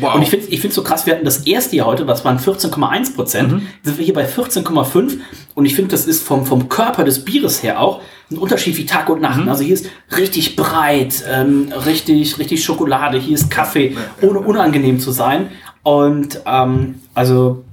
[0.00, 0.14] Wow.
[0.14, 2.24] Und ich finde es ich find's so krass, wir hatten das erste Jahr heute, das
[2.24, 3.66] waren 14,1 Prozent, Mhm.
[3.82, 5.18] sind wir hier bei 14,5
[5.54, 8.86] und ich finde, das ist vom, vom Körper des Bieres her auch ein Unterschied wie
[8.86, 9.22] Tag und Mhm.
[9.22, 9.48] Nacht.
[9.48, 9.86] Also hier ist
[10.16, 15.50] richtig breit, ähm, richtig, richtig Schokolade, hier ist Kaffee, ohne unangenehm zu sein.
[15.82, 17.64] Und ähm, also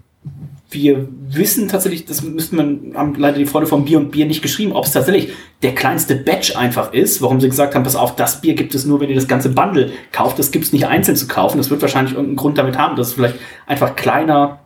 [0.71, 4.41] wir wissen tatsächlich, das müssten wir, haben leider die Freude vom Bier und Bier nicht
[4.41, 8.15] geschrieben, ob es tatsächlich der kleinste Batch einfach ist, warum sie gesagt haben, pass auf,
[8.15, 10.87] das Bier gibt es nur, wenn ihr das ganze Bundle kauft, das gibt es nicht
[10.87, 11.57] einzeln zu kaufen.
[11.57, 13.35] Das wird wahrscheinlich irgendeinen Grund damit haben, dass es vielleicht
[13.67, 14.59] einfach kleiner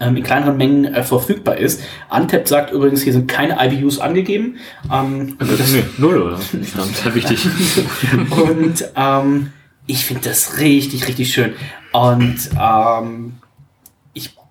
[0.00, 1.82] ähm, in kleineren Mengen äh, verfügbar ist.
[2.08, 4.56] Antep sagt übrigens, hier sind keine IBUs angegeben.
[4.92, 6.36] Ähm, das ist null, oder?
[6.36, 7.46] Das ist wichtig.
[8.30, 9.52] und ähm,
[9.86, 11.54] ich finde das richtig, richtig schön.
[11.92, 13.34] Und ähm,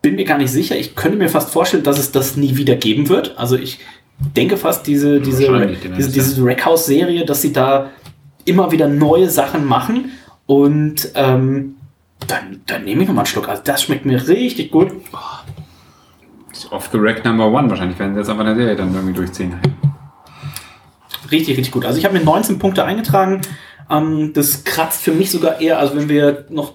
[0.06, 0.78] bin mir gar nicht sicher.
[0.78, 3.40] Ich könnte mir fast vorstellen, dass es das nie wieder geben wird.
[3.40, 3.80] Also ich
[4.36, 7.90] denke fast, diese, diese, diese, diese Rackhouse-Serie, dass sie da
[8.46, 10.12] immer wieder neue Sachen machen.
[10.46, 11.78] Und ähm,
[12.28, 13.50] dann, dann nehme ich nochmal einen Schluck.
[13.50, 14.92] Also das schmeckt mir richtig gut.
[15.12, 16.76] Oh.
[16.76, 17.68] Off the Rack Number One.
[17.72, 19.56] Wahrscheinlich werden sie jetzt einfach eine Serie dann irgendwie durchziehen.
[21.32, 21.84] Richtig, richtig gut.
[21.84, 23.42] Also ich habe mir 19 Punkte eingetragen.
[23.90, 26.74] Ähm, das kratzt für mich sogar eher, also wenn wir noch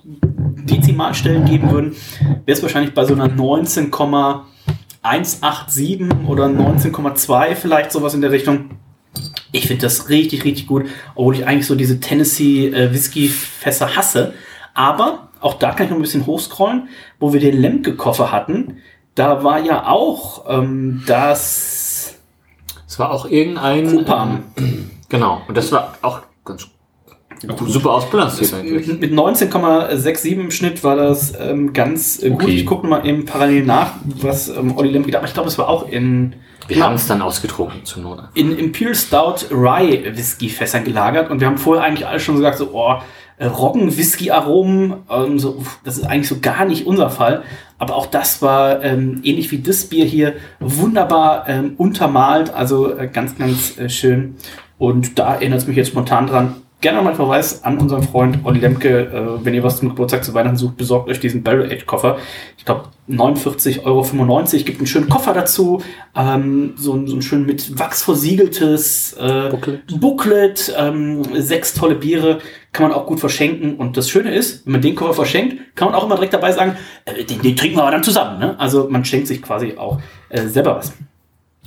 [1.01, 8.20] Dezimalstellen geben würden, wäre es wahrscheinlich bei so einer 19,187 oder 19,2 vielleicht sowas in
[8.20, 8.70] der Richtung.
[9.53, 14.34] Ich finde das richtig, richtig gut, obwohl ich eigentlich so diese Tennessee äh, Whisky-Fässer hasse.
[14.74, 16.88] Aber auch da kann ich noch ein bisschen hochscrollen,
[17.18, 18.76] wo wir den Lemke-Koffer hatten.
[19.14, 22.18] Da war ja auch ähm, das.
[22.86, 23.96] Es war auch irgendein.
[23.96, 24.44] Kupam.
[24.57, 25.40] Ähm, genau.
[25.48, 26.68] Und das war auch ganz
[27.66, 28.86] super ausbalanciert eigentlich.
[29.01, 32.43] Mit 19,67 im Schnitt war das ähm, ganz äh, gut.
[32.43, 32.53] Okay.
[32.53, 35.68] Ich gucke mal eben parallel nach, was ähm, Olli Lemke, aber ich glaube, es war
[35.68, 36.34] auch in.
[36.68, 38.20] Wir ja, haben es dann ausgetrunken zur Not.
[38.34, 42.59] In Imperial Stout Rye Whisky Fässern gelagert und wir haben vorher eigentlich alle schon gesagt,
[42.59, 42.97] so, oh,
[43.38, 44.95] äh, Roggen-Whisky-Aromen.
[45.11, 47.43] Ähm, so, das ist eigentlich so gar nicht unser Fall.
[47.78, 52.53] Aber auch das war ähm, ähnlich wie das Bier hier wunderbar ähm, untermalt.
[52.55, 54.36] Also äh, ganz, ganz äh, schön.
[54.78, 58.60] Und da erinnert es mich jetzt spontan dran gerne nochmal Verweis an unseren Freund Olli
[58.60, 58.88] Lemke.
[58.88, 62.18] Äh, wenn ihr was zum Geburtstag zu Weihnachten sucht, besorgt euch diesen Barrel Age Koffer.
[62.56, 64.64] Ich glaube 49,95 Euro.
[64.64, 65.82] Gibt einen schönen Koffer dazu.
[66.16, 70.00] Ähm, so, so ein schön mit Wachs versiegeltes äh, Booklet.
[70.00, 72.38] Booklet ähm, sechs tolle Biere.
[72.72, 73.76] Kann man auch gut verschenken.
[73.76, 76.52] Und das Schöne ist, wenn man den Koffer verschenkt, kann man auch immer direkt dabei
[76.52, 78.38] sagen, äh, den, den, trinken wir aber dann zusammen.
[78.38, 78.58] Ne?
[78.58, 80.92] Also man schenkt sich quasi auch äh, selber was.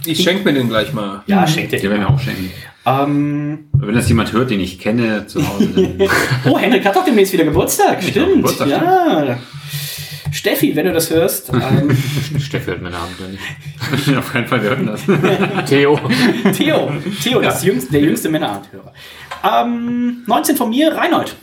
[0.06, 1.24] Ich schenke mir den gleich mal.
[1.28, 1.82] Ja, schenkt den.
[1.82, 2.52] Den werden wir auch schenken.
[2.86, 5.90] Ähm, Wenn das jemand hört, den ich kenne zu Hause.
[6.46, 8.04] oh, Henrik hat doch demnächst wieder Geburtstag.
[8.04, 8.36] Stimmt.
[8.36, 9.24] Geburtstag, ja.
[9.24, 9.38] Stimmt.
[10.34, 11.52] Steffi, wenn du das hörst.
[11.64, 11.96] Ähm,
[12.40, 14.18] Steffi hört meine Abend nicht.
[14.18, 15.02] Auf keinen Fall, wir hören das.
[15.70, 16.00] Theo.
[16.56, 16.92] Theo.
[17.22, 17.50] Theo, ja.
[17.50, 18.92] das jüngste, der jüngste Männerabendhörer.
[19.44, 21.36] Ähm, 19 von mir, Reinhold.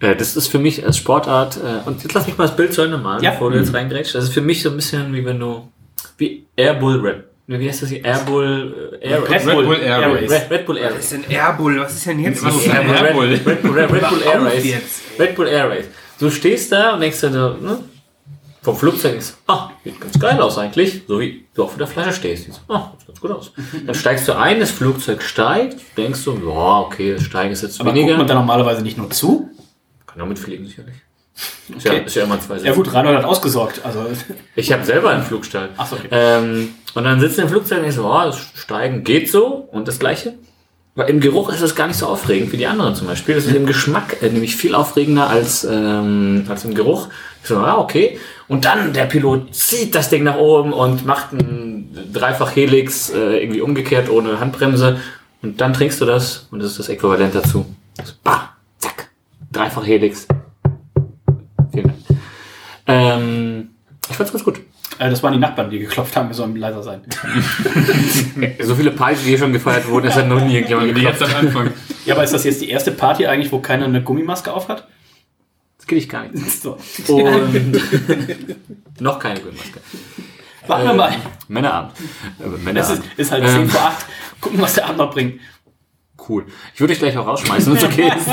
[0.00, 2.72] Äh, das ist für mich als Sportart, äh, und jetzt lass mich mal das Bild
[2.72, 3.32] zu Ende malen, ja.
[3.32, 4.14] bevor du jetzt reingrätschst.
[4.14, 5.68] Das ist für mich so ein bisschen wie wenn du,
[6.16, 8.04] wie Air Bull Rap wie heißt das hier?
[8.04, 10.30] Airbull, Air, Red, Red Bull Air Race.
[10.30, 10.96] Red, Red Bull Air Race.
[10.96, 11.80] Was ist denn Airbull?
[11.80, 13.28] Was ist denn jetzt Was ist Red, Red, Bull?
[13.28, 15.02] Red, Bull, Red, Red Bull Air Race.
[15.18, 15.84] Red Bull Air Race.
[16.18, 17.78] Du stehst da und denkst dir, ne?
[18.60, 21.02] Vom Flugzeug ist, ah, sieht ganz geil aus eigentlich.
[21.08, 22.60] So wie du auf der Flasche stehst.
[22.68, 23.52] Ah, sieht ganz gut aus.
[23.86, 27.80] Dann steigst du ein, das Flugzeug steigt, denkst du, ja, okay, das Steigen ist jetzt
[27.80, 28.08] Aber weniger.
[28.08, 29.48] Aber guckt man da normalerweise nicht nur zu?
[30.06, 30.96] Kann auch mitfliegen, sicherlich.
[31.68, 31.98] Ist, okay.
[31.98, 33.80] ja, ist ja immer zwei Ja gut, Reinhold hat ausgesorgt.
[33.84, 34.06] Also.
[34.56, 35.68] Ich habe selber einen Flugstall.
[35.76, 36.08] Ach so, okay.
[36.10, 39.86] Ähm, und dann sitzt im Flugzeug und ich so, oh, das Steigen geht so und
[39.86, 40.34] das Gleiche.
[40.96, 43.36] Weil im Geruch ist es gar nicht so aufregend wie die anderen zum Beispiel.
[43.36, 47.06] Das ist im Geschmack äh, nämlich viel aufregender als, ähm, als im Geruch.
[47.40, 48.18] Ich so, ah, okay.
[48.48, 53.60] Und dann der Pilot zieht das Ding nach oben und macht einen Dreifach-Helix äh, irgendwie
[53.60, 54.98] umgekehrt ohne Handbremse.
[55.40, 57.64] Und dann trinkst du das und das ist das Äquivalent dazu.
[58.02, 59.10] So, bah, zack,
[59.52, 60.26] Dreifach-Helix.
[60.26, 60.37] Vielen Dank.
[62.88, 63.70] Ähm,
[64.10, 64.60] ich fand's ganz gut.
[64.98, 67.02] Äh, das waren die Nachbarn, die geklopft haben, wir sollen leiser sein.
[68.60, 71.20] so viele Partys, die hier schon gefeiert wurden, ist ja noch nie irgendjemand geklopft.
[71.20, 71.70] Jetzt am Anfang.
[72.06, 74.88] Ja, aber ist das jetzt die erste Party eigentlich, wo keiner eine Gummimaske aufhat?
[75.76, 76.34] Das geht ich gar nicht.
[76.62, 76.78] So.
[77.08, 77.80] Und
[79.00, 79.80] noch keine Gummimaske.
[80.66, 81.14] Warten wir mal.
[81.48, 81.92] Männerabend.
[82.40, 82.76] Äh, Männerabend.
[82.76, 84.06] Das ist, ist halt 10 ähm, vor 8.
[84.40, 85.40] Gucken, was der Abend noch bringt.
[86.28, 86.46] Cool.
[86.74, 88.28] Ich würde dich gleich auch rausschmeißen, wenn es okay ist.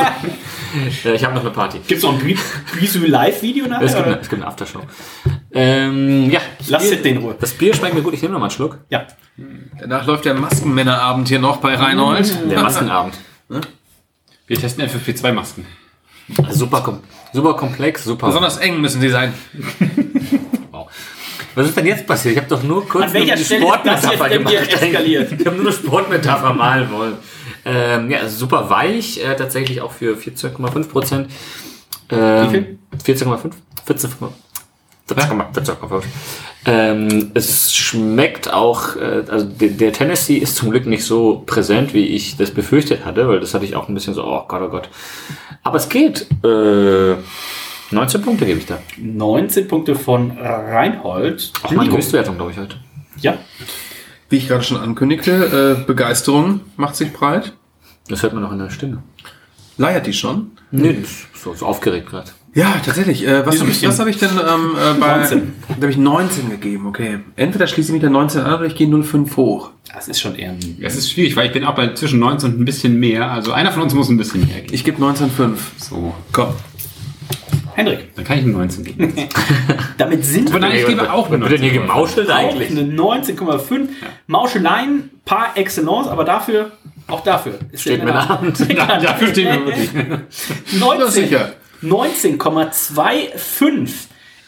[0.87, 1.79] Ich habe noch eine Party.
[1.79, 2.37] Gibt es noch ein
[2.79, 3.85] Bisou Live-Video nachher?
[3.85, 4.81] Es gibt, eine, es gibt eine Aftershow.
[5.51, 6.41] Ähm, ja.
[6.67, 7.35] Lass Bier, den Ruhe.
[7.39, 8.13] Das Bier schmeckt mir gut.
[8.13, 8.79] Ich nehme noch mal einen Schluck.
[8.89, 9.07] Ja.
[9.79, 12.49] Danach läuft der Maskenmännerabend hier noch bei Reinhold.
[12.49, 13.17] Der Maskenabend.
[14.47, 15.65] Wir testen FFP2-Masken.
[16.49, 16.99] Super, kom
[17.33, 18.27] super komplex, super.
[18.27, 19.33] Besonders eng müssen sie sein.
[20.71, 20.89] wow.
[21.53, 22.33] Was ist denn jetzt passiert?
[22.33, 24.53] Ich habe doch nur kurz eine Sportmetapher gemacht.
[24.53, 27.17] Ich habe nur eine Sportmetapher malen wollen.
[27.65, 31.31] Ähm, ja, also super weich, äh, tatsächlich auch für 14,5 Prozent.
[32.09, 33.15] Ähm, Wie viel?
[33.15, 33.51] 14,5?
[33.87, 34.29] 14,5.
[35.07, 36.03] 14,5.
[36.67, 41.93] Ähm, es schmeckt auch, äh, also der, der, Tennessee ist zum Glück nicht so präsent,
[41.93, 44.61] wie ich das befürchtet hatte, weil das hatte ich auch ein bisschen so, oh Gott,
[44.63, 44.89] oh Gott.
[45.63, 46.27] Aber es geht.
[46.43, 47.15] Äh,
[47.91, 48.79] 19 Punkte gebe ich da.
[48.97, 51.53] 19 Punkte von Reinhold.
[51.61, 52.77] Auch meine Höchstwertung, glaube ich, heute.
[53.21, 53.37] Ja.
[54.29, 57.53] Wie ich gerade schon ankündigte, äh, Begeisterung macht sich breit.
[58.07, 59.03] Das hört man noch in der Stimme.
[59.77, 60.51] Leiert die schon?
[60.71, 62.31] Nee, das ist so, so aufgeregt gerade.
[62.53, 63.27] Ja, tatsächlich.
[63.27, 65.17] Äh, was habe ich, was hab ich denn ähm, äh, bei...
[65.17, 65.53] 19.
[65.67, 67.19] Da habe ich 19 gegeben, okay.
[67.35, 69.71] Entweder schließe ich mich der 19 an oder ich gehe 05 hoch.
[69.93, 70.77] Das ist schon eher ein.
[70.81, 73.29] Es ist schwierig, weil ich bin auch bei zwischen 19 und ein bisschen mehr.
[73.29, 74.73] Also einer von uns muss ein bisschen mehr geben.
[74.73, 75.57] Ich gebe 19,5.
[75.77, 76.53] So, Komm.
[77.75, 79.13] Henrik, dann kann ich eine 19 geben.
[79.97, 81.87] damit sind Aber nein, ich gebe auch eine Wird denn hier 19.
[81.87, 82.69] gemauschelt auch eigentlich?
[82.71, 83.89] eine 19,5.
[84.27, 86.71] Mauscheleien par excellence, aber dafür,
[87.07, 87.59] auch dafür.
[87.73, 88.57] Ist Steht der mir Hand.
[88.59, 89.89] Dafür stehen wir wirklich.
[90.79, 91.51] 19, sicher.
[91.83, 93.89] 19,25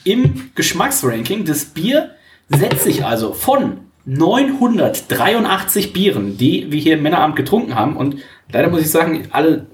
[0.06, 1.44] im Geschmacksranking.
[1.44, 2.12] Das Bier
[2.48, 7.98] setzt sich also von 983 Bieren, die wir hier im Männeramt getrunken haben.
[7.98, 8.16] Und
[8.52, 9.66] leider muss ich sagen, alle,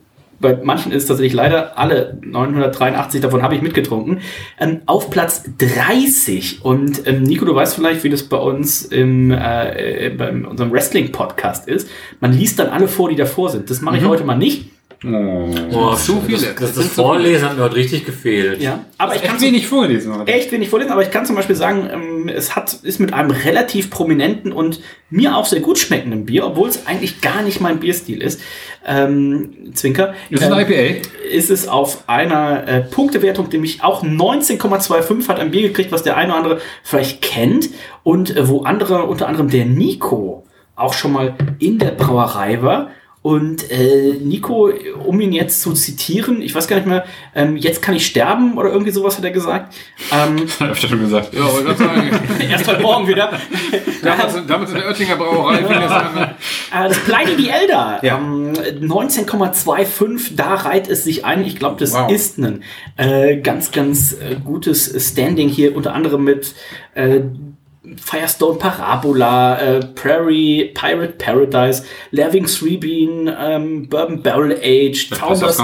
[0.43, 4.19] bei manchen ist tatsächlich leider alle 983 davon habe ich mitgetrunken,
[4.59, 6.63] ähm, auf Platz 30.
[6.63, 10.71] Und ähm, Nico, du weißt vielleicht, wie das bei uns im, äh, äh, bei unserem
[10.71, 11.89] Wrestling-Podcast ist.
[12.19, 13.69] Man liest dann alle vor, die davor sind.
[13.69, 14.69] Das mache ich heute mal nicht.
[15.05, 16.53] Oh, Zu viele.
[16.57, 18.61] Das, das, zu Vorlesen hat mir heute richtig gefehlt.
[18.61, 20.17] Ja, aber ich kann Echt wenig vorgelesen.
[20.17, 20.31] heute.
[20.31, 23.31] echt wenig vorlesen, aber ich kann zum Beispiel sagen, ähm, es hat, ist mit einem
[23.31, 24.79] relativ prominenten und
[25.09, 28.39] mir auch sehr gut schmeckenden Bier, obwohl es eigentlich gar nicht mein Bierstil ist.
[28.85, 30.13] Ähm, Zwinker.
[30.29, 31.07] Ist es ähm, ein IPA?
[31.29, 36.03] Ist es auf einer äh, Punktewertung, die mich auch 19,25 hat ein Bier gekriegt, was
[36.03, 37.69] der eine oder andere vielleicht kennt
[38.03, 40.45] und äh, wo andere, unter anderem der Nico,
[40.75, 42.89] auch schon mal in der Brauerei war.
[43.23, 44.69] Und äh, Nico,
[45.05, 48.57] um ihn jetzt zu zitieren, ich weiß gar nicht mehr, ähm, jetzt kann ich sterben
[48.57, 49.73] oder irgendwie sowas hat er gesagt.
[50.11, 51.33] Ähm, ich ja schon gesagt.
[51.33, 52.11] Ja, wollte gerade sagen.
[52.51, 53.31] erst heute Morgen wieder.
[54.03, 56.17] damals, damals in der Oettinger Brauerei fing das an.
[56.17, 57.99] Äh, das Pleine die Elder.
[58.01, 58.17] Ja.
[58.17, 61.45] Ähm, 19,25, da reiht es sich ein.
[61.45, 62.11] Ich glaube, das Wow.
[62.11, 62.61] ist ein
[62.97, 66.53] äh, ganz, ganz äh, gutes Standing hier, unter anderem mit
[66.93, 67.21] äh,
[67.97, 74.51] Firestone Parabola, äh, Prairie, Pirate Paradise, Lerving Three Bean, ähm, Bourbon Barrel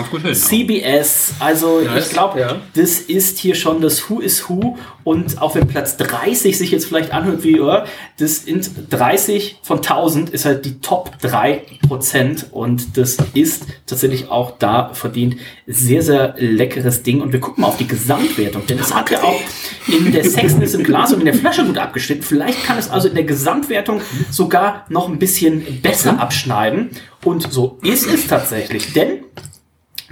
[0.10, 1.34] gut hin, CBS.
[1.40, 2.56] Also Nice, ich glaube, ja.
[2.76, 4.78] das ist hier schon das Who is Who.
[5.10, 7.80] Und auch wenn Platz 30 sich jetzt vielleicht anhört wie, oh,
[8.20, 12.45] das sind 30 von 1000 ist halt die Top 3 Prozent.
[12.51, 17.22] Und das ist tatsächlich auch da verdient sehr, sehr leckeres Ding.
[17.22, 19.41] Und wir gucken mal auf die Gesamtwertung, denn es hat ja auch
[19.88, 22.22] in der Sexiness im Glas und in der Flasche gut abgeschnitten.
[22.22, 26.91] Vielleicht kann es also in der Gesamtwertung sogar noch ein bisschen besser abschneiden.
[27.26, 29.24] Und so ist es tatsächlich, denn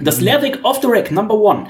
[0.00, 1.68] das Lerwick Off the Rack Number One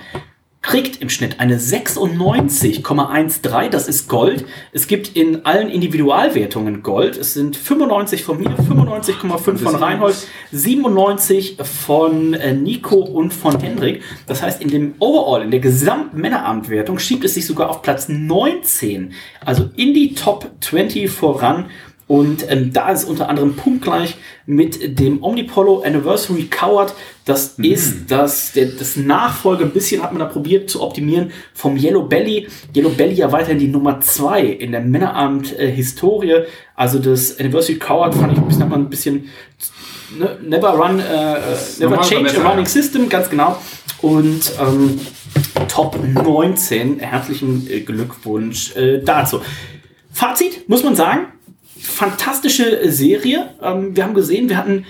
[0.69, 3.71] kriegt im Schnitt eine 96,13.
[3.71, 4.45] Das ist Gold.
[4.71, 7.17] Es gibt in allen Individualwertungen Gold.
[7.17, 10.15] Es sind 95 von mir, 95,5 von Reinhold,
[10.53, 14.03] 97 von äh, Nico und von Hendrik.
[14.27, 18.11] Das heißt, in dem Overall, in der gesamten Männerabendwertung schiebt es sich sogar auf Platz
[18.11, 19.15] 19.
[19.43, 21.71] Also in die Top 20 voran.
[22.09, 26.95] Und ähm, da ist unter anderem punktgleich mit dem Omnipollo Anniversary Coward.
[27.27, 31.77] Das ist das, der, das Nachfolge, ein bisschen hat man da probiert zu optimieren vom
[31.77, 32.49] Yellow Belly.
[32.75, 36.45] Yellow Belly ja weiterhin die Nummer zwei in der Männerabend-Historie.
[36.75, 39.29] also das Anniversary Coward fand ich ein bisschen, hat man ein bisschen
[40.19, 41.37] ne, never run, äh,
[41.79, 43.59] never change a running system, ganz genau.
[44.01, 44.99] Und ähm,
[45.69, 49.41] Top 19, herzlichen äh, Glückwunsch äh, dazu.
[50.11, 51.27] Fazit, muss man sagen,
[51.81, 53.51] fantastische Serie.
[53.63, 54.85] Ähm, wir haben gesehen, wir hatten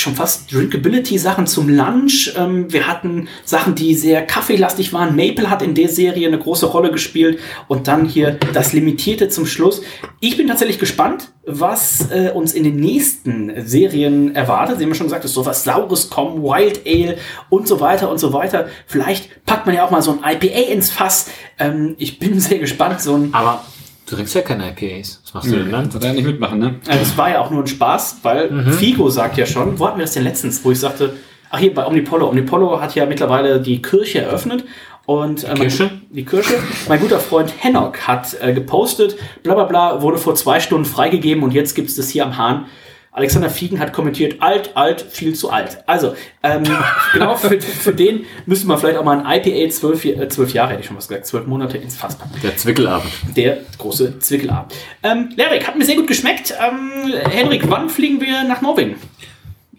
[0.00, 2.32] schon fast Drinkability-Sachen zum Lunch.
[2.36, 5.16] Ähm, wir hatten Sachen, die sehr kaffeelastig waren.
[5.16, 7.40] Maple hat in der Serie eine große Rolle gespielt.
[7.66, 9.82] Und dann hier das Limitierte zum Schluss.
[10.20, 14.78] Ich bin tatsächlich gespannt, was äh, uns in den nächsten Serien erwartet.
[14.78, 17.16] Sie haben ja schon gesagt, es soll was Saures kommen, Wild Ale
[17.48, 18.68] und so weiter und so weiter.
[18.86, 21.30] Vielleicht packt man ja auch mal so ein IPA ins Fass.
[21.58, 23.00] Ähm, ich bin sehr gespannt.
[23.00, 23.64] So ein Aber
[24.08, 25.20] du trinkst ja keine IPAs.
[25.24, 25.90] Was machst du denn dann?
[26.02, 26.74] Er nicht mitmachen, ne?
[26.88, 29.98] äh, Das war ja auch nur ein Spaß, weil Figo sagt ja schon, wo hatten
[29.98, 31.14] wir das denn letztens, wo ich sagte,
[31.50, 34.64] ach hier bei Omnipollo, Omnipollo hat ja mittlerweile die Kirche eröffnet
[35.06, 35.84] und äh, Kirche?
[35.84, 36.54] Mein, die Kirche.
[36.88, 41.42] Mein guter Freund Hennock hat äh, gepostet, bla bla bla, wurde vor zwei Stunden freigegeben
[41.42, 42.66] und jetzt gibt es das hier am Hahn.
[43.12, 45.78] Alexander Fiegen hat kommentiert, alt, alt, viel zu alt.
[45.86, 46.62] Also, ähm,
[47.12, 50.70] genau für, für den müsste man vielleicht auch mal ein IPA zwölf, äh, zwölf Jahre,
[50.70, 53.10] hätte ich schon was gesagt, zwölf Monate ins Fass packen Der Zwickelabend.
[53.36, 54.74] der große Zwickelabend.
[55.02, 56.54] Ähm, Lerik, hat mir sehr gut geschmeckt.
[56.60, 58.96] Ähm, Henrik, wann fliegen wir nach Norwegen?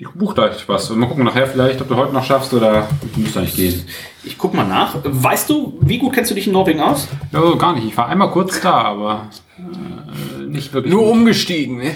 [0.02, 0.90] Ich buch gleich was.
[0.91, 3.86] Mal gucken nachher vielleicht, ob du heute noch schaffst oder du musst da nicht gehen.
[4.24, 4.95] Ich guck mal nach.
[5.03, 7.10] Weißt du, wie gut kennst du dich in Norwegen aus?
[7.34, 7.86] Ja, gar nicht.
[7.86, 10.94] Ich war einmal kurz da, aber äh, nicht wirklich.
[10.94, 11.12] Nur gut.
[11.12, 11.95] umgestiegen, ne?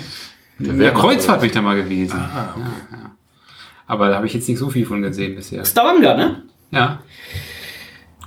[0.65, 2.17] In der Kreuzfahrt bin ich da mal gewesen.
[2.17, 3.11] ja, ja.
[3.87, 5.63] Aber da habe ich jetzt nicht so viel von gesehen bisher.
[5.65, 6.43] Stavanger, ne?
[6.71, 6.99] Ja.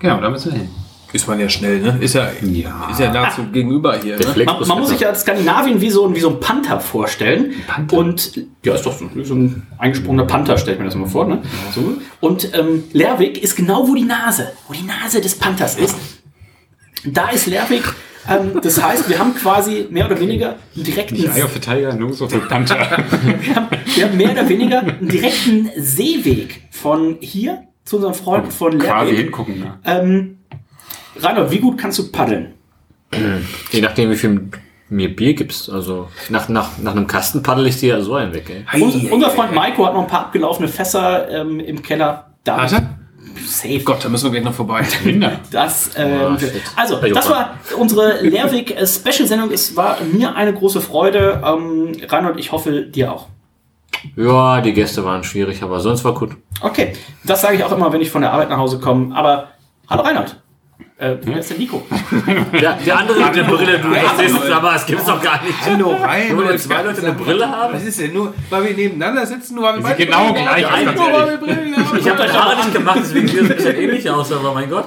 [0.01, 0.69] Genau, da müssen wir hin.
[1.13, 1.97] Ist man ja schnell, ne?
[2.01, 2.89] Ist ja, Ja.
[2.91, 4.19] Ist ja nahezu gegenüber hier.
[4.19, 4.45] Ne?
[4.45, 7.55] Man, man muss sich ja Skandinavien wie so, ein- wie so ein Panther vorstellen.
[7.67, 7.97] Panther?
[7.97, 8.33] Und
[8.65, 11.27] ja, ist doch so, so ein eingesprungener Panther, stellt mir das mal vor.
[11.27, 11.41] Ne?
[11.75, 11.95] So.
[12.21, 15.97] Und ähm, Lerwick ist genau, wo die Nase, wo die Nase des Panthers ist.
[17.05, 17.85] Da ist Lerwick.
[18.29, 21.95] Ähm, das heißt, wir haben quasi mehr oder weniger einen direkten, Nicht of the Tiger,
[21.95, 22.77] Nose of the Panther.
[23.41, 28.51] wir haben, wir haben mehr oder weniger einen direkten Seeweg von hier zu unseren Freunden
[28.51, 29.25] von Quasi Lerwick.
[29.27, 29.61] hingucken.
[29.61, 29.79] Ne?
[29.85, 30.39] Ähm,
[31.19, 32.55] Reinhold, wie gut kannst du paddeln?
[33.71, 34.51] Je nachdem, wie viel
[34.89, 35.71] mir Bier gibst.
[35.71, 38.81] Also nach, nach, nach einem Kasten paddel ich dir ja so einen weg, ey.
[38.81, 42.31] Unser, unser Freund Maiko hat noch ein paar abgelaufene Fässer ähm, im Keller.
[42.45, 42.96] Da Hat er?
[43.47, 43.81] Safe.
[43.81, 44.83] Gott, da müssen wir gleich noch vorbei.
[45.51, 46.53] Das, ähm, Oh, shit.
[46.77, 49.51] also, das war unsere Lehrweg-Special-Sendung.
[49.53, 51.43] Es war mir eine große Freude.
[51.45, 53.27] Ähm, Reinhold, ich hoffe, dir auch.
[54.17, 56.37] Ja, die Gäste waren schwierig, aber sonst war gut.
[56.61, 56.93] Okay,
[57.25, 59.15] das sage ich auch immer, wenn ich von der Arbeit nach Hause komme.
[59.17, 59.49] Aber,
[59.89, 60.37] hallo Reinhold.
[60.99, 61.83] Äh, wer ist der Nico?
[62.59, 65.55] Der, der andere mit der Brille, du verstehst es, aber es gibt's doch gar nicht.
[65.63, 66.35] Hallo, rein.
[66.35, 67.75] Nur weil zwei Leute eine Brille haben?
[67.75, 71.13] Was ist denn nur, weil wir nebeneinander sitzen, nur weil wir sind genau gleich, Nur
[71.13, 71.66] weil wir ehrlich.
[71.99, 74.69] Ich habe das Haare nicht gemacht, deswegen sieht es ein bisschen ähnlich aus, aber mein
[74.71, 74.87] Gott.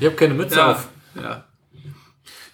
[0.00, 0.72] Ich habe keine Mütze Ja.
[0.72, 0.88] auf.
[1.22, 1.44] Ja.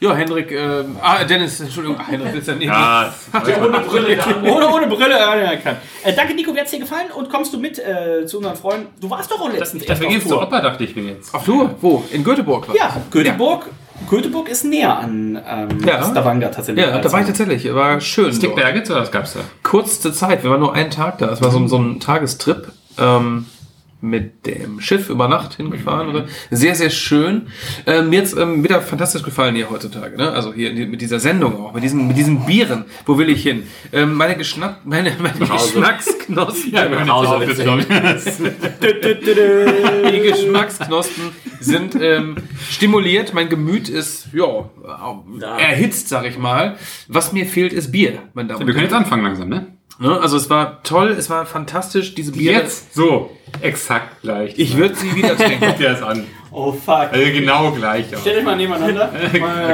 [0.02, 2.72] Ja, Hendrik, ähm, ah, Dennis, Entschuldigung, ah, Hendrik ist daneben.
[2.72, 3.12] Ja,
[3.62, 4.18] Ohne Brille.
[4.50, 5.76] ohne, ohne Brille, ja, ja, kann.
[6.02, 7.10] Äh, danke, Nico, wie hat's dir gefallen?
[7.14, 8.86] Und kommst du mit äh, zu unseren Freunden?
[8.98, 10.46] Du warst doch auch letztens dafür erst geht's auf zur Tour.
[10.48, 11.34] Oper, dachte ich mir jetzt.
[11.34, 11.74] Auf Tour?
[11.82, 12.02] Wo?
[12.12, 12.80] In Göteborg, glaub ich.
[12.82, 13.66] Ja, Göteborg.
[14.08, 16.02] Göteborg ist näher an ähm, Ja.
[16.02, 16.82] Stavanger tatsächlich.
[16.86, 17.74] Ja, da war ich tatsächlich.
[17.74, 18.32] War schön.
[18.32, 18.56] Stick dort.
[18.56, 19.40] Bergitz oder was gab's da?
[19.62, 21.28] Kurze Zeit, wir waren nur einen Tag da.
[21.30, 22.72] Es war so, ein- so ein Tagestrip.
[22.96, 23.44] Ähm,
[24.00, 26.08] mit dem Schiff über Nacht hingefahren.
[26.08, 26.26] Oder?
[26.50, 27.48] Sehr, sehr schön.
[27.86, 30.16] Ähm, mir jetzt ähm, wieder fantastisch gefallen hier heutzutage.
[30.16, 30.30] Ne?
[30.32, 32.84] Also hier mit dieser Sendung auch, mit diesen, mit diesen Bieren.
[33.06, 33.64] Wo will ich hin?
[33.92, 35.38] Ähm, meine Geschnack, meine, meine.
[35.38, 36.70] Geschmacksknospen.
[39.20, 40.10] Du.
[40.10, 42.36] Die Geschmacksknospen sind ähm,
[42.68, 43.34] stimuliert.
[43.34, 44.70] Mein Gemüt ist ja,
[45.58, 46.76] erhitzt, sag ich mal.
[47.08, 48.18] Was mir fehlt, ist Bier.
[48.34, 49.66] Meine Damen und Wir können jetzt anfangen langsam, ne?
[50.00, 50.18] Ne?
[50.18, 52.14] Also es war toll, es war fantastisch.
[52.14, 52.54] Diese Biere.
[52.54, 52.94] Jetzt?
[52.94, 54.54] So, exakt gleich.
[54.56, 55.62] Ich würde sie wieder trinken.
[55.66, 56.24] Guck dir das an.
[56.50, 57.12] Oh fuck.
[57.12, 58.16] Also genau gleich.
[58.16, 58.20] Auch.
[58.20, 59.12] Stell dich mal nebeneinander.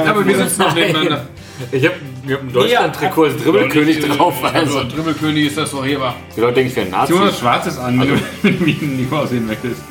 [0.05, 1.27] Aber wir sitzen noch nebeneinander.
[1.71, 1.95] Ich habe
[2.29, 4.43] hab ein Deutschland-Trikot als Dribbelkönig drauf.
[4.43, 4.79] Also.
[4.79, 6.15] Also, Dribbelkönig ist das doch hier war.
[6.35, 7.13] Die Leute denken, ich wäre ein Nazi.
[7.13, 9.81] Mal was Schwarzes an, wenn du wie ein Nico aussehen möchtest.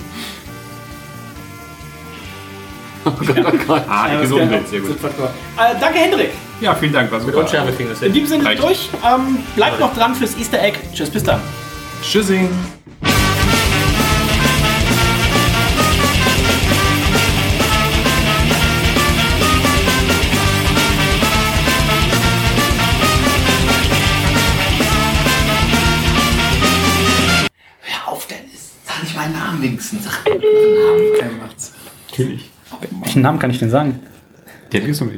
[3.89, 4.91] Ah, die gesunden Bild, sehr gut.
[4.91, 6.31] Äh, danke, Hendrik.
[6.61, 7.45] Ja, vielen Dank, war super.
[7.45, 8.13] Kriegen das In hin.
[8.13, 8.63] diesem Sinne Reicht.
[8.63, 8.89] durch.
[9.05, 10.79] Ähm, bleibt noch dran fürs Easter Egg.
[10.95, 11.41] Tschüss, bis dann.
[12.03, 12.49] Tschüssing.
[27.83, 28.73] Hör auf, Dennis.
[28.85, 30.05] Sag nicht meinen Namen wenigstens.
[30.05, 31.21] Sag meinen Namen.
[31.21, 31.73] Kein macht's.
[32.11, 32.51] Natürlich.
[33.03, 34.01] Welchen Namen kann ich denn sagen?
[34.73, 35.11] Der ist so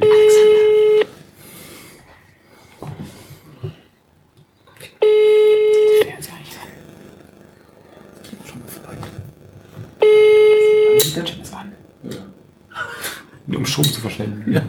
[13.55, 14.53] Um Strom zu verschwenden.
[14.53, 14.63] Ja.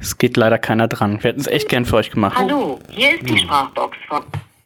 [0.00, 1.22] Es geht leider keiner dran.
[1.22, 2.36] Wir hätten es echt gern für euch gemacht.
[2.38, 4.22] Hallo, hier ist die Sprachbox von